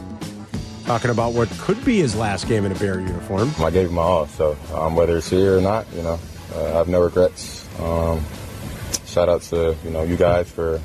talking 0.85 1.11
about 1.11 1.33
what 1.33 1.47
could 1.59 1.83
be 1.85 1.99
his 1.99 2.15
last 2.15 2.47
game 2.47 2.65
in 2.65 2.71
a 2.71 2.75
Bear 2.75 2.99
uniform. 2.99 3.51
I 3.59 3.69
gave 3.69 3.89
him 3.89 3.95
my 3.95 4.01
all, 4.01 4.25
so 4.27 4.57
um, 4.73 4.95
whether 4.95 5.17
it's 5.17 5.29
here 5.29 5.59
or 5.59 5.61
not, 5.61 5.85
you 5.93 6.01
know, 6.01 6.19
uh, 6.55 6.65
I 6.65 6.69
have 6.69 6.87
no 6.87 7.01
regrets. 7.01 7.67
Um, 7.79 8.25
shout 9.05 9.29
out 9.29 9.43
to 9.43 9.75
you 9.83 9.91
know 9.91 10.01
you 10.03 10.17
guys 10.17 10.49
for 10.49 10.81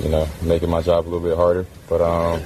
you 0.00 0.08
know 0.08 0.28
making 0.42 0.70
my 0.70 0.82
job 0.82 1.06
a 1.06 1.08
little 1.08 1.26
bit 1.26 1.36
harder, 1.36 1.66
but 1.88 2.00
um, 2.00 2.42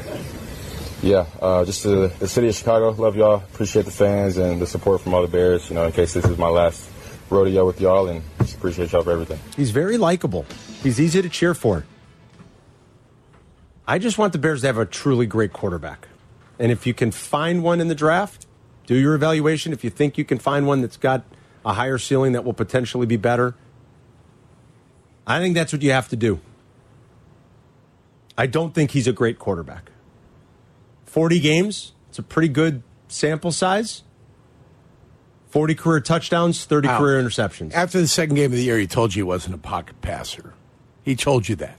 yeah, 1.02 1.26
uh, 1.40 1.64
just 1.64 1.82
to 1.82 2.08
the 2.08 2.28
city 2.28 2.48
of 2.48 2.54
Chicago, 2.54 2.90
love 2.90 3.16
y'all, 3.16 3.36
appreciate 3.36 3.84
the 3.84 3.90
fans 3.90 4.36
and 4.36 4.60
the 4.60 4.66
support 4.66 5.00
from 5.00 5.14
all 5.14 5.22
the 5.22 5.28
Bears. 5.28 5.68
You 5.68 5.76
know, 5.76 5.84
in 5.84 5.92
case 5.92 6.14
this 6.14 6.24
is 6.24 6.38
my 6.38 6.48
last 6.48 6.88
rodeo 7.30 7.66
with 7.66 7.80
y'all, 7.80 8.08
and 8.08 8.22
just 8.38 8.56
appreciate 8.56 8.92
y'all 8.92 9.02
for 9.02 9.12
everything. 9.12 9.38
He's 9.56 9.70
very 9.70 9.96
likable. 9.96 10.44
He's 10.82 11.00
easy 11.00 11.22
to 11.22 11.28
cheer 11.28 11.54
for. 11.54 11.84
I 13.86 13.98
just 13.98 14.18
want 14.18 14.32
the 14.32 14.38
Bears 14.38 14.62
to 14.62 14.66
have 14.66 14.78
a 14.78 14.84
truly 14.84 15.26
great 15.26 15.52
quarterback. 15.52 16.08
And 16.58 16.72
if 16.72 16.86
you 16.86 16.94
can 16.94 17.10
find 17.10 17.62
one 17.62 17.80
in 17.80 17.88
the 17.88 17.94
draft, 17.94 18.46
do 18.86 18.96
your 18.96 19.14
evaluation. 19.14 19.72
If 19.72 19.84
you 19.84 19.90
think 19.90 20.18
you 20.18 20.24
can 20.24 20.38
find 20.38 20.66
one 20.66 20.80
that's 20.80 20.96
got 20.96 21.22
a 21.64 21.74
higher 21.74 21.98
ceiling 21.98 22.32
that 22.32 22.44
will 22.44 22.52
potentially 22.52 23.06
be 23.06 23.16
better, 23.16 23.54
I 25.26 25.38
think 25.38 25.54
that's 25.54 25.72
what 25.72 25.82
you 25.82 25.92
have 25.92 26.08
to 26.08 26.16
do. 26.16 26.40
I 28.36 28.46
don't 28.46 28.74
think 28.74 28.92
he's 28.92 29.06
a 29.06 29.12
great 29.12 29.38
quarterback. 29.38 29.90
40 31.08 31.40
games, 31.40 31.92
it's 32.10 32.18
a 32.18 32.22
pretty 32.22 32.48
good 32.48 32.82
sample 33.08 33.52
size. 33.52 34.02
40 35.50 35.74
career 35.74 36.00
touchdowns, 36.00 36.64
30 36.66 36.88
Wow. 36.88 36.98
career 36.98 37.22
interceptions. 37.22 37.72
After 37.72 37.98
the 38.00 38.06
second 38.08 38.34
game 38.36 38.46
of 38.52 38.58
the 38.58 38.62
year, 38.64 38.78
he 38.78 38.86
told 38.86 39.14
you 39.14 39.20
he 39.24 39.28
wasn't 39.28 39.54
a 39.54 39.58
pocket 39.58 40.00
passer. 40.02 40.52
He 41.02 41.16
told 41.16 41.48
you 41.48 41.56
that. 41.56 41.76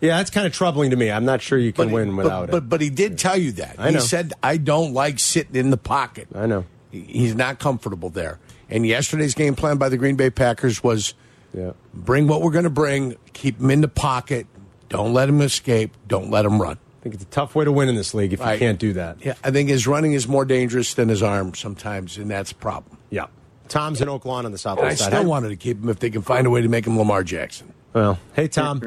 Yeah, 0.00 0.16
that's 0.16 0.30
kind 0.30 0.46
of 0.46 0.52
troubling 0.52 0.90
to 0.90 0.96
me. 0.96 1.10
I'm 1.10 1.24
not 1.24 1.42
sure 1.42 1.58
you 1.58 1.72
can 1.72 1.90
win 1.90 2.16
without 2.16 2.50
but, 2.50 2.56
it. 2.58 2.68
But 2.68 2.80
he 2.80 2.90
did 2.90 3.18
tell 3.18 3.36
you 3.36 3.52
that. 3.52 3.76
I 3.78 3.88
he 3.88 3.94
know. 3.94 4.00
said, 4.00 4.32
I 4.42 4.56
don't 4.56 4.92
like 4.94 5.18
sitting 5.18 5.56
in 5.56 5.70
the 5.70 5.76
pocket. 5.76 6.28
I 6.34 6.46
know. 6.46 6.64
He- 6.90 7.00
He's 7.00 7.34
not 7.34 7.58
comfortable 7.58 8.08
there. 8.10 8.38
And 8.70 8.86
yesterday's 8.86 9.34
game 9.34 9.54
plan 9.54 9.76
by 9.76 9.88
the 9.90 9.96
Green 9.96 10.16
Bay 10.16 10.30
Packers 10.30 10.82
was 10.82 11.14
Yeah. 11.54 11.72
bring 11.94 12.26
what 12.28 12.40
we're 12.42 12.50
going 12.50 12.64
to 12.64 12.70
bring, 12.70 13.16
keep 13.32 13.60
him 13.60 13.70
in 13.70 13.80
the 13.82 13.88
pocket, 13.88 14.46
don't 14.88 15.12
let 15.12 15.28
him 15.28 15.40
escape, 15.42 15.92
don't 16.08 16.30
let 16.30 16.44
him 16.44 16.60
run. 16.60 16.78
I 17.06 17.08
think 17.08 17.14
it's 17.14 17.22
a 17.22 17.34
tough 17.34 17.54
way 17.54 17.64
to 17.64 17.70
win 17.70 17.88
in 17.88 17.94
this 17.94 18.14
league 18.14 18.32
if 18.32 18.40
you 18.40 18.58
can't 18.58 18.80
do 18.80 18.94
that. 18.94 19.24
Yeah, 19.24 19.34
I 19.44 19.52
think 19.52 19.68
his 19.68 19.86
running 19.86 20.12
is 20.14 20.26
more 20.26 20.44
dangerous 20.44 20.94
than 20.94 21.08
his 21.08 21.22
arm 21.22 21.54
sometimes, 21.54 22.18
and 22.18 22.28
that's 22.28 22.50
a 22.50 22.54
problem. 22.56 22.98
Yeah. 23.10 23.26
Tom's 23.68 24.00
in 24.00 24.08
Oak 24.08 24.24
Lawn 24.24 24.44
on 24.44 24.50
the 24.50 24.54
And 24.54 24.54
I 24.54 24.56
southwest 24.56 24.98
side. 24.98 25.06
still 25.10 25.22
Hi- 25.22 25.28
wanted 25.28 25.50
to 25.50 25.56
keep 25.56 25.80
him 25.80 25.88
if 25.88 26.00
they 26.00 26.10
can 26.10 26.22
find 26.22 26.48
a 26.48 26.50
way 26.50 26.62
to 26.62 26.68
make 26.68 26.84
him 26.84 26.98
Lamar 26.98 27.22
Jackson. 27.22 27.72
Well, 27.92 28.18
hey, 28.34 28.48
Tom. 28.48 28.82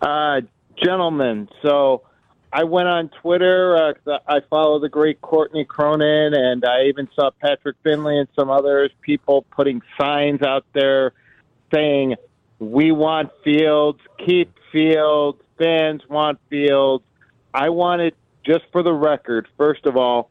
Uh, 0.00 0.42
gentlemen, 0.80 1.48
so 1.60 2.02
I 2.52 2.62
went 2.62 2.86
on 2.86 3.08
Twitter. 3.20 3.76
Uh, 3.76 3.94
'cause 3.94 4.20
I 4.28 4.38
follow 4.48 4.78
the 4.78 4.88
great 4.88 5.20
Courtney 5.22 5.64
Cronin, 5.64 6.34
and 6.34 6.64
I 6.64 6.84
even 6.84 7.08
saw 7.16 7.30
Patrick 7.42 7.74
Finley 7.82 8.16
and 8.16 8.28
some 8.38 8.48
others 8.48 8.92
people 9.02 9.44
putting 9.50 9.82
signs 9.98 10.40
out 10.42 10.64
there 10.72 11.14
saying, 11.74 12.14
"We 12.60 12.92
want 12.92 13.30
Fields, 13.42 13.98
keep 14.24 14.52
Fields, 14.70 15.40
fans 15.58 16.02
want 16.08 16.38
Fields." 16.48 17.02
I 17.56 17.70
wanted, 17.70 18.14
just 18.44 18.64
for 18.70 18.82
the 18.82 18.92
record, 18.92 19.48
first 19.56 19.86
of 19.86 19.96
all, 19.96 20.30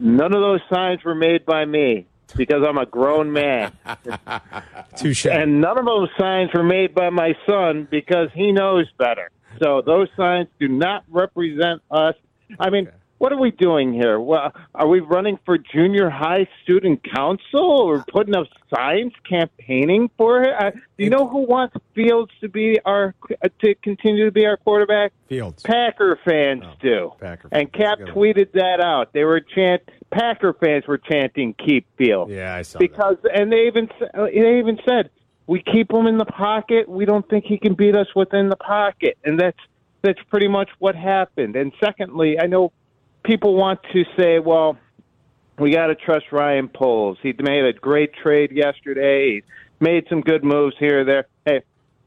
none 0.00 0.34
of 0.34 0.40
those 0.40 0.60
signs 0.68 1.04
were 1.04 1.14
made 1.14 1.46
by 1.46 1.64
me 1.64 2.06
because 2.36 2.64
I'm 2.66 2.76
a 2.76 2.86
grown 2.86 3.32
man. 3.32 3.72
Touche. 4.96 5.26
And 5.26 5.60
none 5.60 5.78
of 5.78 5.84
those 5.84 6.08
signs 6.18 6.50
were 6.52 6.64
made 6.64 6.92
by 6.92 7.10
my 7.10 7.36
son 7.46 7.86
because 7.88 8.30
he 8.34 8.50
knows 8.50 8.86
better. 8.98 9.30
So 9.62 9.80
those 9.80 10.08
signs 10.16 10.48
do 10.58 10.66
not 10.66 11.04
represent 11.08 11.82
us. 11.88 12.16
I 12.58 12.70
mean, 12.70 12.90
what 13.18 13.32
are 13.32 13.38
we 13.38 13.50
doing 13.50 13.92
here? 13.92 14.18
Well, 14.20 14.52
are 14.74 14.88
we 14.88 15.00
running 15.00 15.38
for 15.44 15.58
junior 15.58 16.08
high 16.08 16.46
student 16.62 17.02
council 17.12 17.60
or 17.60 18.04
putting 18.10 18.34
up 18.34 18.46
signs 18.74 19.12
campaigning 19.28 20.10
for 20.16 20.42
it? 20.42 20.54
Uh, 20.58 20.70
do 20.70 21.04
you 21.04 21.10
know 21.10 21.28
who 21.28 21.46
wants 21.46 21.76
Fields 21.94 22.30
to 22.40 22.48
be 22.48 22.78
our 22.84 23.14
to 23.60 23.74
continue 23.82 24.24
to 24.24 24.32
be 24.32 24.46
our 24.46 24.56
quarterback? 24.56 25.12
Fields. 25.28 25.62
Packer 25.62 26.18
fans 26.24 26.64
do. 26.80 27.12
Packer 27.20 27.48
and. 27.52 27.72
Cap 27.72 27.98
tweeted 27.98 28.52
that 28.52 28.80
out. 28.80 29.12
They 29.12 29.24
were 29.24 29.40
chant 29.40 29.82
Packer 30.10 30.52
fans 30.54 30.86
were 30.86 30.98
chanting 30.98 31.54
"Keep 31.54 31.86
Fields." 31.96 32.32
Yeah, 32.32 32.54
I 32.54 32.62
saw 32.62 32.78
because 32.78 33.16
and 33.32 33.52
they 33.52 33.66
even 33.66 33.88
they 34.14 34.58
even 34.58 34.78
said 34.88 35.10
we 35.46 35.62
keep 35.62 35.92
him 35.92 36.06
in 36.06 36.18
the 36.18 36.24
pocket. 36.24 36.88
We 36.88 37.04
don't 37.04 37.28
think 37.28 37.44
he 37.44 37.58
can 37.58 37.74
beat 37.74 37.94
us 37.94 38.06
within 38.14 38.48
the 38.48 38.56
pocket, 38.56 39.18
and 39.24 39.38
that's 39.38 39.58
that's 40.02 40.20
pretty 40.30 40.48
much 40.48 40.70
what 40.78 40.94
happened. 40.94 41.56
And 41.56 41.72
secondly, 41.82 42.38
I 42.38 42.46
know 42.46 42.72
people 43.24 43.54
want 43.54 43.80
to 43.92 44.04
say, 44.16 44.38
well, 44.38 44.78
we 45.58 45.72
got 45.72 45.88
to 45.88 45.94
trust 45.94 46.26
Ryan 46.32 46.68
Poles. 46.68 47.18
He 47.22 47.34
made 47.38 47.64
a 47.64 47.72
great 47.72 48.14
trade 48.14 48.52
yesterday. 48.52 49.34
He 49.34 49.42
made 49.80 50.06
some 50.08 50.20
good 50.20 50.44
moves 50.44 50.76
here 50.78 51.00
or 51.00 51.04
there. 51.04 51.26
Hey, 51.44 51.62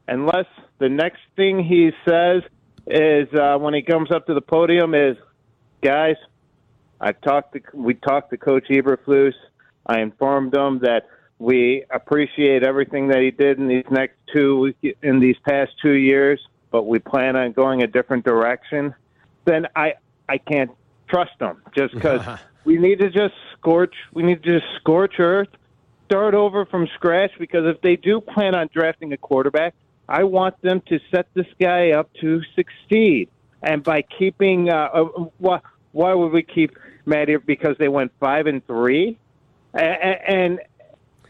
unless 0.08 0.46
the 0.78 0.88
next 0.88 1.20
thing 1.36 1.62
he 1.62 1.92
says 2.08 2.42
is 2.86 3.28
uh, 3.34 3.58
when 3.58 3.74
he 3.74 3.82
comes 3.82 4.10
up 4.10 4.26
to 4.26 4.34
the 4.34 4.40
podium 4.40 4.94
is, 4.94 5.16
guys, 5.82 6.16
I 7.00 7.12
talked 7.12 7.54
to 7.54 7.60
we 7.74 7.94
talked 7.94 8.30
to 8.30 8.36
Coach 8.36 8.68
Eberflus. 8.70 9.34
I 9.86 10.00
informed 10.00 10.54
him 10.54 10.78
that 10.80 11.08
we 11.38 11.84
appreciate 11.90 12.62
everything 12.62 13.08
that 13.08 13.20
he 13.20 13.32
did 13.32 13.58
in 13.58 13.66
these 13.66 13.84
next 13.90 14.14
two 14.32 14.72
in 15.02 15.18
these 15.18 15.36
past 15.46 15.72
two 15.82 15.94
years, 15.94 16.40
but 16.70 16.84
we 16.84 17.00
plan 17.00 17.34
on 17.34 17.52
going 17.52 17.82
a 17.82 17.86
different 17.88 18.24
direction, 18.24 18.94
then 19.44 19.66
I 19.74 19.94
I 20.28 20.38
can't 20.38 20.70
trust 21.12 21.40
him 21.40 21.62
just 21.76 21.94
because 21.94 22.38
we 22.64 22.78
need 22.78 22.98
to 23.00 23.10
just 23.10 23.34
scorch 23.58 23.94
we 24.12 24.22
need 24.22 24.42
to 24.42 24.60
just 24.60 24.66
scorch 24.80 25.14
earth, 25.18 25.48
start 26.06 26.34
over 26.34 26.64
from 26.66 26.88
scratch. 26.94 27.32
Because 27.38 27.66
if 27.66 27.80
they 27.82 27.96
do 27.96 28.20
plan 28.20 28.54
on 28.54 28.68
drafting 28.72 29.12
a 29.12 29.16
quarterback, 29.16 29.74
I 30.08 30.24
want 30.24 30.60
them 30.62 30.82
to 30.88 30.98
set 31.10 31.26
this 31.34 31.46
guy 31.60 31.90
up 31.90 32.10
to 32.20 32.40
succeed, 32.54 33.28
and 33.62 33.82
by 33.82 34.02
keeping 34.02 34.70
uh, 34.70 34.88
uh, 34.92 35.04
why 35.38 35.60
why 35.92 36.14
would 36.14 36.32
we 36.32 36.42
keep 36.42 36.76
Matty 37.04 37.36
because 37.36 37.76
they 37.78 37.88
went 37.88 38.12
five 38.18 38.46
and 38.46 38.66
three, 38.66 39.18
and, 39.74 40.18
and 40.26 40.60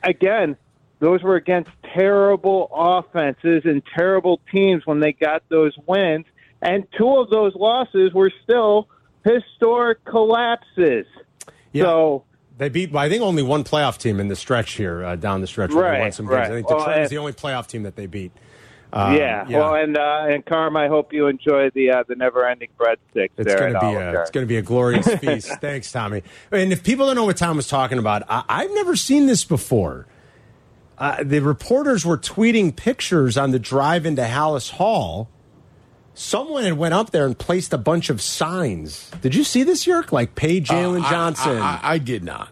again, 0.02 0.56
those 1.00 1.22
were 1.22 1.36
against 1.36 1.70
terrible 1.94 2.70
offenses 2.72 3.62
and 3.64 3.82
terrible 3.96 4.40
teams 4.52 4.86
when 4.86 5.00
they 5.00 5.12
got 5.12 5.42
those 5.48 5.76
wins. 5.86 6.26
And 6.60 6.86
two 6.96 7.16
of 7.16 7.28
those 7.28 7.56
losses 7.56 8.12
were 8.12 8.30
still 8.44 8.88
historic 9.24 10.04
collapses. 10.04 11.06
Yeah. 11.72 11.84
So 11.84 12.24
They 12.58 12.68
beat, 12.68 12.94
I 12.94 13.08
think, 13.08 13.22
only 13.22 13.42
one 13.42 13.64
playoff 13.64 13.98
team 13.98 14.20
in 14.20 14.28
the 14.28 14.36
stretch 14.36 14.72
here, 14.74 15.04
uh, 15.04 15.16
down 15.16 15.40
the 15.40 15.46
stretch. 15.46 15.72
where 15.72 15.84
they 15.84 15.90
Right, 15.90 16.00
won 16.00 16.12
some 16.12 16.26
games. 16.26 16.34
right. 16.36 16.50
I 16.50 16.54
think 16.54 16.68
Well, 16.68 16.78
Detroit 16.78 16.96
was 16.98 17.04
and- 17.04 17.10
the 17.10 17.18
only 17.18 17.32
playoff 17.32 17.66
team 17.66 17.82
that 17.84 17.96
they 17.96 18.06
beat. 18.06 18.32
Um, 18.94 19.16
yeah. 19.16 19.46
well, 19.48 19.74
and 19.74 19.96
uh, 19.96 20.26
and 20.28 20.44
Carm, 20.44 20.76
I 20.76 20.86
hope 20.86 21.14
you 21.14 21.26
enjoy 21.26 21.70
the 21.70 21.90
uh, 21.92 22.02
the 22.06 22.14
never 22.14 22.46
ending 22.46 22.68
breadsticks 22.78 23.30
It's 23.38 23.54
going 23.54 23.72
to 23.72 23.80
be 23.80 23.86
a 23.86 24.20
it's 24.20 24.30
going 24.30 24.44
to 24.44 24.48
be 24.48 24.58
a 24.58 24.62
glorious 24.62 25.06
feast. 25.20 25.48
Thanks, 25.62 25.90
Tommy. 25.90 26.22
And 26.50 26.74
if 26.74 26.84
people 26.84 27.06
don't 27.06 27.14
know 27.16 27.24
what 27.24 27.38
Tom 27.38 27.56
was 27.56 27.66
talking 27.68 27.96
about, 27.96 28.22
I, 28.28 28.44
I've 28.50 28.70
never 28.74 28.94
seen 28.94 29.24
this 29.24 29.44
before. 29.44 30.06
Uh, 30.98 31.24
the 31.24 31.40
reporters 31.40 32.04
were 32.04 32.18
tweeting 32.18 32.76
pictures 32.76 33.38
on 33.38 33.50
the 33.50 33.58
drive 33.58 34.04
into 34.04 34.22
Halas 34.24 34.72
Hall. 34.72 35.30
Someone 36.14 36.64
had 36.64 36.74
went 36.74 36.92
up 36.94 37.10
there 37.10 37.24
and 37.26 37.38
placed 37.38 37.72
a 37.72 37.78
bunch 37.78 38.10
of 38.10 38.20
signs. 38.20 39.10
Did 39.22 39.34
you 39.34 39.44
see 39.44 39.62
this, 39.62 39.86
Yerk? 39.86 40.12
Like 40.12 40.34
pay 40.34 40.60
Jaylon 40.60 41.04
Uh, 41.04 41.10
Johnson. 41.10 41.56
I, 41.58 41.80
I, 41.82 41.92
I 41.94 41.98
did 41.98 42.22
not. 42.22 42.48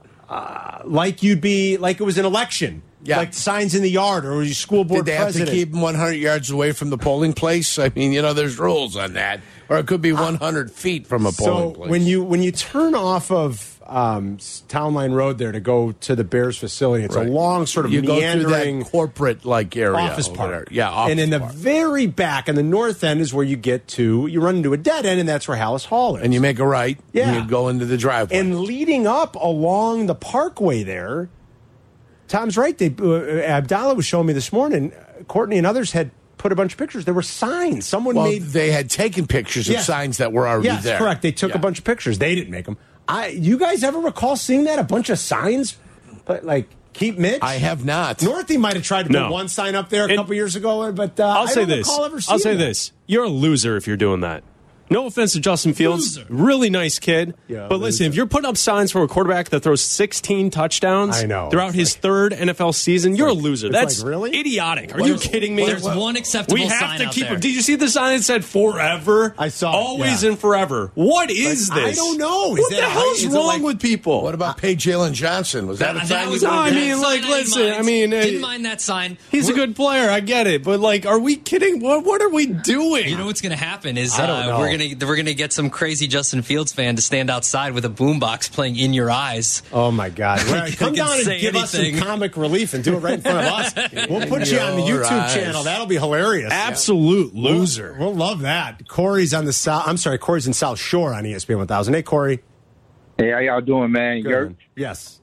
like 0.87 1.23
you'd 1.23 1.41
be 1.41 1.77
like 1.77 2.01
it 2.01 2.05
was 2.05 2.17
an 2.19 2.25
election. 2.25 2.83
Yeah. 3.03 3.17
Like 3.19 3.33
signs 3.33 3.75
in 3.75 3.83
the 3.83 3.91
yard 3.91 4.27
or 4.27 4.43
your 4.43 4.53
school 4.55 4.85
board 4.85 5.07
Did 5.07 5.13
they 5.13 5.17
have 5.17 5.33
to 5.33 5.47
keep 5.47 5.71
them 5.71 5.81
100 5.81 6.13
yards 6.13 6.51
away 6.51 6.73
from 6.73 6.91
the 6.91 6.99
polling 6.99 7.33
place? 7.33 7.79
I 7.79 7.91
mean, 7.97 8.13
you 8.13 8.21
know, 8.21 8.35
there's 8.35 8.59
rules 8.59 8.95
on 8.97 9.15
that, 9.15 9.41
or 9.71 9.79
it 9.79 9.87
could 9.87 10.03
be 10.03 10.13
100 10.13 10.71
feet 10.71 11.07
from 11.07 11.25
a 11.25 11.33
polling 11.33 11.71
so 11.75 11.79
place. 11.79 11.91
when 11.91 12.03
you 12.03 12.23
when 12.23 12.43
you 12.43 12.53
turn 12.53 12.95
off 12.95 13.31
of 13.31 13.81
um, 13.87 14.37
Town 14.69 14.93
Line 14.95 15.13
Road 15.13 15.39
there 15.39 15.51
to 15.51 15.59
go 15.61 15.93
to 15.93 16.15
the 16.15 16.23
Bears 16.25 16.57
facility, 16.59 17.05
it's 17.05 17.17
Right. 17.17 17.27
a 17.27 17.31
long 17.31 17.65
sort 17.67 17.87
of 17.87 17.93
you 17.93 18.03
go 18.03 18.09
through 18.09 18.21
meandering 18.21 18.85
corporate 18.85 19.45
like 19.47 19.75
area, 19.77 19.97
office 19.97 20.29
park. 20.29 20.51
there. 20.51 20.65
yeah, 20.71 20.91
office 20.91 21.11
and 21.13 21.21
in 21.21 21.31
the 21.31 21.39
very 21.41 22.07
back, 22.07 22.49
in 22.51 22.55
the 22.55 22.63
north 22.63 23.03
end, 23.03 23.21
is 23.23 23.33
where 23.35 23.45
you 23.47 23.57
get 23.57 23.89
to. 23.89 24.27
You 24.29 24.41
run 24.43 24.57
into 24.57 24.73
a 24.75 24.77
dead 24.77 25.07
end, 25.07 25.19
and 25.21 25.29
that's 25.29 25.49
where 25.49 25.57
Halas 25.57 25.87
Hall 25.87 26.17
is. 26.17 26.23
and 26.23 26.35
you 26.35 26.41
make 26.41 26.59
a 26.59 26.67
right. 26.67 26.99
Yeah. 27.13 27.31
and 27.33 27.43
you 27.43 27.49
go 27.51 27.69
into 27.69 27.87
the 27.87 27.97
driveway. 27.97 28.37
And 28.39 28.61
leading 28.61 29.07
up 29.07 29.35
along 29.37 30.07
the 30.07 30.15
parkway 30.15 30.83
there, 30.85 31.29
Tom's 32.31 32.57
right. 32.57 32.79
They 32.79 32.95
uh, 32.99 33.43
Abdallah 33.43 33.95
was 33.95 34.07
showing 34.07 34.27
me 34.27 34.33
this 34.33 34.53
morning. 34.53 34.93
uh, 34.93 35.25
Courtney 35.25 35.59
and 35.59 35.67
others 35.67 35.91
had 35.93 36.11
put 36.39 36.53
a 36.53 36.55
bunch 36.55 36.73
of 36.73 36.79
pictures. 36.79 37.05
There 37.05 37.13
were 37.13 37.23
signs. 37.23 37.85
Someone 37.87 38.15
well, 38.15 38.25
made 38.25 38.43
they 38.43 38.71
had 38.71 38.89
taken 38.89 39.27
pictures 39.27 39.69
of 39.69 39.81
signs 39.81 40.17
that 40.19 40.33
were 40.33 40.47
already 40.49 40.69
there. 40.69 40.75
yes, 40.77 40.85
there. 40.85 40.99
correct. 40.99 41.23
They 41.23 41.33
took 41.33 41.51
Yeah. 41.51 41.57
a 41.57 41.61
bunch 41.61 41.79
of 41.81 41.85
pictures. 41.85 42.19
They 42.19 42.35
didn't 42.35 42.51
make 42.53 42.65
them. 42.67 42.79
I. 43.09 43.27
You 43.29 43.59
guys 43.59 43.83
ever 43.85 43.99
recall 43.99 44.37
seeing 44.37 44.65
that? 44.65 44.79
A 44.79 44.85
bunch 44.85 45.11
of 45.11 45.19
signs, 45.19 45.77
but 46.25 46.45
like 46.45 46.69
keep 46.93 47.19
Mitch. 47.19 47.41
I 47.43 47.55
have 47.57 47.85
not. 47.85 48.19
Northie 48.19 48.59
might 48.59 48.75
have 48.75 48.85
tried 48.85 49.07
to 49.07 49.11
put 49.13 49.31
one 49.31 49.49
sign 49.49 49.75
up 49.75 49.91
there 49.91 50.07
a 50.07 50.13
It- 50.13 50.17
couple 50.17 50.35
years 50.35 50.55
ago, 50.57 50.91
but 50.93 51.19
uh, 51.21 51.27
I'll 51.27 51.43
I 51.43 51.47
say 51.47 51.61
don't 51.63 51.69
this. 51.71 51.89
recall 51.89 52.05
ever 52.05 52.21
I'll 52.29 52.39
say 52.39 52.53
that. 52.55 52.59
this. 52.65 52.93
You're 53.07 53.25
a 53.25 53.29
loser 53.29 53.77
if 53.77 53.87
you're 53.89 53.97
doing 53.97 54.21
that. 54.21 54.45
No 54.91 55.07
offense 55.07 55.35
to 55.35 55.41
Justin 55.41 55.73
Fields, 55.73 56.19
really 56.29 56.69
nice 56.69 56.99
kid. 56.99 57.35
Yeah, 57.47 57.69
but 57.69 57.79
listen, 57.79 58.07
if 58.07 58.15
you're 58.17 58.27
putting 58.27 58.49
up 58.49 58.57
signs 58.57 58.91
for 58.91 59.03
a 59.05 59.09
quarterback 59.09 59.51
that 59.51 59.61
throws 59.61 59.83
16 59.83 60.51
touchdowns 60.51 61.17
I 61.23 61.27
know. 61.27 61.49
throughout 61.49 61.69
It's 61.69 61.77
his 61.77 61.95
third 61.97 62.33
NFL 62.33 62.75
season, 62.75 63.15
you're 63.15 63.29
a 63.29 63.33
loser. 63.33 63.69
That's 63.71 64.01
like, 64.03 64.09
really? 64.09 64.39
idiotic. 64.39 64.95
Are 64.95 64.99
What 64.99 65.07
you 65.09 65.15
is- 65.15 65.23
kidding 65.23 65.55
me? 65.55 65.65
There's 65.67 65.85
one 65.85 66.17
acceptable 66.17 66.55
We 66.61 66.67
have 66.67 66.79
sign 66.81 66.99
to 67.01 67.07
keep 67.11 67.25
there. 67.25 67.35
him. 67.35 67.41
Did 67.41 67.55
you 67.55 67.63
see 67.63 67.77
the 67.77 67.89
sign 67.89 68.17
that 68.19 68.25
said 68.25 68.45
forever? 68.45 69.35
I 69.39 69.49
saw 69.49 69.71
it, 69.73 69.77
Always 69.77 70.23
yeah. 70.23 70.31
and 70.31 70.39
forever. 70.39 70.91
What 70.95 71.31
is 71.31 71.69
this? 71.71 71.93
I 71.99 72.01
don't 72.03 72.19
know. 72.19 72.57
Is 72.57 72.61
what 72.63 72.71
that 72.73 72.77
the 72.81 72.87
a- 72.87 72.91
hell's 72.91 73.23
is 73.23 73.27
wrong 73.33 73.47
like- 73.47 73.63
with 73.63 73.81
people? 73.81 74.23
What 74.23 74.35
about 74.35 74.57
pay 74.59 74.75
Jaylon 74.75 75.13
Johnson? 75.13 75.67
Was 75.69 75.79
that, 75.79 75.95
That- 75.95 76.05
a 76.05 76.09
that 76.09 76.23
sign 76.25 76.31
was 76.31 76.43
you 76.43 76.49
No, 76.49 76.55
a- 76.55 76.57
I 76.59 76.71
that 76.71 76.77
mean, 76.77 77.01
like, 77.01 77.23
I 77.23 77.29
listen. 77.29 77.73
I 77.75 77.83
mean, 77.83 78.13
uh, 78.13 78.21
didn't 78.23 78.41
mind 78.41 78.65
that 78.65 78.81
sign. 78.81 79.19
He's 79.31 79.49
a 79.49 79.53
good 79.53 79.77
player. 79.77 80.11
I 80.11 80.19
get 80.21 80.47
it, 80.49 80.65
but 80.65 80.81
like, 80.81 81.07
are 81.07 81.19
we 81.21 81.37
kidding? 81.37 81.81
What 81.81 82.05
What 82.05 82.21
are 82.23 82.29
we 82.31 82.47
doing? 82.47 83.09
You 83.09 83.17
know 83.17 83.27
what's 83.27 83.41
going 83.41 83.57
to 83.57 83.63
happen 83.65 83.97
is 83.97 84.19
I 84.19 84.27
don't 84.27 84.37
uh, 84.37 84.47
know. 84.47 84.59
we're 84.59 84.67
going 84.67 84.80
to 84.81 85.07
we're 85.07 85.17
going 85.17 85.27
to 85.27 85.35
get 85.35 85.53
some 85.53 85.71
crazy 85.71 86.07
Justin 86.09 86.43
Fields 86.43 86.73
fan 86.73 86.97
to 86.97 87.03
stand 87.03 87.31
outside 87.31 87.73
with 87.73 87.85
a 87.85 87.89
boombox 87.89 88.51
playing 88.53 88.77
"In 88.77 88.93
Your 88.93 89.11
Eyes." 89.11 89.63
Oh 89.73 89.91
my 89.91 90.09
God! 90.11 90.41
Well, 90.51 90.69
come 90.73 90.95
down 90.95 91.13
and 91.13 91.23
say 91.23 91.41
give 91.41 91.55
us 91.57 91.71
some 91.73 91.93
comic 91.99 92.37
relief 92.37 92.75
and 92.75 92.83
do 92.83 92.95
it 92.97 92.99
right 93.01 93.15
in 93.15 93.21
front 93.21 93.39
of 93.39 93.45
us. 93.53 93.75
We'll 94.11 94.27
put 94.27 94.51
you 94.51 94.59
on 94.59 94.77
the 94.77 94.83
YouTube 94.83 95.05
eyes. 95.11 95.35
channel. 95.35 95.63
That'll 95.63 95.87
be 95.87 95.97
hilarious. 95.99 96.51
Absolute 96.53 97.35
loser. 97.35 97.97
We'll 97.99 98.15
love 98.15 98.41
that. 98.41 98.89
Corey's 98.89 99.33
on 99.35 99.45
the 99.45 99.53
south. 99.53 99.85
I'm 99.87 99.97
sorry, 99.97 100.19
Corey's 100.19 100.47
in 100.47 100.53
South 100.53 100.79
Shore 100.79 101.13
on 101.15 101.25
ESPN 101.25 101.59
1000. 101.59 101.95
Hey, 101.95 102.03
Corey. 102.03 102.41
Hey, 103.19 103.31
how 103.33 103.39
y'all 103.39 103.61
doing, 103.61 103.93
man? 103.93 104.23
Good, 104.23 104.57
Yes. 104.77 105.21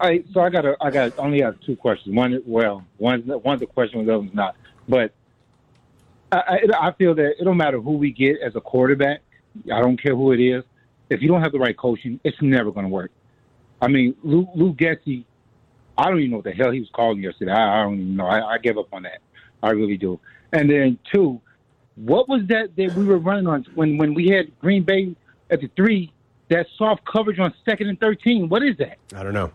all 0.00 0.08
right, 0.08 0.24
so 0.32 0.40
I 0.40 0.50
got 0.50 0.64
a, 0.64 0.76
I 0.80 0.90
got 0.90 1.18
only 1.18 1.40
have 1.40 1.58
two 1.60 1.74
questions. 1.76 2.14
One, 2.14 2.40
well, 2.46 2.84
one, 2.98 3.24
one's 3.42 3.60
a 3.62 3.66
question, 3.66 4.06
the 4.06 4.14
other's 4.14 4.32
not. 4.32 4.54
But 4.88 5.12
I, 6.32 6.66
I, 6.80 6.92
feel 6.92 7.14
that 7.14 7.40
it 7.40 7.44
don't 7.44 7.56
matter 7.56 7.80
who 7.80 7.92
we 7.92 8.10
get 8.10 8.40
as 8.40 8.56
a 8.56 8.60
quarterback. 8.60 9.20
I 9.72 9.80
don't 9.80 10.00
care 10.00 10.16
who 10.16 10.32
it 10.32 10.40
is. 10.40 10.64
If 11.10 11.22
you 11.22 11.28
don't 11.28 11.42
have 11.42 11.52
the 11.52 11.58
right 11.58 11.76
coaching, 11.76 12.18
it's 12.24 12.40
never 12.40 12.72
going 12.72 12.86
to 12.86 12.90
work. 12.90 13.12
I 13.80 13.88
mean, 13.88 14.16
Lou, 14.22 14.48
Lou 14.54 14.74
Getsy, 14.74 15.24
I 15.96 16.08
don't 16.08 16.18
even 16.18 16.30
know 16.32 16.36
what 16.38 16.44
the 16.44 16.52
hell 16.52 16.70
he 16.70 16.80
was 16.80 16.88
calling 16.92 17.22
yesterday. 17.22 17.52
I, 17.52 17.80
I 17.80 17.82
don't 17.84 17.94
even 17.94 18.16
know. 18.16 18.26
I, 18.26 18.54
I 18.54 18.58
give 18.58 18.78
up 18.78 18.92
on 18.92 19.02
that. 19.04 19.18
I 19.62 19.70
really 19.70 19.96
do. 19.96 20.18
And 20.52 20.68
then 20.68 20.98
two, 21.12 21.40
what 21.96 22.28
was 22.28 22.42
that 22.48 22.74
that 22.76 22.94
we 22.94 23.04
were 23.04 23.18
running 23.18 23.46
on 23.46 23.64
when 23.74 23.98
when 23.98 24.14
we 24.14 24.28
had 24.28 24.58
Green 24.60 24.82
Bay 24.82 25.14
at 25.50 25.60
the 25.60 25.70
three? 25.76 26.12
That 26.50 26.66
soft 26.76 27.04
coverage 27.06 27.38
on 27.38 27.54
second 27.64 27.88
and 27.88 27.98
thirteen. 27.98 28.48
What 28.48 28.62
is 28.62 28.76
that? 28.76 28.98
I 29.14 29.22
don't 29.22 29.32
know. 29.32 29.50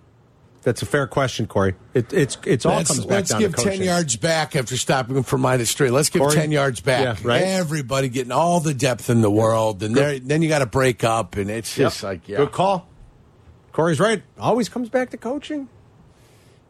That's 0.62 0.82
a 0.82 0.86
fair 0.86 1.08
question, 1.08 1.48
Corey. 1.48 1.76
It, 1.94 2.12
it's 2.12 2.38
it's 2.46 2.66
all 2.66 2.76
Let's, 2.76 2.90
comes 2.90 3.06
back 3.06 3.10
let's 3.12 3.30
down 3.30 3.40
give 3.40 3.52
to 3.52 3.58
coaching. 3.58 3.78
10 3.80 3.84
yards 3.84 4.16
back 4.18 4.56
after 4.58 4.76
stopping 4.76 5.16
him 5.16 5.24
for 5.24 5.38
minus 5.38 5.74
three. 5.74 5.90
Let's 5.90 6.10
give 6.10 6.22
Corey? 6.22 6.36
10 6.36 6.52
yards 6.52 6.82
back. 6.82 7.22
Yeah, 7.22 7.28
right. 7.28 7.42
Everybody 7.42 8.10
getting 8.10 8.34
all 8.34 8.60
the 8.60 8.74
depth 8.74 9.10
in 9.10 9.22
the 9.22 9.32
world. 9.32 9.82
And 9.84 9.96
there, 9.96 10.20
then 10.20 10.42
you 10.42 10.50
got 10.50 10.60
to 10.60 10.66
break 10.66 11.04
up, 11.06 11.38
and 11.38 11.50
it's 11.50 11.78
Yep. 11.78 11.86
just 11.86 12.04
like, 12.04 12.28
yeah. 12.28 12.38
Good 12.38 12.52
call. 12.52 12.88
Corey's 13.72 14.02
right. 14.02 14.22
Always 14.38 14.68
comes 14.68 14.90
back 14.90 15.12
to 15.12 15.18
coaching. 15.18 15.70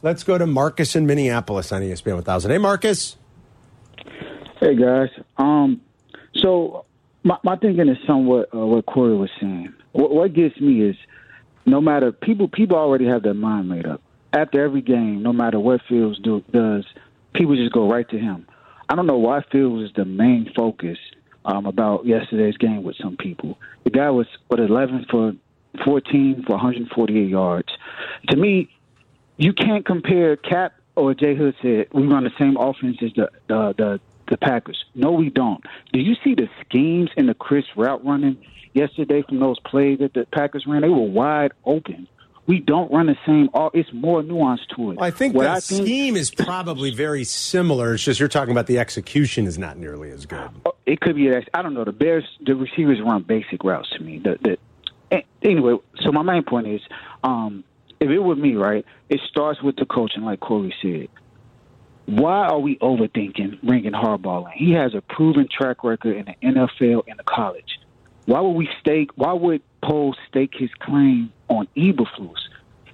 Let's 0.04 0.24
go 0.24 0.38
to 0.38 0.46
Marcus 0.46 0.96
in 0.96 1.08
Minneapolis 1.08 1.72
on 1.72 1.82
ESPN 1.82 2.14
1000. 2.16 2.52
Hey, 2.52 2.58
Marcus. 2.60 3.18
Hey 4.60 4.76
guys, 4.76 5.08
um, 5.38 5.80
so 6.36 6.86
my, 7.24 7.38
my 7.44 7.56
thinking 7.56 7.88
is 7.88 7.98
somewhat 8.06 8.50
uh, 8.54 8.58
what 8.66 8.86
Corey 8.86 9.16
was 9.16 9.30
saying. 9.40 9.74
What, 9.94 10.12
what 10.12 10.34
gets 10.34 10.60
me 10.60 10.82
is 10.82 10.98
no 11.70 11.82
matter 11.82 12.12
people 12.12 12.48
people 12.48 12.78
already 12.78 13.06
have 13.06 13.24
their 13.24 13.34
mind 13.34 13.70
made 13.70 13.86
up. 13.86 14.02
After 14.32 14.64
every 14.64 14.82
game, 14.82 15.24
no 15.24 15.34
matter 15.34 15.60
what 15.60 15.82
Fields 15.90 16.20
do, 16.20 16.44
does, 16.52 16.86
people 17.34 17.56
just 17.56 17.74
go 17.74 17.90
right 17.90 18.08
to 18.10 18.20
him. 18.20 18.48
I 18.88 18.96
don't 18.96 19.08
know 19.08 19.18
why 19.18 19.42
Fields 19.52 19.90
is 19.90 19.96
the 19.96 20.06
main 20.06 20.52
focus 20.56 20.98
um, 21.46 21.66
about 21.66 22.06
yesterday's 22.06 22.58
game 22.58 22.84
with 22.84 22.96
some 22.98 23.18
people. 23.18 23.58
The 23.84 23.90
guy 23.90 24.10
was 24.12 24.28
what 24.48 24.60
11 24.60 25.08
for 25.10 25.34
14 25.84 26.44
for 26.46 26.54
148 26.54 27.28
yards. 27.28 27.70
To 28.30 28.36
me, 28.36 28.70
you 29.38 29.54
can't 29.54 29.86
compare 29.86 30.36
Cap 30.36 30.74
or 30.96 31.14
Jay 31.14 31.36
Hood 31.36 31.56
said 31.62 31.88
we 31.94 32.06
run 32.06 32.26
the 32.26 32.32
same 32.38 32.58
offense 32.58 32.98
as 33.02 33.14
the 33.14 33.32
the 33.48 33.74
the, 33.78 34.02
the 34.30 34.38
Packers. 34.38 34.84
No, 34.96 35.12
we 35.12 35.30
don't. 35.30 35.64
Do 35.94 36.00
you 36.00 36.16
see 36.24 36.36
the 36.36 36.50
schemes 36.62 37.10
in 37.18 37.28
the 37.28 37.34
Chris 37.34 37.66
route 37.76 38.06
running 38.06 38.38
yesterday 38.74 39.24
from 39.28 39.40
those 39.40 39.60
plays 39.60 40.00
that 40.00 40.14
the 40.14 40.26
Packers 40.32 40.66
ran? 40.68 40.82
They 40.82 40.90
were 40.90 40.98
wide 40.98 41.52
open. 41.66 42.08
We 42.48 42.60
don't 42.60 42.92
run 42.92 43.06
the 43.06 43.18
same. 43.28 43.50
all 43.54 43.70
It's 43.76 43.94
more 43.94 44.24
nuance 44.24 44.62
to 44.76 44.92
it. 44.92 44.98
I 45.00 45.12
think 45.12 45.36
What 45.36 45.54
the 45.54 45.62
scheme 45.62 46.16
is 46.16 46.32
probably 46.32 46.90
very 46.90 47.24
similar. 47.24 47.94
It's 47.94 48.04
just 48.04 48.20
you're 48.20 48.28
talking 48.28 48.52
about 48.52 48.66
the 48.66 48.80
execution 48.80 49.46
is 49.46 49.60
not 49.60 49.78
nearly 49.78 50.10
as 50.10 50.26
good. 50.26 50.50
It 50.88 51.00
could 51.00 51.16
be. 51.16 51.30
I 51.32 51.62
don't 51.62 51.76
know. 51.76 51.84
The 51.84 51.92
Bears, 51.92 52.24
the 52.44 52.56
receivers 52.56 53.00
run 53.06 53.22
basic 53.22 53.64
routes 53.64 53.90
to 53.98 54.04
me. 54.04 54.18
The, 54.18 54.58
the, 55.12 55.24
anyway, 55.44 55.78
so 56.02 56.12
my 56.12 56.24
main 56.24 56.42
point 56.42 56.68
is, 56.68 56.82
um, 57.24 57.64
if 58.00 58.10
it 58.10 58.18
were 58.18 58.36
me, 58.36 58.56
right, 58.56 58.84
it 59.10 59.20
starts 59.30 59.62
with 59.62 59.76
the 59.76 59.86
coaching, 59.86 60.24
like 60.24 60.40
Corey 60.40 60.74
said. 60.82 61.10
Why 62.10 62.48
are 62.48 62.58
we 62.58 62.76
overthinking 62.78 63.62
bringing 63.62 63.92
Harbaugh 63.92 64.52
in? 64.52 64.58
He 64.58 64.72
has 64.72 64.96
a 64.96 65.02
proven 65.02 65.48
track 65.48 65.84
record 65.84 66.18
in 66.18 66.26
the 66.26 66.48
NFL 66.48 67.04
and 67.08 67.20
the 67.20 67.24
college. 67.24 67.80
Why 68.26 68.40
would 68.40 68.54
we 68.56 68.68
stake? 68.80 69.12
Why 69.16 69.34
would 69.34 69.62
Poe 69.84 70.16
stake 70.28 70.54
his 70.58 70.72
claim 70.80 71.32
on 71.50 71.68
Eberflus? 71.78 72.40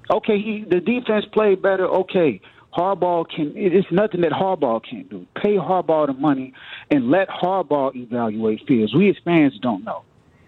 Okay, 0.09 0.37
he 0.37 0.65
the 0.69 0.81
defense 0.81 1.23
played 1.31 1.61
better. 1.61 1.87
Okay, 1.87 2.41
Harbaugh 2.73 3.29
can. 3.29 3.53
It's 3.55 3.89
nothing 3.89 4.19
that 4.21 4.33
Harbaugh 4.33 4.83
can't 4.83 5.09
do. 5.09 5.25
Pay 5.33 5.55
Harbaugh 5.55 6.07
the 6.07 6.13
money 6.13 6.53
and 6.91 7.09
let 7.09 7.29
Harbaugh 7.29 7.95
evaluate 7.95 8.67
Fields. 8.67 8.93
We 8.93 9.09
as 9.09 9.15
fans 9.23 9.57
don't 9.61 9.85
know. 9.85 10.03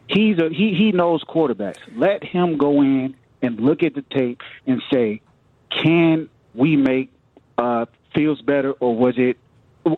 He's 0.08 0.40
a 0.40 0.50
he. 0.50 0.76
He 0.76 0.92
knows 0.92 1.24
quarterbacks. 1.24 1.80
Let 1.96 2.22
him 2.22 2.58
go 2.58 2.82
in 2.82 3.16
and 3.42 3.62
look 3.62 3.82
at 3.82 3.96
the 3.96 4.02
tape 4.02 4.42
and 4.66 4.84
say, 4.92 5.22
can 5.70 6.28
we 6.54 6.76
make 6.76 7.14
uh, 7.58 7.86
Fields 8.18 8.42
better, 8.42 8.72
or 8.74 8.96
was 8.96 9.14
it 9.18 9.38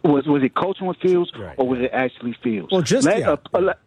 was 0.04 0.26
was 0.28 0.44
it 0.44 0.54
coaching 0.54 0.88
with 0.88 0.98
Fields, 0.98 1.32
or 1.58 1.68
was 1.68 1.80
it 1.80 1.92
actually 1.94 2.36
Fields? 2.44 2.70
Well, 2.72 2.82
just- 2.82 3.08
let 3.08 3.20
yeah. 3.20 3.36
a- 3.54 3.58
a- 3.58 3.62
let- 3.62 3.80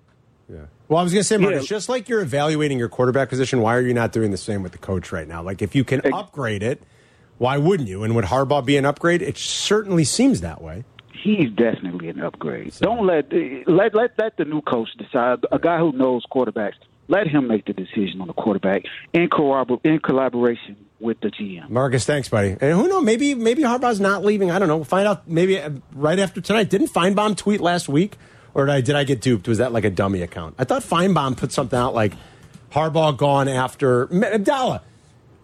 Well, 0.89 1.01
I 1.01 1.03
was 1.05 1.13
going 1.13 1.21
to 1.21 1.25
say, 1.25 1.37
Marcus, 1.39 1.63
Yeah. 1.71 1.77
just 1.77 1.89
like 1.89 2.09
you're 2.11 2.21
evaluating 2.21 2.79
your 2.79 2.89
quarterback 2.91 3.29
position, 3.31 3.61
why 3.61 3.77
are 3.77 3.81
you 3.81 3.95
not 3.95 4.13
doing 4.13 4.31
the 4.31 4.37
same 4.37 4.63
with 4.63 4.73
the 4.73 4.79
coach 4.79 5.11
right 5.13 5.27
now? 5.27 5.43
Like, 5.43 5.63
if 5.63 5.75
you 5.75 5.85
can 5.85 6.03
upgrade 6.13 6.63
it, 6.63 6.83
why 7.39 7.57
wouldn't 7.57 7.89
you? 7.89 8.05
And 8.05 8.15
would 8.15 8.27
Harbaugh 8.27 8.63
be 8.65 8.77
an 8.77 8.85
upgrade? 8.85 9.23
It 9.23 9.39
certainly 9.39 10.05
seems 10.05 10.41
that 10.43 10.61
way. 10.63 10.85
he's 11.15 11.51
definitely 11.53 12.09
an 12.09 12.21
upgrade. 12.21 12.75
Don't 12.81 13.07
let 13.07 13.33
let 13.69 13.95
let 13.95 14.19
let 14.19 14.37
the 14.37 14.45
new 14.45 14.61
coach 14.61 14.89
decide. 14.99 15.47
A 15.53 15.59
guy 15.59 15.79
who 15.79 15.93
knows 15.93 16.25
quarterbacks, 16.35 16.75
let 17.07 17.29
him 17.29 17.47
make 17.47 17.65
the 17.65 17.73
decision 17.73 18.21
on 18.21 18.27
the 18.27 18.33
quarterback 18.35 18.83
in 19.13 19.29
corrobor- 19.29 19.79
in 19.85 20.01
collaboration 20.01 20.75
with 21.03 21.21
the 21.21 21.29
GM. 21.29 21.69
Marcus, 21.69 22.07
thanks, 22.07 22.29
buddy. 22.29 22.57
And 22.61 22.73
who 22.73 22.89
knows? 22.89 23.05
Maybe 23.05 23.35
maybe 23.35 23.63
Harbaugh's 23.63 24.01
not 24.01 24.25
leaving. 24.25 24.51
I 24.51 24.59
don't 24.59 24.69
know. 24.69 24.77
We'll 24.77 24.85
find 24.85 25.07
out 25.07 25.29
maybe 25.29 25.59
uh, 25.59 25.71
right 25.95 26.19
after 26.19 26.41
tonight. 26.41 26.71
Didn't 26.71 26.89
Finebaum 26.89 27.37
tweet 27.37 27.61
last 27.61 27.89
week, 27.89 28.17
or 28.55 28.67
did 28.67 28.73
I, 28.73 28.81
did 28.81 28.97
I 28.97 29.05
get 29.05 29.21
duped? 29.21 29.49
Was 29.49 29.59
that 29.59 29.73
like 29.73 29.85
a 29.85 29.91
dummy 29.91 30.23
account? 30.23 30.55
I 30.59 30.65
thought 30.65 30.83
Finebaum 30.83 31.37
put 31.37 31.53
something 31.53 31.79
out 31.79 31.95
like 31.95 32.15
Harbaugh 32.73 33.17
gone 33.17 33.49
after 33.49 34.05
Abdallah. 34.25 34.83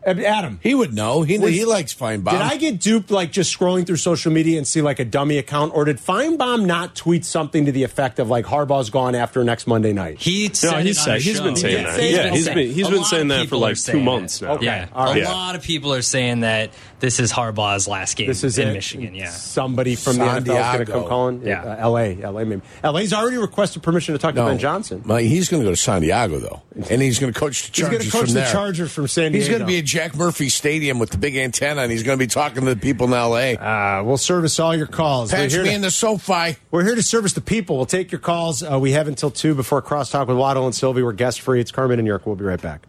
Ab- 0.06 0.20
Adam, 0.20 0.60
he 0.62 0.74
would 0.74 0.94
know. 0.94 1.22
He 1.22 1.38
Was- 1.38 1.50
he 1.52 1.64
likes 1.64 1.92
Finebaum. 1.92 2.30
Did 2.30 2.40
I 2.40 2.56
get 2.56 2.78
duped 2.80 3.10
like 3.10 3.32
just 3.32 3.56
scrolling 3.56 3.84
through 3.86 3.96
social 3.96 4.32
media 4.32 4.56
and 4.56 4.66
see 4.66 4.80
like 4.80 5.00
a 5.00 5.04
dummy 5.04 5.38
account, 5.38 5.72
or 5.74 5.84
did 5.84 5.98
Finebaum 5.98 6.64
not 6.66 6.94
tweet 6.94 7.24
something 7.24 7.66
to 7.66 7.72
the 7.72 7.82
effect 7.82 8.18
of 8.18 8.28
like 8.28 8.46
Harbaugh's 8.46 8.90
gone 8.90 9.14
after 9.14 9.42
next 9.44 9.66
Monday 9.66 9.92
night? 9.92 10.18
He 10.20 10.48
No, 10.48 10.54
said 10.54 10.86
he's 10.86 10.96
it 10.96 11.00
on 11.00 11.04
said- 11.04 11.14
the 11.16 11.22
he's 11.24 11.36
show. 11.36 11.42
been 11.44 11.56
saying 11.56 11.78
He 11.78 11.84
that. 11.84 11.96
did. 11.96 12.10
Yeah, 12.14 12.30
he's 12.30 12.44
saying- 12.44 12.56
been- 12.56 12.72
he's 12.72 12.86
a 12.86 12.90
been 12.90 12.98
lot 13.00 13.06
saying 13.08 13.28
that 13.28 13.48
for, 13.48 13.56
like, 13.56 13.76
two 13.82 14.00
months 14.00 14.38
that. 14.38 14.46
now. 14.46 14.52
Okay, 14.54 14.64
Yeah, 14.66 14.86
all 14.94 15.06
right. 15.06 15.16
a 15.16 15.20
Yeah. 15.20 15.32
lot 15.32 15.54
of 15.56 15.62
people 15.62 15.92
are 15.92 16.02
saying 16.02 16.40
that 16.40 16.70
this 17.00 17.20
is 17.20 17.32
Harbaugh's 17.32 17.86
last 17.86 18.16
game 18.16 18.26
This 18.26 18.42
is 18.44 18.58
in 18.58 18.68
it. 18.68 18.72
Michigan. 18.74 19.14
Yeah, 19.14 19.30
Somebody 19.30 19.94
from 19.94 20.16
the 20.16 20.24
NFL 20.24 20.38
is 20.38 20.44
going 20.44 20.46
to 20.46 20.52
come 20.52 20.86
Santiago. 20.86 21.08
calling. 21.08 21.46
Yeah. 21.46 21.62
uh, 21.62 21.76
L.A. 21.78 22.22
L.A. 22.22 22.44
Maybe 22.44 22.62
L.A.'s 22.82 23.12
already 23.12 23.36
requested 23.38 23.82
permission 23.82 24.14
to 24.14 24.18
talk 24.18 24.34
to 24.34 24.44
Ben 24.44 24.58
Johnson. 24.58 25.02
Well, 25.06 25.18
he's 25.18 25.48
going 25.48 25.62
to 25.62 25.66
go 25.66 25.70
to 25.72 25.76
San 25.76 26.00
Diego 26.02 26.38
though, 26.38 26.62
and 26.90 27.00
he's 27.02 27.18
going 27.18 27.32
to 27.32 27.38
coach 27.38 27.70
the 27.70 27.76
He's 27.76 27.84
gonna 27.84 27.98
Chargers 27.98 28.12
coach 28.12 28.24
from 28.24 28.34
the 28.34 28.40
there. 28.40 28.52
Chargers 28.52 28.92
from 28.92 29.08
San 29.08 29.32
He's 29.34 29.48
going 29.48 29.60
to 29.60 29.66
be 29.66 29.78
at 29.78 29.84
Jack 29.84 30.14
Murphy 30.16 30.48
Stadium 30.48 30.98
with 30.98 31.10
the 31.10 31.18
big 31.18 31.36
antenna, 31.36 31.82
and 31.82 31.92
he's 31.92 32.02
going 32.02 32.18
to 32.18 32.22
be 32.22 32.28
talking 32.28 32.64
to 32.64 32.74
the 32.74 32.80
people 32.80 33.06
in 33.06 33.12
L.A. 33.12 33.56
Uh, 33.56 34.02
we'll 34.04 34.16
service 34.16 34.58
all 34.58 34.74
your 34.76 34.86
calls. 34.86 35.30
Patch 35.30 35.50
We're 35.52 35.56
here 35.56 35.62
me 35.64 35.68
to- 35.70 35.74
in 35.76 35.80
the 35.82 35.90
SoFi. 35.90 36.56
We're 36.70 36.84
here 36.84 36.94
to 36.94 37.02
service 37.02 37.32
the 37.32 37.40
people. 37.40 37.76
We'll 37.76 37.86
take 37.86 38.10
your 38.12 38.20
calls. 38.20 38.62
Uh, 38.62 38.78
we 38.78 38.92
have 38.92 39.08
until 39.08 39.30
2 39.30 39.54
before 39.54 39.82
Crosstalk 39.82 40.26
with 40.26 40.36
Waddle 40.36 40.66
and 40.66 40.74
Silvy. 40.74 41.02
We're 41.02 41.12
guest 41.12 41.40
free. 41.40 41.60
It's 41.60 41.70
Carmen 41.70 41.98
and 41.98 42.06
York. 42.06 42.26
We'll 42.26 42.36
be 42.36 42.44
right 42.44 42.60
back. 42.60 42.86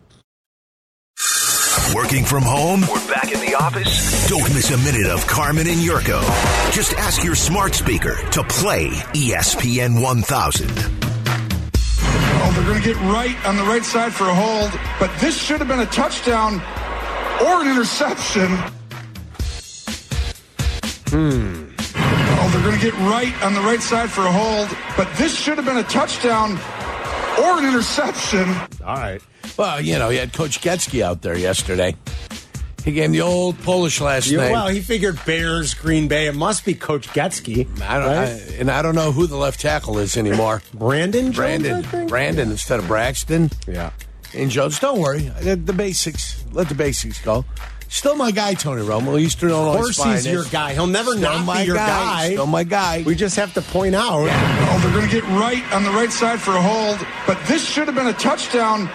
Working 1.95 2.23
from 2.23 2.43
home? 2.43 2.81
We're 2.81 2.87
back 3.07 3.07
in 3.07 3.07
the 3.07 3.18
office? 3.59 4.27
Don't 4.29 4.53
miss 4.53 4.71
a 4.71 4.77
minute 4.77 5.07
of 5.07 5.25
Carmen 5.27 5.67
and 5.67 5.79
Jurko. 5.79 6.21
Just 6.71 6.93
ask 6.93 7.23
your 7.23 7.35
smart 7.35 7.75
speaker 7.75 8.15
to 8.31 8.43
play 8.43 8.87
ESPN 9.13 10.01
1000. 10.01 10.69
Oh, 12.41 12.51
they're 12.55 12.65
going 12.65 12.81
to 12.81 12.85
get 12.85 12.97
right 13.11 13.35
on 13.45 13.57
the 13.57 13.63
right 13.63 13.83
side 13.83 14.13
for 14.13 14.25
a 14.25 14.33
hold, 14.33 14.71
but 14.99 15.11
this 15.19 15.37
should 15.37 15.59
have 15.59 15.67
been 15.67 15.81
a 15.81 15.85
touchdown 15.87 16.55
or 17.41 17.61
an 17.61 17.67
interception. 17.67 18.47
Hmm. 21.09 21.65
Oh, 22.41 22.49
they're 22.53 22.63
going 22.63 22.79
to 22.79 22.81
get 22.81 22.93
right 22.93 23.33
on 23.43 23.53
the 23.53 23.61
right 23.61 23.81
side 23.81 24.09
for 24.09 24.21
a 24.21 24.31
hold, 24.31 24.69
but 24.95 25.11
this 25.17 25.37
should 25.37 25.57
have 25.57 25.65
been 25.65 25.77
a 25.77 25.83
touchdown 25.83 26.51
or 27.39 27.59
an 27.59 27.65
interception. 27.65 28.47
All 28.85 28.95
right. 28.95 29.21
Well, 29.57 29.81
you 29.81 29.97
know, 29.99 30.09
he 30.09 30.17
had 30.17 30.31
Coach 30.31 30.61
Getsky 30.61 31.01
out 31.01 31.21
there 31.21 31.37
yesterday. 31.37 31.95
He 32.85 32.91
gave 32.93 33.05
him 33.05 33.11
the 33.11 33.21
old 33.21 33.61
Polish 33.63 33.99
last 34.01 34.27
You- 34.27 34.37
name. 34.37 34.51
well, 34.51 34.67
he 34.67 34.79
figured 34.81 35.19
Bears, 35.25 35.73
Green 35.73 36.07
Bay. 36.07 36.27
It 36.27 36.35
must 36.35 36.65
be 36.65 36.73
Coach 36.73 37.07
Getsky. 37.09 37.67
I 37.81 37.99
don't, 37.99 38.07
right? 38.07 38.27
I, 38.29 38.55
and 38.59 38.71
I 38.71 38.81
don't 38.81 38.95
know 38.95 39.11
who 39.11 39.27
the 39.27 39.35
left 39.37 39.59
tackle 39.59 39.99
is 39.99 40.15
anymore. 40.17 40.61
Brandon 40.73 41.25
Jones, 41.31 41.37
I 41.37 41.41
Brandon. 41.41 41.83
think? 41.83 42.09
Brandon 42.09 42.51
instead 42.51 42.79
of 42.79 42.87
Braxton. 42.87 43.51
Yeah. 43.67 43.91
And 44.33 44.49
Jones. 44.51 44.79
Don't 44.79 44.99
worry. 44.99 45.31
The, 45.41 45.55
the 45.55 45.73
basics. 45.73 46.43
Let 46.51 46.69
the 46.69 46.75
basics 46.75 47.19
go. 47.21 47.45
Still 47.91 48.15
my 48.15 48.29
guy, 48.29 48.53
Tony 48.53 48.83
Romo. 48.83 49.19
Eastern 49.19 49.49
Of 49.49 49.55
Illinois. 49.57 49.77
course 49.77 50.03
he's 50.03 50.27
your 50.27 50.45
guy. 50.45 50.73
He'll 50.75 50.85
never 50.85 51.11
Still 51.13 51.23
not 51.37 51.45
my 51.45 51.61
be 51.61 51.67
your 51.67 51.75
guy. 51.75 52.29
Still 52.33 52.45
my 52.45 52.63
guy. 52.63 53.01
We 53.03 53.15
just 53.15 53.35
have 53.37 53.51
to 53.55 53.61
point 53.63 53.95
out. 53.95 54.27
Oh, 54.29 54.79
they're 54.83 54.91
going 54.93 55.09
to 55.09 55.11
get 55.11 55.23
right 55.39 55.63
on 55.73 55.83
the 55.83 55.89
right 55.89 56.11
side 56.11 56.39
for 56.39 56.51
a 56.55 56.61
hold, 56.61 56.99
but 57.25 57.39
this 57.47 57.67
should 57.67 57.87
have 57.87 57.95
been 57.95 58.05
a 58.05 58.13
touchdown 58.13 58.87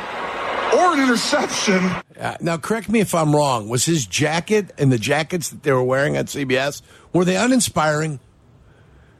or 0.72 0.94
an 0.94 1.00
interception. 1.02 1.78
Uh, 2.18 2.36
now, 2.40 2.56
correct 2.56 2.88
me 2.88 3.00
if 3.00 3.14
I'm 3.14 3.34
wrong. 3.34 3.68
Was 3.68 3.84
his 3.84 4.06
jacket 4.06 4.70
and 4.78 4.90
the 4.92 4.98
jackets 4.98 5.48
that 5.50 5.62
they 5.62 5.72
were 5.72 5.82
wearing 5.84 6.16
at 6.16 6.26
CBS 6.26 6.82
were 7.12 7.24
they 7.24 7.36
uninspiring? 7.36 8.20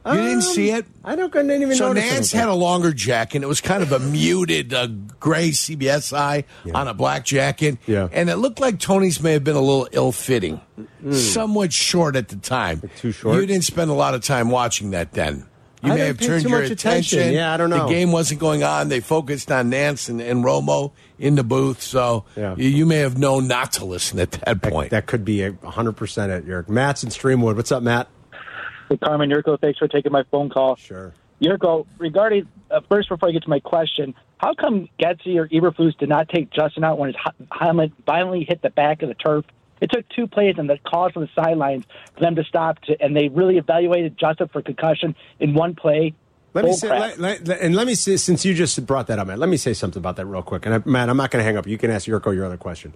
You 0.07 0.13
didn't 0.13 0.43
see 0.43 0.69
it. 0.71 0.85
I 1.03 1.17
don't. 1.17 1.35
I 1.35 1.41
didn't 1.41 1.63
even 1.63 1.77
So 1.77 1.89
notice. 1.95 2.05
Nantz 2.05 2.35
it. 2.35 2.37
had 2.37 2.49
a 2.51 2.55
longer 2.55 2.93
jacket. 2.93 3.43
It 3.43 3.47
was 3.47 3.63
kind 3.63 3.83
of 3.83 3.91
a 3.91 3.99
muted 3.99 4.75
uh, 4.75 4.89
gray 5.19 5.49
CBS 5.49 6.13
eye 6.15 6.45
on 6.75 6.89
a 6.89 6.93
black 6.93 7.25
jacket. 7.25 7.79
Yeah. 7.87 8.09
And 8.13 8.29
it 8.29 8.37
looked 8.37 8.61
like 8.61 8.79
Tony's 8.79 9.23
may 9.23 9.33
have 9.33 9.45
been 9.45 9.57
a 9.57 9.63
little 9.63 9.89
ill 9.93 10.13
fitting, 10.13 10.61
somewhat 11.11 11.73
short 11.73 12.17
at 12.17 12.29
the 12.29 12.37
time. 12.37 12.83
too 12.99 13.13
short? 13.13 13.41
You 13.41 13.47
didn't 13.47 13.65
spend 13.65 13.91
a 13.91 13.95
lot 13.95 14.13
of 14.13 14.23
time 14.23 14.51
watching 14.51 14.91
that 14.91 15.13
then. 15.13 15.47
You 15.85 15.93
I 15.93 15.97
may 15.97 16.07
have 16.07 16.19
turned 16.19 16.45
your 16.49 16.63
attention. 16.63 17.19
attention. 17.19 17.33
Yeah, 17.35 17.53
I 17.53 17.57
don't 17.57 17.71
know. 17.71 17.87
The 17.87 17.93
game 17.93 18.11
wasn't 18.13 18.41
going 18.41 18.63
on. 18.63 18.89
They 18.89 19.01
focused 19.01 19.53
on 19.53 19.71
Nantz 19.71 20.09
and, 20.09 20.21
and 20.21 20.45
Romo 20.45 20.93
in 21.19 21.35
the 21.35 21.45
booth. 21.45 21.83
So 21.83 22.25
Yeah. 22.37 22.55
you, 22.57 22.69
you 22.69 22.87
may 22.87 22.99
have 22.99 23.19
known 23.19 23.47
not 23.49 23.73
to 23.75 23.85
listen 23.85 24.19
at 24.19 24.33
that 24.33 24.63
point. 24.63 24.91
That 24.91 25.07
could 25.07 25.25
be 25.25 25.43
a 25.43 25.53
100% 25.53 26.29
it, 26.31 26.45
York. 26.47 26.69
Matt's 26.69 27.05
in 27.05 27.11
Streamwood. 27.11 27.57
What's 27.57 27.71
up, 27.73 27.83
Matt? 27.83 28.09
Hey, 28.89 28.97
Carmen 28.97 29.31
Jurko, 29.31 29.61
thanks 29.61 29.79
for 29.79 29.89
taking 29.89 30.13
my 30.13 30.23
phone 30.31 30.51
call. 30.51 30.77
Sure. 30.77 31.13
Jurko, 31.43 31.87
regarding 31.99 32.49
uh, 32.71 32.81
first 32.89 33.09
before 33.09 33.29
I 33.29 33.33
get 33.33 33.43
to 33.43 33.51
my 33.51 33.61
question, 33.61 34.15
how 34.39 34.55
come 34.55 34.89
Getsy 34.99 35.37
or 35.37 35.49
Eberflus 35.49 35.97
did 35.99 36.09
not 36.09 36.29
take 36.29 36.51
Justin 36.51 36.85
out 36.85 36.99
when 36.99 37.09
his 37.13 37.17
helmet 37.51 37.93
violently 38.07 38.45
hit 38.49 38.63
the 38.63 38.71
back 38.71 39.03
of 39.03 39.09
the 39.09 39.15
turf? 39.15 39.45
It 39.81 39.91
took 39.91 40.09
two 40.09 40.27
plays 40.27 40.55
and 40.59 40.69
the 40.71 40.79
calls 40.79 41.13
from 41.13 41.23
the 41.23 41.29
sidelines 41.35 41.85
for 42.15 42.21
them 42.21 42.37
to 42.37 42.45
stop, 42.45 42.81
to, 42.83 43.01
and 43.03 43.17
they 43.17 43.29
really 43.29 43.59
evaluated 43.59 44.17
Justin 44.19 44.49
for 44.49 44.63
concussion 44.63 45.15
in 45.41 45.55
one 45.55 45.75
play. 45.75 46.15
Let 46.55 46.65
me 46.65 46.73
say, 46.73 46.89
let, 46.89 47.19
let- 47.19 47.49
let- 47.49 47.61
and 47.61 47.75
let 47.75 47.87
me 47.87 47.95
say, 47.97 48.17
since 48.17 48.45
you 48.45 48.55
just 48.55 48.87
brought 48.87 49.09
that 49.09 49.19
up, 49.19 49.27
Matt, 49.27 49.39
let 49.41 49.49
me 49.49 49.57
say 49.57 49.75
something 49.75 49.99
about 49.99 50.17
that 50.17 50.27
real 50.27 50.43
quick. 50.43 50.65
And 50.67 50.75
I, 50.77 50.83
Matt, 50.85 51.09
I'm 51.11 51.17
not 51.17 51.31
going 51.33 51.41
to 51.41 51.45
hang 51.45 51.57
up. 51.57 51.67
You 51.67 51.77
can 51.77 51.91
ask 51.91 52.07
Jurko 52.07 52.33
your 52.35 52.45
other 52.47 52.57
question. 52.57 52.95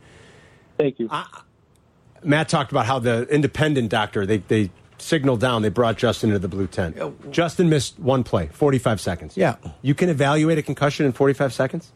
Thank 0.78 1.00
you. 1.00 1.10
Matt 2.22 2.48
talked 2.48 2.70
about 2.70 2.86
how 2.86 2.98
the 2.98 3.22
independent 3.28 3.90
doctor 3.90 4.26
they 4.26 4.38
they 4.38 4.70
signaled 4.98 5.40
down. 5.40 5.62
They 5.62 5.68
brought 5.68 5.96
Justin 5.96 6.30
into 6.30 6.40
the 6.40 6.48
blue 6.48 6.66
tent. 6.66 6.96
Justin 7.32 7.68
missed 7.68 7.98
one 8.00 8.24
play, 8.24 8.48
45 8.52 9.00
seconds. 9.00 9.36
Yeah. 9.36 9.56
you 9.82 9.94
can 9.94 10.08
evaluate 10.08 10.58
a 10.58 10.62
concussion 10.62 11.06
in 11.06 11.12
45 11.12 11.52
seconds. 11.52 11.92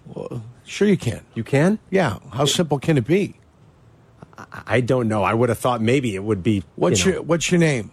Sure, 0.64 0.87
you 0.89 0.97
can. 0.97 1.22
You 1.35 1.43
can. 1.45 1.78
Yeah. 1.91 2.18
How 2.33 2.45
simple 2.45 2.78
can 2.78 2.97
it 2.99 3.07
be? 3.07 3.35
I, 4.66 4.80
don't 4.80 5.09
know. 5.09 5.22
I 5.22 5.34
would 5.34 5.49
have 5.49 5.59
thought 5.59 5.80
maybe 5.80 6.14
it 6.14 6.22
would 6.24 6.43
be. 6.43 6.62
What's 6.76 7.05
you 7.05 7.12
know, 7.12 7.16
your 7.18 7.22
What's 7.22 7.51
your 7.51 7.59
name? 7.61 7.90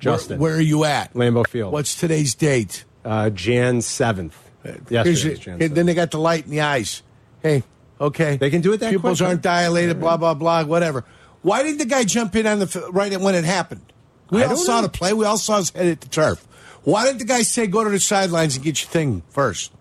Justin? 0.00 0.38
Where, 0.38 0.52
where 0.52 0.58
are 0.58 0.62
you 0.62 0.84
at? 0.84 1.14
Lambeau 1.14 1.46
Field. 1.46 1.72
What's 1.72 1.94
today's 1.98 2.34
date? 2.34 2.84
uh, 3.04 3.30
Jan 3.30 3.80
seventh? 3.82 4.36
Here's 4.62 4.90
Yesterday. 4.90 5.20
your- 5.22 5.30
was 5.30 5.38
Jan 5.40 5.60
hey, 5.60 5.66
then 5.68 5.86
they 5.86 5.94
got 5.94 6.10
the 6.10 6.18
light 6.18 6.44
in 6.44 6.50
the 6.50 6.60
eyes. 6.60 7.02
Hey, 7.42 7.62
okay. 8.00 8.36
They 8.36 8.50
can 8.50 8.60
do 8.60 8.72
it 8.72 8.78
that 8.80 8.90
Pupils 8.90 9.18
quick? 9.18 9.28
aren't 9.28 9.42
dilated, 9.42 9.98
blah, 10.00 10.16
blah, 10.16 10.34
blah, 10.34 10.64
whatever. 10.64 11.04
Why 11.42 11.62
didn't 11.62 11.78
the 11.78 11.86
guy 11.86 12.04
jump 12.04 12.34
in 12.36 12.46
on 12.46 12.58
the 12.58 12.88
right 12.92 13.18
when 13.20 13.34
it 13.34 13.44
happened? 13.44 13.92
We 14.30 14.42
I 14.42 14.46
all 14.48 14.56
saw 14.56 14.76
know. 14.80 14.82
the 14.88 14.88
play. 14.90 15.12
We 15.12 15.24
all 15.24 15.38
saw 15.38 15.58
his 15.58 15.70
head 15.70 15.84
hit 15.86 16.00
the 16.02 16.08
turf. 16.08 16.44
Why 16.82 17.04
didn't 17.06 17.18
the 17.18 17.24
guy 17.24 17.42
say, 17.42 17.66
go 17.66 17.84
to 17.84 17.90
the 17.90 18.00
sidelines 18.00 18.56
and 18.56 18.64
get 18.64 18.82
your 18.82 18.90
thing 18.90 19.22
first? 19.30 19.72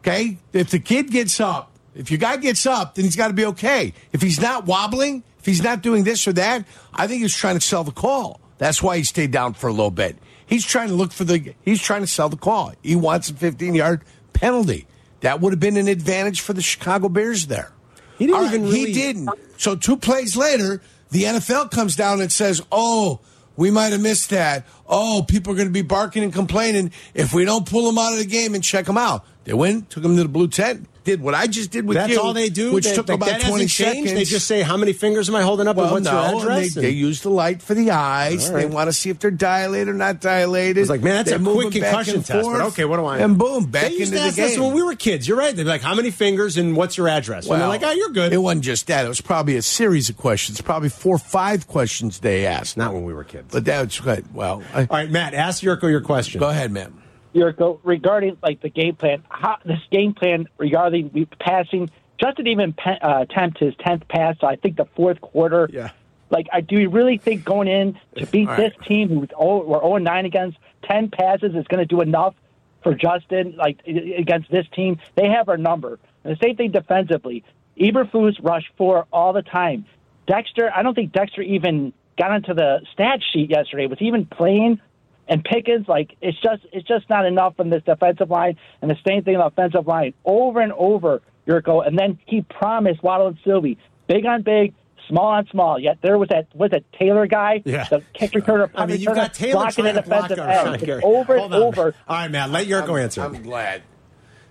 Okay? 0.00 0.38
If 0.52 0.70
the 0.70 0.78
kid 0.78 1.10
gets 1.10 1.38
up, 1.40 1.71
if 1.94 2.10
your 2.10 2.18
guy 2.18 2.36
gets 2.36 2.66
up, 2.66 2.94
then 2.94 3.04
he's 3.04 3.16
got 3.16 3.28
to 3.28 3.34
be 3.34 3.44
okay. 3.46 3.92
If 4.12 4.22
he's 4.22 4.40
not 4.40 4.66
wobbling, 4.66 5.22
if 5.38 5.46
he's 5.46 5.62
not 5.62 5.82
doing 5.82 6.04
this 6.04 6.26
or 6.26 6.32
that, 6.34 6.64
I 6.94 7.06
think 7.06 7.22
he's 7.22 7.34
trying 7.36 7.56
to 7.56 7.60
sell 7.60 7.84
the 7.84 7.92
call. 7.92 8.40
That's 8.58 8.82
why 8.82 8.96
he 8.98 9.04
stayed 9.04 9.30
down 9.30 9.54
for 9.54 9.66
a 9.68 9.72
little 9.72 9.90
bit. 9.90 10.16
He's 10.46 10.64
trying 10.64 10.88
to 10.88 10.94
look 10.94 11.12
for 11.12 11.24
the, 11.24 11.54
he's 11.62 11.82
trying 11.82 12.02
to 12.02 12.06
sell 12.06 12.28
the 12.28 12.36
call. 12.36 12.72
He 12.82 12.94
wants 12.96 13.30
a 13.30 13.34
15 13.34 13.74
yard 13.74 14.02
penalty. 14.32 14.86
That 15.20 15.40
would 15.40 15.52
have 15.52 15.60
been 15.60 15.76
an 15.76 15.88
advantage 15.88 16.40
for 16.40 16.52
the 16.52 16.62
Chicago 16.62 17.08
Bears 17.08 17.46
there. 17.46 17.72
He 18.18 18.26
didn't 18.26 18.36
All 18.36 18.42
right, 18.44 18.54
even 18.54 18.66
really- 18.66 18.86
He 18.86 18.92
didn't. 18.92 19.30
So 19.56 19.76
two 19.76 19.96
plays 19.96 20.36
later, 20.36 20.82
the 21.10 21.24
NFL 21.24 21.70
comes 21.70 21.94
down 21.96 22.20
and 22.20 22.32
says, 22.32 22.60
"Oh, 22.72 23.20
we 23.56 23.70
might 23.70 23.92
have 23.92 24.00
missed 24.00 24.30
that. 24.30 24.66
Oh, 24.88 25.24
people 25.26 25.52
are 25.52 25.56
going 25.56 25.68
to 25.68 25.72
be 25.72 25.82
barking 25.82 26.22
and 26.22 26.32
complaining 26.32 26.90
if 27.14 27.32
we 27.32 27.44
don't 27.44 27.68
pull 27.68 27.86
them 27.86 27.98
out 27.98 28.12
of 28.12 28.18
the 28.18 28.24
game 28.24 28.54
and 28.54 28.62
check 28.64 28.86
them 28.86 28.98
out." 28.98 29.24
They 29.44 29.52
went, 29.52 29.90
took 29.90 30.02
them 30.02 30.16
to 30.16 30.22
the 30.22 30.28
blue 30.28 30.48
tent, 30.48 30.88
did 31.04 31.20
what 31.20 31.34
I 31.34 31.46
just 31.46 31.70
did 31.70 31.86
with 31.86 31.96
That's 31.96 32.12
you. 32.12 32.20
all 32.20 32.32
they 32.32 32.48
do. 32.48 32.72
which 32.72 32.84
They- 32.86 32.94
took 32.94 33.08
about 33.10 33.40
twenty 33.40 33.66
changed? 33.66 33.74
seconds. 33.76 34.12
They 34.12 34.24
just 34.24 34.46
say, 34.46 34.62
"How 34.62 34.76
many 34.76 34.92
fingers 34.92 35.28
am 35.28 35.34
I 35.34 35.42
holding 35.42 35.66
up? 35.68 35.76
Well, 35.76 35.86
and 35.86 35.92
what's 35.94 36.04
no, 36.06 36.12
your 36.12 36.24
and 36.30 36.38
address?" 36.40 36.74
they, 36.74 36.80
they 36.82 36.90
use 36.90 37.22
the 37.22 37.30
light 37.30 37.60
for 37.62 37.74
the 37.74 37.90
eyes. 37.90 38.48
Right. 38.50 38.60
They 38.60 38.66
want 38.66 38.88
to 38.88 38.92
see 38.92 39.10
if 39.10 39.18
they're 39.18 39.30
dilated 39.30 39.88
or 39.88 39.94
not 39.94 40.20
dilated. 40.20 40.78
It's 40.78 40.90
like, 40.90 41.02
man, 41.02 41.16
that's 41.24 41.30
They 41.30 41.36
a 41.36 41.54
quick 41.54 41.72
concussion 41.72 42.22
test. 42.22 42.48
But 42.48 42.60
okay, 42.68 42.84
what 42.84 42.96
do 42.98 43.04
I? 43.04 43.18
And 43.18 43.36
boom, 43.38 43.66
back 43.66 43.84
they 43.90 43.96
used 43.96 44.12
into 44.12 44.28
to 44.28 44.34
the 44.36 44.42
ask 44.42 44.52
us 44.54 44.58
when 44.58 44.72
we 44.74 44.82
were 44.82 44.94
kids. 44.94 45.26
You're 45.26 45.36
right. 45.38 45.54
They're 45.54 45.64
like, 45.64 45.82
"How 45.82 45.94
many 45.94 46.10
fingers 46.10 46.56
and 46.56 46.76
what's 46.76 46.96
your 46.96 47.08
address?" 47.08 47.46
and 47.48 47.60
they're 47.60 47.68
like, 47.68 47.82
"Oh, 47.84 47.90
you're 47.92 48.10
good." 48.10 48.32
It 48.32 48.38
wasn't 48.38 48.64
just 48.64 48.86
that. 48.86 49.04
It 49.04 49.08
was 49.08 49.20
probably 49.20 49.56
a 49.56 49.62
series 49.62 50.08
of 50.08 50.16
questions. 50.16 50.60
Probably 50.60 50.88
four 50.88 51.16
or 51.16 51.18
five 51.18 51.66
questions 51.68 52.20
they 52.20 52.46
asked. 52.46 52.76
Not 52.76 52.94
when 52.94 53.04
we 53.04 53.12
were 53.12 53.24
kids. 53.24 53.48
But 53.50 53.64
that's 53.64 53.98
good. 54.00 54.24
Well, 54.34 54.62
I, 54.72 54.80
All 54.82 54.86
right, 54.90 55.10
Matt, 55.10 55.34
ask 55.34 55.62
Jurko 55.62 55.90
your 55.90 56.00
question. 56.00 56.38
go 56.40 56.48
ahead, 56.48 56.70
man. 57.34 57.42
Jurko, 57.42 57.80
regarding 57.82 58.36
like 58.42 58.60
the 58.60 58.68
game 58.68 58.96
plan, 58.96 59.22
how, 59.28 59.58
this 59.64 59.80
game 59.90 60.14
plan 60.14 60.48
regarding 60.58 61.26
passing, 61.38 61.90
Justin 62.20 62.46
even 62.46 62.72
pe- 62.72 62.98
uh, 62.98 63.22
attempt 63.22 63.58
his 63.58 63.74
tenth 63.84 64.06
pass. 64.08 64.36
I 64.42 64.56
think 64.56 64.76
the 64.76 64.86
fourth 64.96 65.20
quarter. 65.20 65.68
Yeah. 65.72 65.90
Like, 66.30 66.46
I 66.52 66.62
do 66.62 66.78
you 66.78 66.88
really 66.88 67.18
think 67.18 67.44
going 67.44 67.68
in 67.68 67.98
to 68.16 68.26
beat 68.26 68.48
All 68.48 68.56
right. 68.56 68.72
this 68.72 68.86
team 68.86 69.08
who's 69.08 69.28
oh, 69.36 69.64
we're 69.64 69.80
zero 69.80 69.96
nine 69.98 70.24
against 70.24 70.56
ten 70.82 71.10
passes 71.10 71.54
is 71.54 71.66
going 71.66 71.80
to 71.80 71.86
do 71.86 72.00
enough 72.00 72.34
for 72.82 72.94
Justin? 72.94 73.54
Like 73.56 73.80
against 73.86 74.50
this 74.50 74.66
team, 74.74 74.98
they 75.14 75.28
have 75.28 75.48
our 75.48 75.58
number. 75.58 75.98
And 76.24 76.34
the 76.34 76.38
same 76.42 76.56
thing 76.56 76.70
defensively. 76.70 77.44
Eberflus 77.78 78.42
rush 78.42 78.64
four 78.76 79.06
all 79.12 79.32
the 79.32 79.42
time. 79.42 79.84
Dexter, 80.26 80.70
I 80.74 80.82
don't 80.82 80.94
think 80.94 81.12
Dexter 81.12 81.42
even 81.42 81.92
got 82.18 82.30
onto 82.30 82.54
the 82.54 82.80
stat 82.92 83.20
sheet 83.32 83.50
yesterday. 83.50 83.86
Was 83.86 83.98
he 83.98 84.06
even 84.06 84.26
playing? 84.26 84.80
And 85.28 85.42
Pickens, 85.44 85.86
like 85.88 86.16
it's 86.20 86.38
just 86.40 86.62
it's 86.72 86.86
just 86.86 87.08
not 87.08 87.24
enough 87.26 87.56
from 87.56 87.70
this 87.70 87.82
defensive 87.84 88.28
line, 88.30 88.56
and 88.82 88.90
the 88.90 88.96
same 89.06 89.22
thing 89.22 89.36
on 89.36 89.40
the 89.40 89.46
offensive 89.46 89.86
line 89.86 90.14
over 90.24 90.60
and 90.60 90.72
over, 90.72 91.22
Jurko. 91.46 91.86
And 91.86 91.98
then 91.98 92.18
he 92.26 92.42
promised 92.42 93.02
Waddle 93.02 93.28
and 93.28 93.38
Silvy, 93.44 93.78
big 94.08 94.26
on 94.26 94.42
big, 94.42 94.74
small 95.08 95.26
on 95.26 95.46
small. 95.48 95.78
Yet 95.78 95.98
there 96.02 96.18
was 96.18 96.28
that 96.30 96.48
was 96.54 96.72
that 96.72 96.82
Taylor 96.92 97.26
guy, 97.28 97.62
Yeah. 97.64 97.84
the 97.88 98.02
kick 98.14 98.32
returner, 98.32 98.68
I 98.74 98.84
mean, 98.86 99.00
you've 99.00 99.14
got 99.14 99.32
Taylor 99.32 99.62
blocking 99.62 99.84
trying 99.84 99.96
an 99.96 100.02
to 100.02 100.08
block 100.08 100.30
end. 100.32 100.38
Sean 100.40 100.74
It's 100.74 100.84
Gary. 100.84 101.02
over 101.04 101.38
Hold 101.38 101.52
and 101.54 101.62
on. 101.62 101.68
over. 101.68 101.94
All 102.08 102.16
right, 102.16 102.30
man, 102.30 102.50
let 102.52 102.66
Jurko 102.66 103.00
answer. 103.00 103.22
I'm 103.22 103.42
glad 103.42 103.82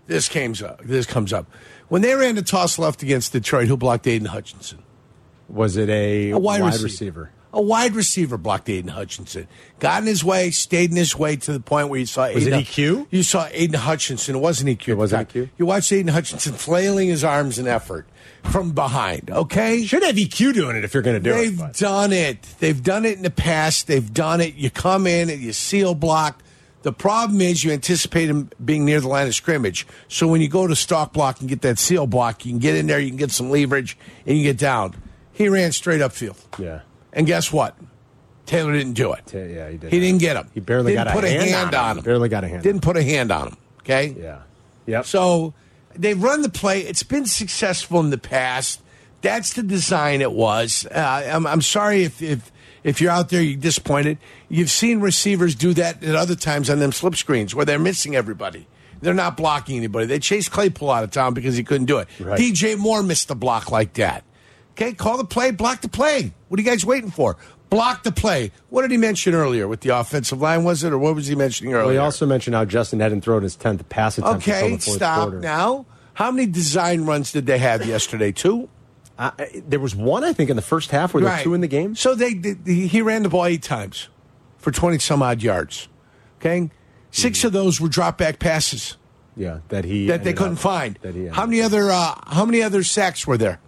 this 0.08 0.30
comes 0.30 0.64
up. 0.64 0.82
This 0.84 1.06
comes 1.06 1.34
up 1.34 1.48
when 1.90 2.02
they 2.02 2.16
ran 2.16 2.36
the 2.36 2.42
toss 2.42 2.80
left 2.80 3.04
against 3.04 3.34
Detroit. 3.34 3.68
Who 3.68 3.76
blocked 3.76 4.08
Aidan 4.08 4.28
Hutchinson? 4.28 4.80
Was 5.50 5.76
it 5.76 5.90
a, 5.90 6.32
A 6.32 6.40
wide, 6.40 6.62
wide 6.62 6.68
receiver. 6.82 6.84
receiver? 6.86 7.32
A 7.54 7.62
wide 7.62 7.96
receiver 7.96 8.38
blocked 8.38 8.70
Aidan 8.70 8.92
Hutchinson. 8.92 9.48
Got 9.80 10.02
in 10.02 10.08
his 10.08 10.24
way, 10.24 10.52
stayed 10.52 10.90
in 10.90 10.96
his 10.96 11.18
way 11.18 11.36
to 11.36 11.52
the 11.52 11.60
point 11.60 11.90
where 11.90 12.00
you 12.00 12.06
saw 12.06 12.32
Was 12.34 12.48
it 12.48 12.54
Aidan, 12.54 12.62
EQ? 12.64 13.08
You 13.12 13.24
saw 13.24 13.48
Aidan 13.52 13.80
Hutchinson. 13.82 14.36
It 14.36 14.40
wasn't 14.40 14.70
EQ. 14.80 14.88
It 14.90 14.96
wasn't 14.96 15.30
EQ? 15.30 15.50
You 15.58 15.66
watched 15.66 15.92
Aidan 15.92 16.14
Hutchinson 16.14 16.54
flailing 16.54 17.10
his 17.10 17.24
arms 17.26 17.60
in 17.60 17.68
effort 17.68 18.08
from 18.44 18.72
behind. 18.72 19.30
Okay, 19.30 19.84
Should 19.84 20.04
have 20.04 20.16
EQ 20.16 20.54
doing 20.54 20.76
it 20.78 20.86
if 20.86 20.94
you're 20.94 21.04
going 21.04 21.22
to 21.22 21.30
do 21.30 21.32
it. 21.34 21.36
They've 21.36 21.54
it. 21.54 21.60
but- 21.60 21.78
done 21.78 22.14
it. 22.14 22.42
They've 22.60 22.82
done 22.82 23.04
it 23.06 23.18
in 23.18 23.24
the 23.24 23.30
past. 23.30 23.88
They've 23.88 24.14
done 24.14 24.40
it. 24.40 24.56
You 24.56 24.70
come 24.70 25.06
in 25.06 25.30
and 25.30 25.42
you 25.42 25.52
seal 25.52 25.94
block. 25.94 26.42
The 26.84 26.94
problem 26.94 27.42
is 27.42 27.64
you 27.64 27.72
anticipate 27.72 28.30
him 28.30 28.50
being 28.64 28.86
near 28.86 29.00
the 29.02 29.08
line 29.08 29.28
of 29.28 29.36
scrimmage. 29.36 29.86
So 30.08 30.28
when 30.28 30.42
you 30.42 30.48
go 30.48 30.66
to 30.66 30.76
stock 30.76 31.14
block 31.14 31.40
and 31.40 31.48
get 31.48 31.62
that 31.62 31.78
seal 31.78 32.08
block, 32.08 32.44
you 32.46 32.54
can 32.54 32.60
get 32.60 32.76
in 32.76 32.88
there, 32.88 33.00
you 33.00 33.10
can 33.10 33.18
get 33.18 33.30
some 33.30 33.52
leverage, 33.52 33.98
and 34.26 34.38
you 34.38 34.44
get 34.44 34.58
down. 34.58 34.96
He 35.32 35.48
ran 35.48 35.74
straight 35.74 36.02
upfield. 36.02 36.38
Yeah. 36.58 36.80
And 37.14 37.28
guess 37.28 37.52
what? 37.52 37.78
Taylor 38.46 38.74
didn't 38.74 38.94
do 38.94 39.14
it. 39.14 39.34
Yeah, 39.34 39.70
he 39.70 39.78
did. 39.78 39.92
He 39.92 40.00
didn't 40.00 40.20
get 40.20 40.36
him. 40.36 40.50
He 40.54 40.60
barely 40.60 40.94
didn't 40.94 41.06
got 41.06 41.16
a 41.16 41.16
put 41.16 41.24
hand 41.30 41.44
a 41.44 41.52
hand 41.52 41.76
on 41.76 41.84
on 41.84 41.92
him. 41.92 41.98
him. 42.00 42.04
Barely 42.04 42.30
got 42.30 42.44
a 42.44 42.48
hand 42.48 42.64
Didn't 42.64 42.82
put 42.82 42.98
a 42.98 43.04
hand 43.04 43.32
on 43.32 43.50
him. 43.50 43.58
Okay. 43.82 44.16
Yeah. 44.20 44.40
Yep. 44.88 45.06
So 45.06 45.54
they've 45.96 46.22
run 46.22 46.42
the 46.42 46.50
play. 46.50 46.82
It's 46.82 47.04
been 47.04 47.26
successful 47.26 48.00
in 48.00 48.10
the 48.10 48.18
past. 48.18 48.82
That's 49.22 49.54
the 49.54 49.64
design 49.64 50.22
it 50.22 50.32
was. 50.32 50.88
Uh, 50.90 51.30
I'm, 51.32 51.46
I'm 51.46 51.62
sorry 51.62 52.04
if, 52.04 52.22
if 52.22 52.52
if 52.84 53.00
you're 53.00 53.12
out 53.12 53.30
there, 53.30 53.42
you're 53.42 53.60
disappointed. 53.60 54.18
You've 54.50 54.72
seen 54.72 55.00
receivers 55.00 55.54
do 55.54 55.74
that 55.76 56.04
at 56.04 56.16
other 56.16 56.36
times 56.36 56.70
on 56.70 56.80
them 56.80 56.92
slip 56.92 57.16
screens 57.16 57.54
where 57.54 57.66
they're 57.66 57.80
missing 57.80 58.16
everybody. 58.16 58.68
They're 59.02 59.14
not 59.14 59.38
blocking 59.38 59.78
anybody. 59.78 60.06
They 60.08 60.20
chased 60.20 60.52
Claypool 60.52 60.90
out 60.90 61.04
of 61.04 61.12
town 61.12 61.34
because 61.34 61.56
he 61.56 61.64
couldn't 61.64 61.86
do 61.86 62.00
it. 62.00 62.08
Right. 62.20 62.40
DJ 62.40 62.78
Moore 62.78 63.04
missed 63.04 63.28
the 63.28 63.36
block 63.36 63.72
like 63.72 63.94
that. 63.94 64.24
Okay, 64.72 64.94
call 64.94 65.18
the 65.18 65.26
play, 65.26 65.52
block 65.52 65.82
the 65.82 65.90
play. 65.90 66.34
What 66.48 66.60
are 66.60 66.64
you 66.64 66.70
guys 66.70 66.86
waiting 66.86 67.12
for? 67.12 67.38
Block 67.70 68.04
the 68.04 68.12
play. 68.12 68.52
What 68.70 68.82
did 68.82 68.92
he 68.92 68.98
mention 68.98 69.34
earlier 69.34 69.68
with 69.68 69.82
the 69.82 69.90
offensive 69.98 70.42
line? 70.42 70.64
Was 70.64 70.84
it 70.84 70.92
or 70.92 70.98
what 70.98 71.16
was 71.16 71.28
he 71.28 71.36
mentioning 71.36 71.74
earlier? 71.74 71.86
Well, 71.86 71.94
he 71.94 71.98
also 72.00 72.26
mentioned 72.26 72.56
how 72.56 72.66
Justin 72.66 73.00
hadn't 73.00 73.22
thrown 73.22 73.44
his 73.44 73.56
10th 73.56 73.88
pass 73.90 74.18
attempt 74.18 74.46
until 74.48 74.54
Okay, 74.56 74.76
the 74.76 74.82
fourth 74.82 74.96
stop 74.98 75.22
quarter. 75.24 75.40
now. 75.40 75.86
How 76.14 76.32
many 76.32 76.48
design 76.48 77.06
runs 77.06 77.32
did 77.32 77.46
they 77.46 77.58
have 77.60 77.86
yesterday? 77.86 78.32
Two. 78.34 78.68
Uh, 79.18 79.32
there 79.68 79.80
was 79.80 79.96
one, 79.96 80.24
I 80.24 80.34
think, 80.34 80.50
in 80.50 80.56
the 80.56 80.62
first 80.62 80.92
half. 80.92 81.14
Were 81.14 81.22
there 81.22 81.30
Right. 81.30 81.44
two 81.44 81.54
in 81.54 81.62
the 81.62 81.68
game? 81.68 81.96
So 81.96 82.16
they, 82.16 82.34
they 82.34 82.74
he 82.74 83.02
ran 83.02 83.24
the 83.24 83.30
ball 83.30 83.46
eight 83.46 83.62
times 83.64 84.10
for 84.58 84.72
twenty 84.72 84.98
some 85.00 85.22
odd 85.22 85.42
yards. 85.44 85.88
Okay, 86.40 86.72
6 87.12 87.44
of 87.44 87.54
those 87.54 87.80
were 87.80 87.88
drop 87.88 88.18
back 88.18 88.40
passes 88.40 88.98
Yeah, 89.38 89.60
that 89.70 89.86
he 89.86 90.08
that 90.08 90.24
they 90.24 90.34
couldn't 90.34 90.54
up- 90.54 90.60
find. 90.60 90.98
That 91.04 91.14
he 91.14 91.28
How 91.28 91.46
many 91.46 91.62
other 91.62 91.92
uh, 91.92 92.16
How 92.28 92.46
many 92.46 92.62
other 92.64 92.84
sacks 92.84 93.26
were 93.28 93.38
there? 93.38 93.60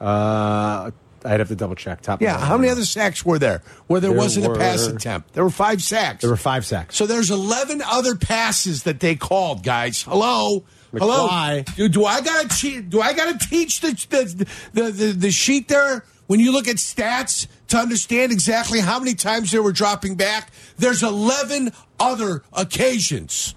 Uh, 0.00 0.90
I'd 1.24 1.40
have 1.40 1.48
to 1.48 1.56
double 1.56 1.74
check. 1.74 2.00
Top. 2.00 2.22
Yeah, 2.22 2.38
how 2.38 2.56
many 2.56 2.70
other 2.70 2.84
sacks 2.84 3.24
were 3.24 3.38
there 3.38 3.62
where 3.86 4.00
there, 4.00 4.10
There 4.10 4.18
wasn't 4.18 4.46
a 4.46 4.54
pass 4.58 4.86
attempt? 4.86 5.34
There 5.34 5.44
were 5.44 5.50
five 5.50 5.82
sacks. 5.82 6.22
There 6.22 6.30
were 6.30 6.36
five 6.36 6.64
sacks. 6.64 6.96
So 6.96 7.06
there's 7.06 7.30
11 7.30 7.82
other 7.82 8.16
passes 8.16 8.84
that 8.84 9.00
they 9.00 9.16
called, 9.16 9.62
guys. 9.62 10.02
Hello, 10.02 10.64
hello. 10.92 11.28
McFly. 11.28 11.76
Do, 11.76 11.88
do 11.88 12.04
I 12.06 12.20
got 12.22 12.50
to 12.50 12.82
do 12.82 13.00
I 13.00 13.12
got 13.12 13.38
to 13.38 13.48
teach 13.48 13.80
the 13.80 13.92
the, 14.08 14.46
the 14.72 14.90
the 14.90 15.12
the 15.12 15.30
sheet 15.30 15.68
there 15.68 16.04
when 16.26 16.40
you 16.40 16.52
look 16.52 16.68
at 16.68 16.76
stats 16.76 17.46
to 17.68 17.76
understand 17.76 18.32
exactly 18.32 18.80
how 18.80 18.98
many 18.98 19.14
times 19.14 19.50
they 19.50 19.58
were 19.58 19.72
dropping 19.72 20.14
back? 20.14 20.52
There's 20.78 21.02
11 21.02 21.72
other 21.98 22.42
occasions, 22.52 23.54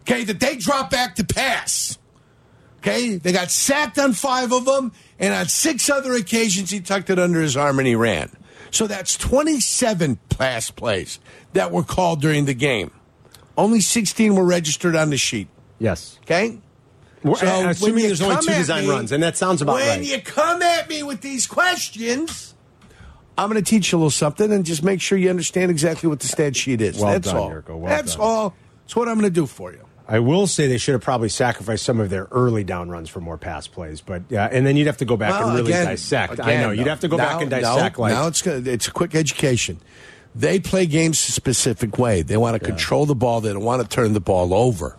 okay, 0.00 0.24
that 0.24 0.40
they 0.40 0.56
drop 0.56 0.90
back 0.90 1.14
to 1.16 1.24
pass. 1.24 1.98
Okay, 2.86 3.16
they 3.16 3.32
got 3.32 3.50
sacked 3.50 3.98
on 3.98 4.12
five 4.12 4.52
of 4.52 4.64
them, 4.64 4.92
and 5.18 5.34
on 5.34 5.48
six 5.48 5.90
other 5.90 6.14
occasions 6.14 6.70
he 6.70 6.80
tucked 6.80 7.10
it 7.10 7.18
under 7.18 7.40
his 7.40 7.56
arm 7.56 7.78
and 7.80 7.88
he 7.88 7.96
ran. 7.96 8.30
So 8.70 8.86
that's 8.86 9.16
27 9.16 10.18
pass 10.28 10.70
plays 10.70 11.18
that 11.52 11.72
were 11.72 11.82
called 11.82 12.20
during 12.20 12.44
the 12.44 12.54
game. 12.54 12.90
Only 13.56 13.80
16 13.80 14.34
were 14.36 14.44
registered 14.44 14.94
on 14.94 15.10
the 15.10 15.16
sheet. 15.16 15.48
Yes. 15.80 16.18
Okay. 16.22 16.58
We're- 17.22 17.36
So 17.38 17.46
uh, 17.46 17.70
assuming 17.70 18.04
there's 18.04 18.20
only 18.22 18.36
two 18.44 18.52
design 18.54 18.84
me- 18.84 18.90
runs, 18.90 19.10
and 19.12 19.22
that 19.22 19.36
sounds 19.36 19.62
about 19.62 19.74
when 19.76 19.88
right. 20.00 20.06
you 20.06 20.20
come 20.20 20.62
at 20.62 20.88
me 20.88 21.02
with 21.02 21.22
these 21.22 21.46
questions, 21.46 22.54
I'm 23.38 23.50
going 23.50 23.62
to 23.62 23.68
teach 23.68 23.90
you 23.90 23.96
a 23.96 23.98
little 23.98 24.10
something 24.10 24.52
and 24.52 24.64
just 24.64 24.84
make 24.84 25.00
sure 25.00 25.18
you 25.18 25.30
understand 25.30 25.70
exactly 25.70 26.08
what 26.08 26.20
the 26.20 26.28
stat 26.28 26.54
sheet 26.54 26.80
is. 26.80 26.98
Well 26.98 27.12
That's 27.12 27.26
done, 27.28 27.36
all. 27.36 27.50
Jurko. 27.50 27.76
Well 27.78 27.88
That's 27.88 28.12
done. 28.12 28.24
all. 28.24 28.54
That's 28.82 28.94
what 28.94 29.08
I'm 29.08 29.14
going 29.18 29.24
to 29.32 29.34
do 29.34 29.46
for 29.46 29.72
you. 29.72 29.85
I 30.08 30.20
will 30.20 30.46
say 30.46 30.68
they 30.68 30.78
should 30.78 30.92
have 30.92 31.02
probably 31.02 31.28
sacrificed 31.28 31.84
some 31.84 31.98
of 31.98 32.10
their 32.10 32.28
early 32.30 32.62
down 32.62 32.88
runs 32.90 33.08
for 33.08 33.20
more 33.20 33.36
pass 33.36 33.66
plays, 33.66 34.00
but 34.00 34.22
yeah, 34.28 34.48
and 34.50 34.64
then 34.66 34.76
you'd 34.76 34.86
have 34.86 34.98
to 34.98 35.04
go 35.04 35.16
back 35.16 35.32
Well, 35.32 35.48
and 35.48 35.58
really 35.58 35.72
again- 35.72 35.86
dissect. 35.86 36.38
I 36.40 36.56
know 36.60 36.70
you'd 36.70 36.86
have 36.86 37.00
to 37.00 37.08
go 37.08 37.16
back 37.16 37.40
and 37.40 37.50
dissect. 37.50 37.98
like 37.98 38.12
now 38.12 38.26
it's 38.28 38.40
good. 38.42 38.68
It's 38.68 38.86
a 38.86 38.92
quick 38.92 39.14
education. 39.14 39.78
They 40.34 40.60
play 40.60 40.86
games 40.86 41.18
a 41.28 41.32
specific 41.32 41.98
way. 41.98 42.22
They 42.22 42.36
want 42.36 42.60
to 42.60 42.64
control 42.64 43.06
the 43.06 43.14
ball. 43.14 43.40
They 43.40 43.52
don't 43.52 43.64
want 43.64 43.82
to 43.82 43.88
turn 43.88 44.12
the 44.12 44.20
ball 44.20 44.52
over. 44.54 44.96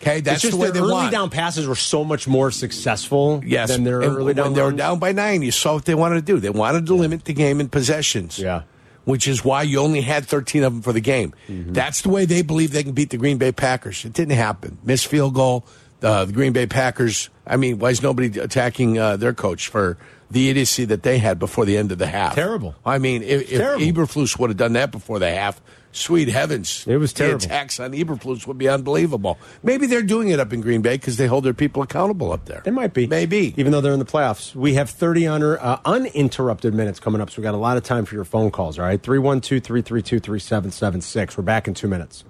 Okay, 0.00 0.20
that's 0.20 0.42
just 0.42 0.52
the 0.52 0.58
way 0.62 0.70
their 0.70 0.82
early 0.82 0.92
want. 0.92 1.10
down 1.10 1.30
passes 1.30 1.66
were 1.66 1.74
so 1.74 2.04
much 2.04 2.28
more 2.28 2.50
successful 2.52 3.42
Yes, 3.44 3.70
than 3.70 3.82
their 3.82 4.00
and 4.02 4.16
early 4.16 4.32
down 4.34 4.44
when 4.46 4.54
they 4.54 4.62
were 4.62 4.70
down 4.72 4.98
by 5.00 5.10
nine, 5.10 5.42
you 5.42 5.50
saw 5.50 5.74
what 5.74 5.84
they 5.86 5.94
wanted 5.96 6.16
to 6.16 6.22
do. 6.22 6.38
They 6.38 6.50
wanted 6.50 6.86
to 6.86 6.94
limit 6.94 7.24
the 7.24 7.32
game 7.32 7.60
in 7.60 7.68
possessions. 7.68 8.38
Yeah. 8.38 8.62
Which 9.06 9.26
is 9.26 9.44
why 9.44 9.62
you 9.62 9.78
only 9.78 10.02
had 10.02 10.26
13 10.26 10.64
of 10.64 10.72
them 10.74 10.82
for 10.82 10.92
the 10.92 11.00
game. 11.00 11.32
Mm-hmm. 11.48 11.72
That's 11.72 12.02
the 12.02 12.08
way 12.08 12.24
they 12.24 12.42
believe 12.42 12.72
they 12.72 12.82
can 12.82 12.92
beat 12.92 13.10
the 13.10 13.16
Green 13.16 13.38
Bay 13.38 13.52
Packers. 13.52 14.04
It 14.04 14.12
didn't 14.12 14.36
happen. 14.36 14.78
Missed 14.84 15.06
field 15.06 15.32
goal. 15.32 15.64
Uh, 16.02 16.24
the 16.24 16.32
Green 16.32 16.52
Bay 16.52 16.66
Packers. 16.66 17.30
I 17.46 17.56
mean, 17.56 17.78
why 17.78 17.90
is 17.90 18.02
nobody 18.02 18.38
attacking 18.38 18.98
uh, 18.98 19.16
their 19.16 19.32
coach 19.32 19.68
for 19.68 19.96
the 20.30 20.50
idiocy 20.50 20.84
that 20.86 21.04
they 21.04 21.18
had 21.18 21.38
before 21.38 21.64
the 21.64 21.76
end 21.76 21.92
of 21.92 21.98
the 21.98 22.08
half? 22.08 22.34
Terrible. 22.34 22.74
I 22.84 22.98
mean, 22.98 23.22
if, 23.22 23.50
if 23.52 23.60
Eberflus 23.60 24.38
would 24.38 24.50
have 24.50 24.56
done 24.56 24.72
that 24.74 24.90
before 24.90 25.20
the 25.20 25.30
half, 25.30 25.60
sweet 25.96 26.28
heavens, 26.28 26.84
It 26.86 26.96
was 26.96 27.12
terrible. 27.12 27.38
The 27.38 27.46
attacks 27.46 27.80
on 27.80 27.92
Eberflus 27.92 28.46
would 28.46 28.58
be 28.58 28.68
unbelievable. 28.68 29.38
Maybe 29.62 29.86
they're 29.86 30.02
doing 30.02 30.28
it 30.28 30.38
up 30.38 30.52
in 30.52 30.60
Green 30.60 30.82
Bay 30.82 30.96
because 30.96 31.16
they 31.16 31.26
hold 31.26 31.44
their 31.44 31.54
people 31.54 31.82
accountable 31.82 32.32
up 32.32 32.44
there. 32.46 32.62
They 32.64 32.70
might 32.70 32.94
be. 32.94 33.06
Maybe. 33.06 33.54
Even 33.56 33.72
though 33.72 33.80
they're 33.80 33.92
in 33.92 33.98
the 33.98 34.04
playoffs. 34.04 34.54
We 34.54 34.74
have 34.74 34.90
30 34.90 35.26
under, 35.26 35.62
uh, 35.62 35.80
uninterrupted 35.84 36.74
minutes 36.74 37.00
coming 37.00 37.20
up, 37.20 37.30
so 37.30 37.40
we 37.40 37.42
got 37.42 37.54
a 37.54 37.58
lot 37.58 37.76
of 37.76 37.84
time 37.84 38.04
for 38.04 38.14
your 38.14 38.24
phone 38.24 38.50
calls, 38.50 38.78
all 38.78 38.84
right? 38.84 39.02
312 39.02 39.62
332 39.62 40.20
3776. 40.20 41.36
We're 41.36 41.42
back 41.42 41.68
in 41.68 41.74
two 41.74 41.88
minutes. 41.88 42.24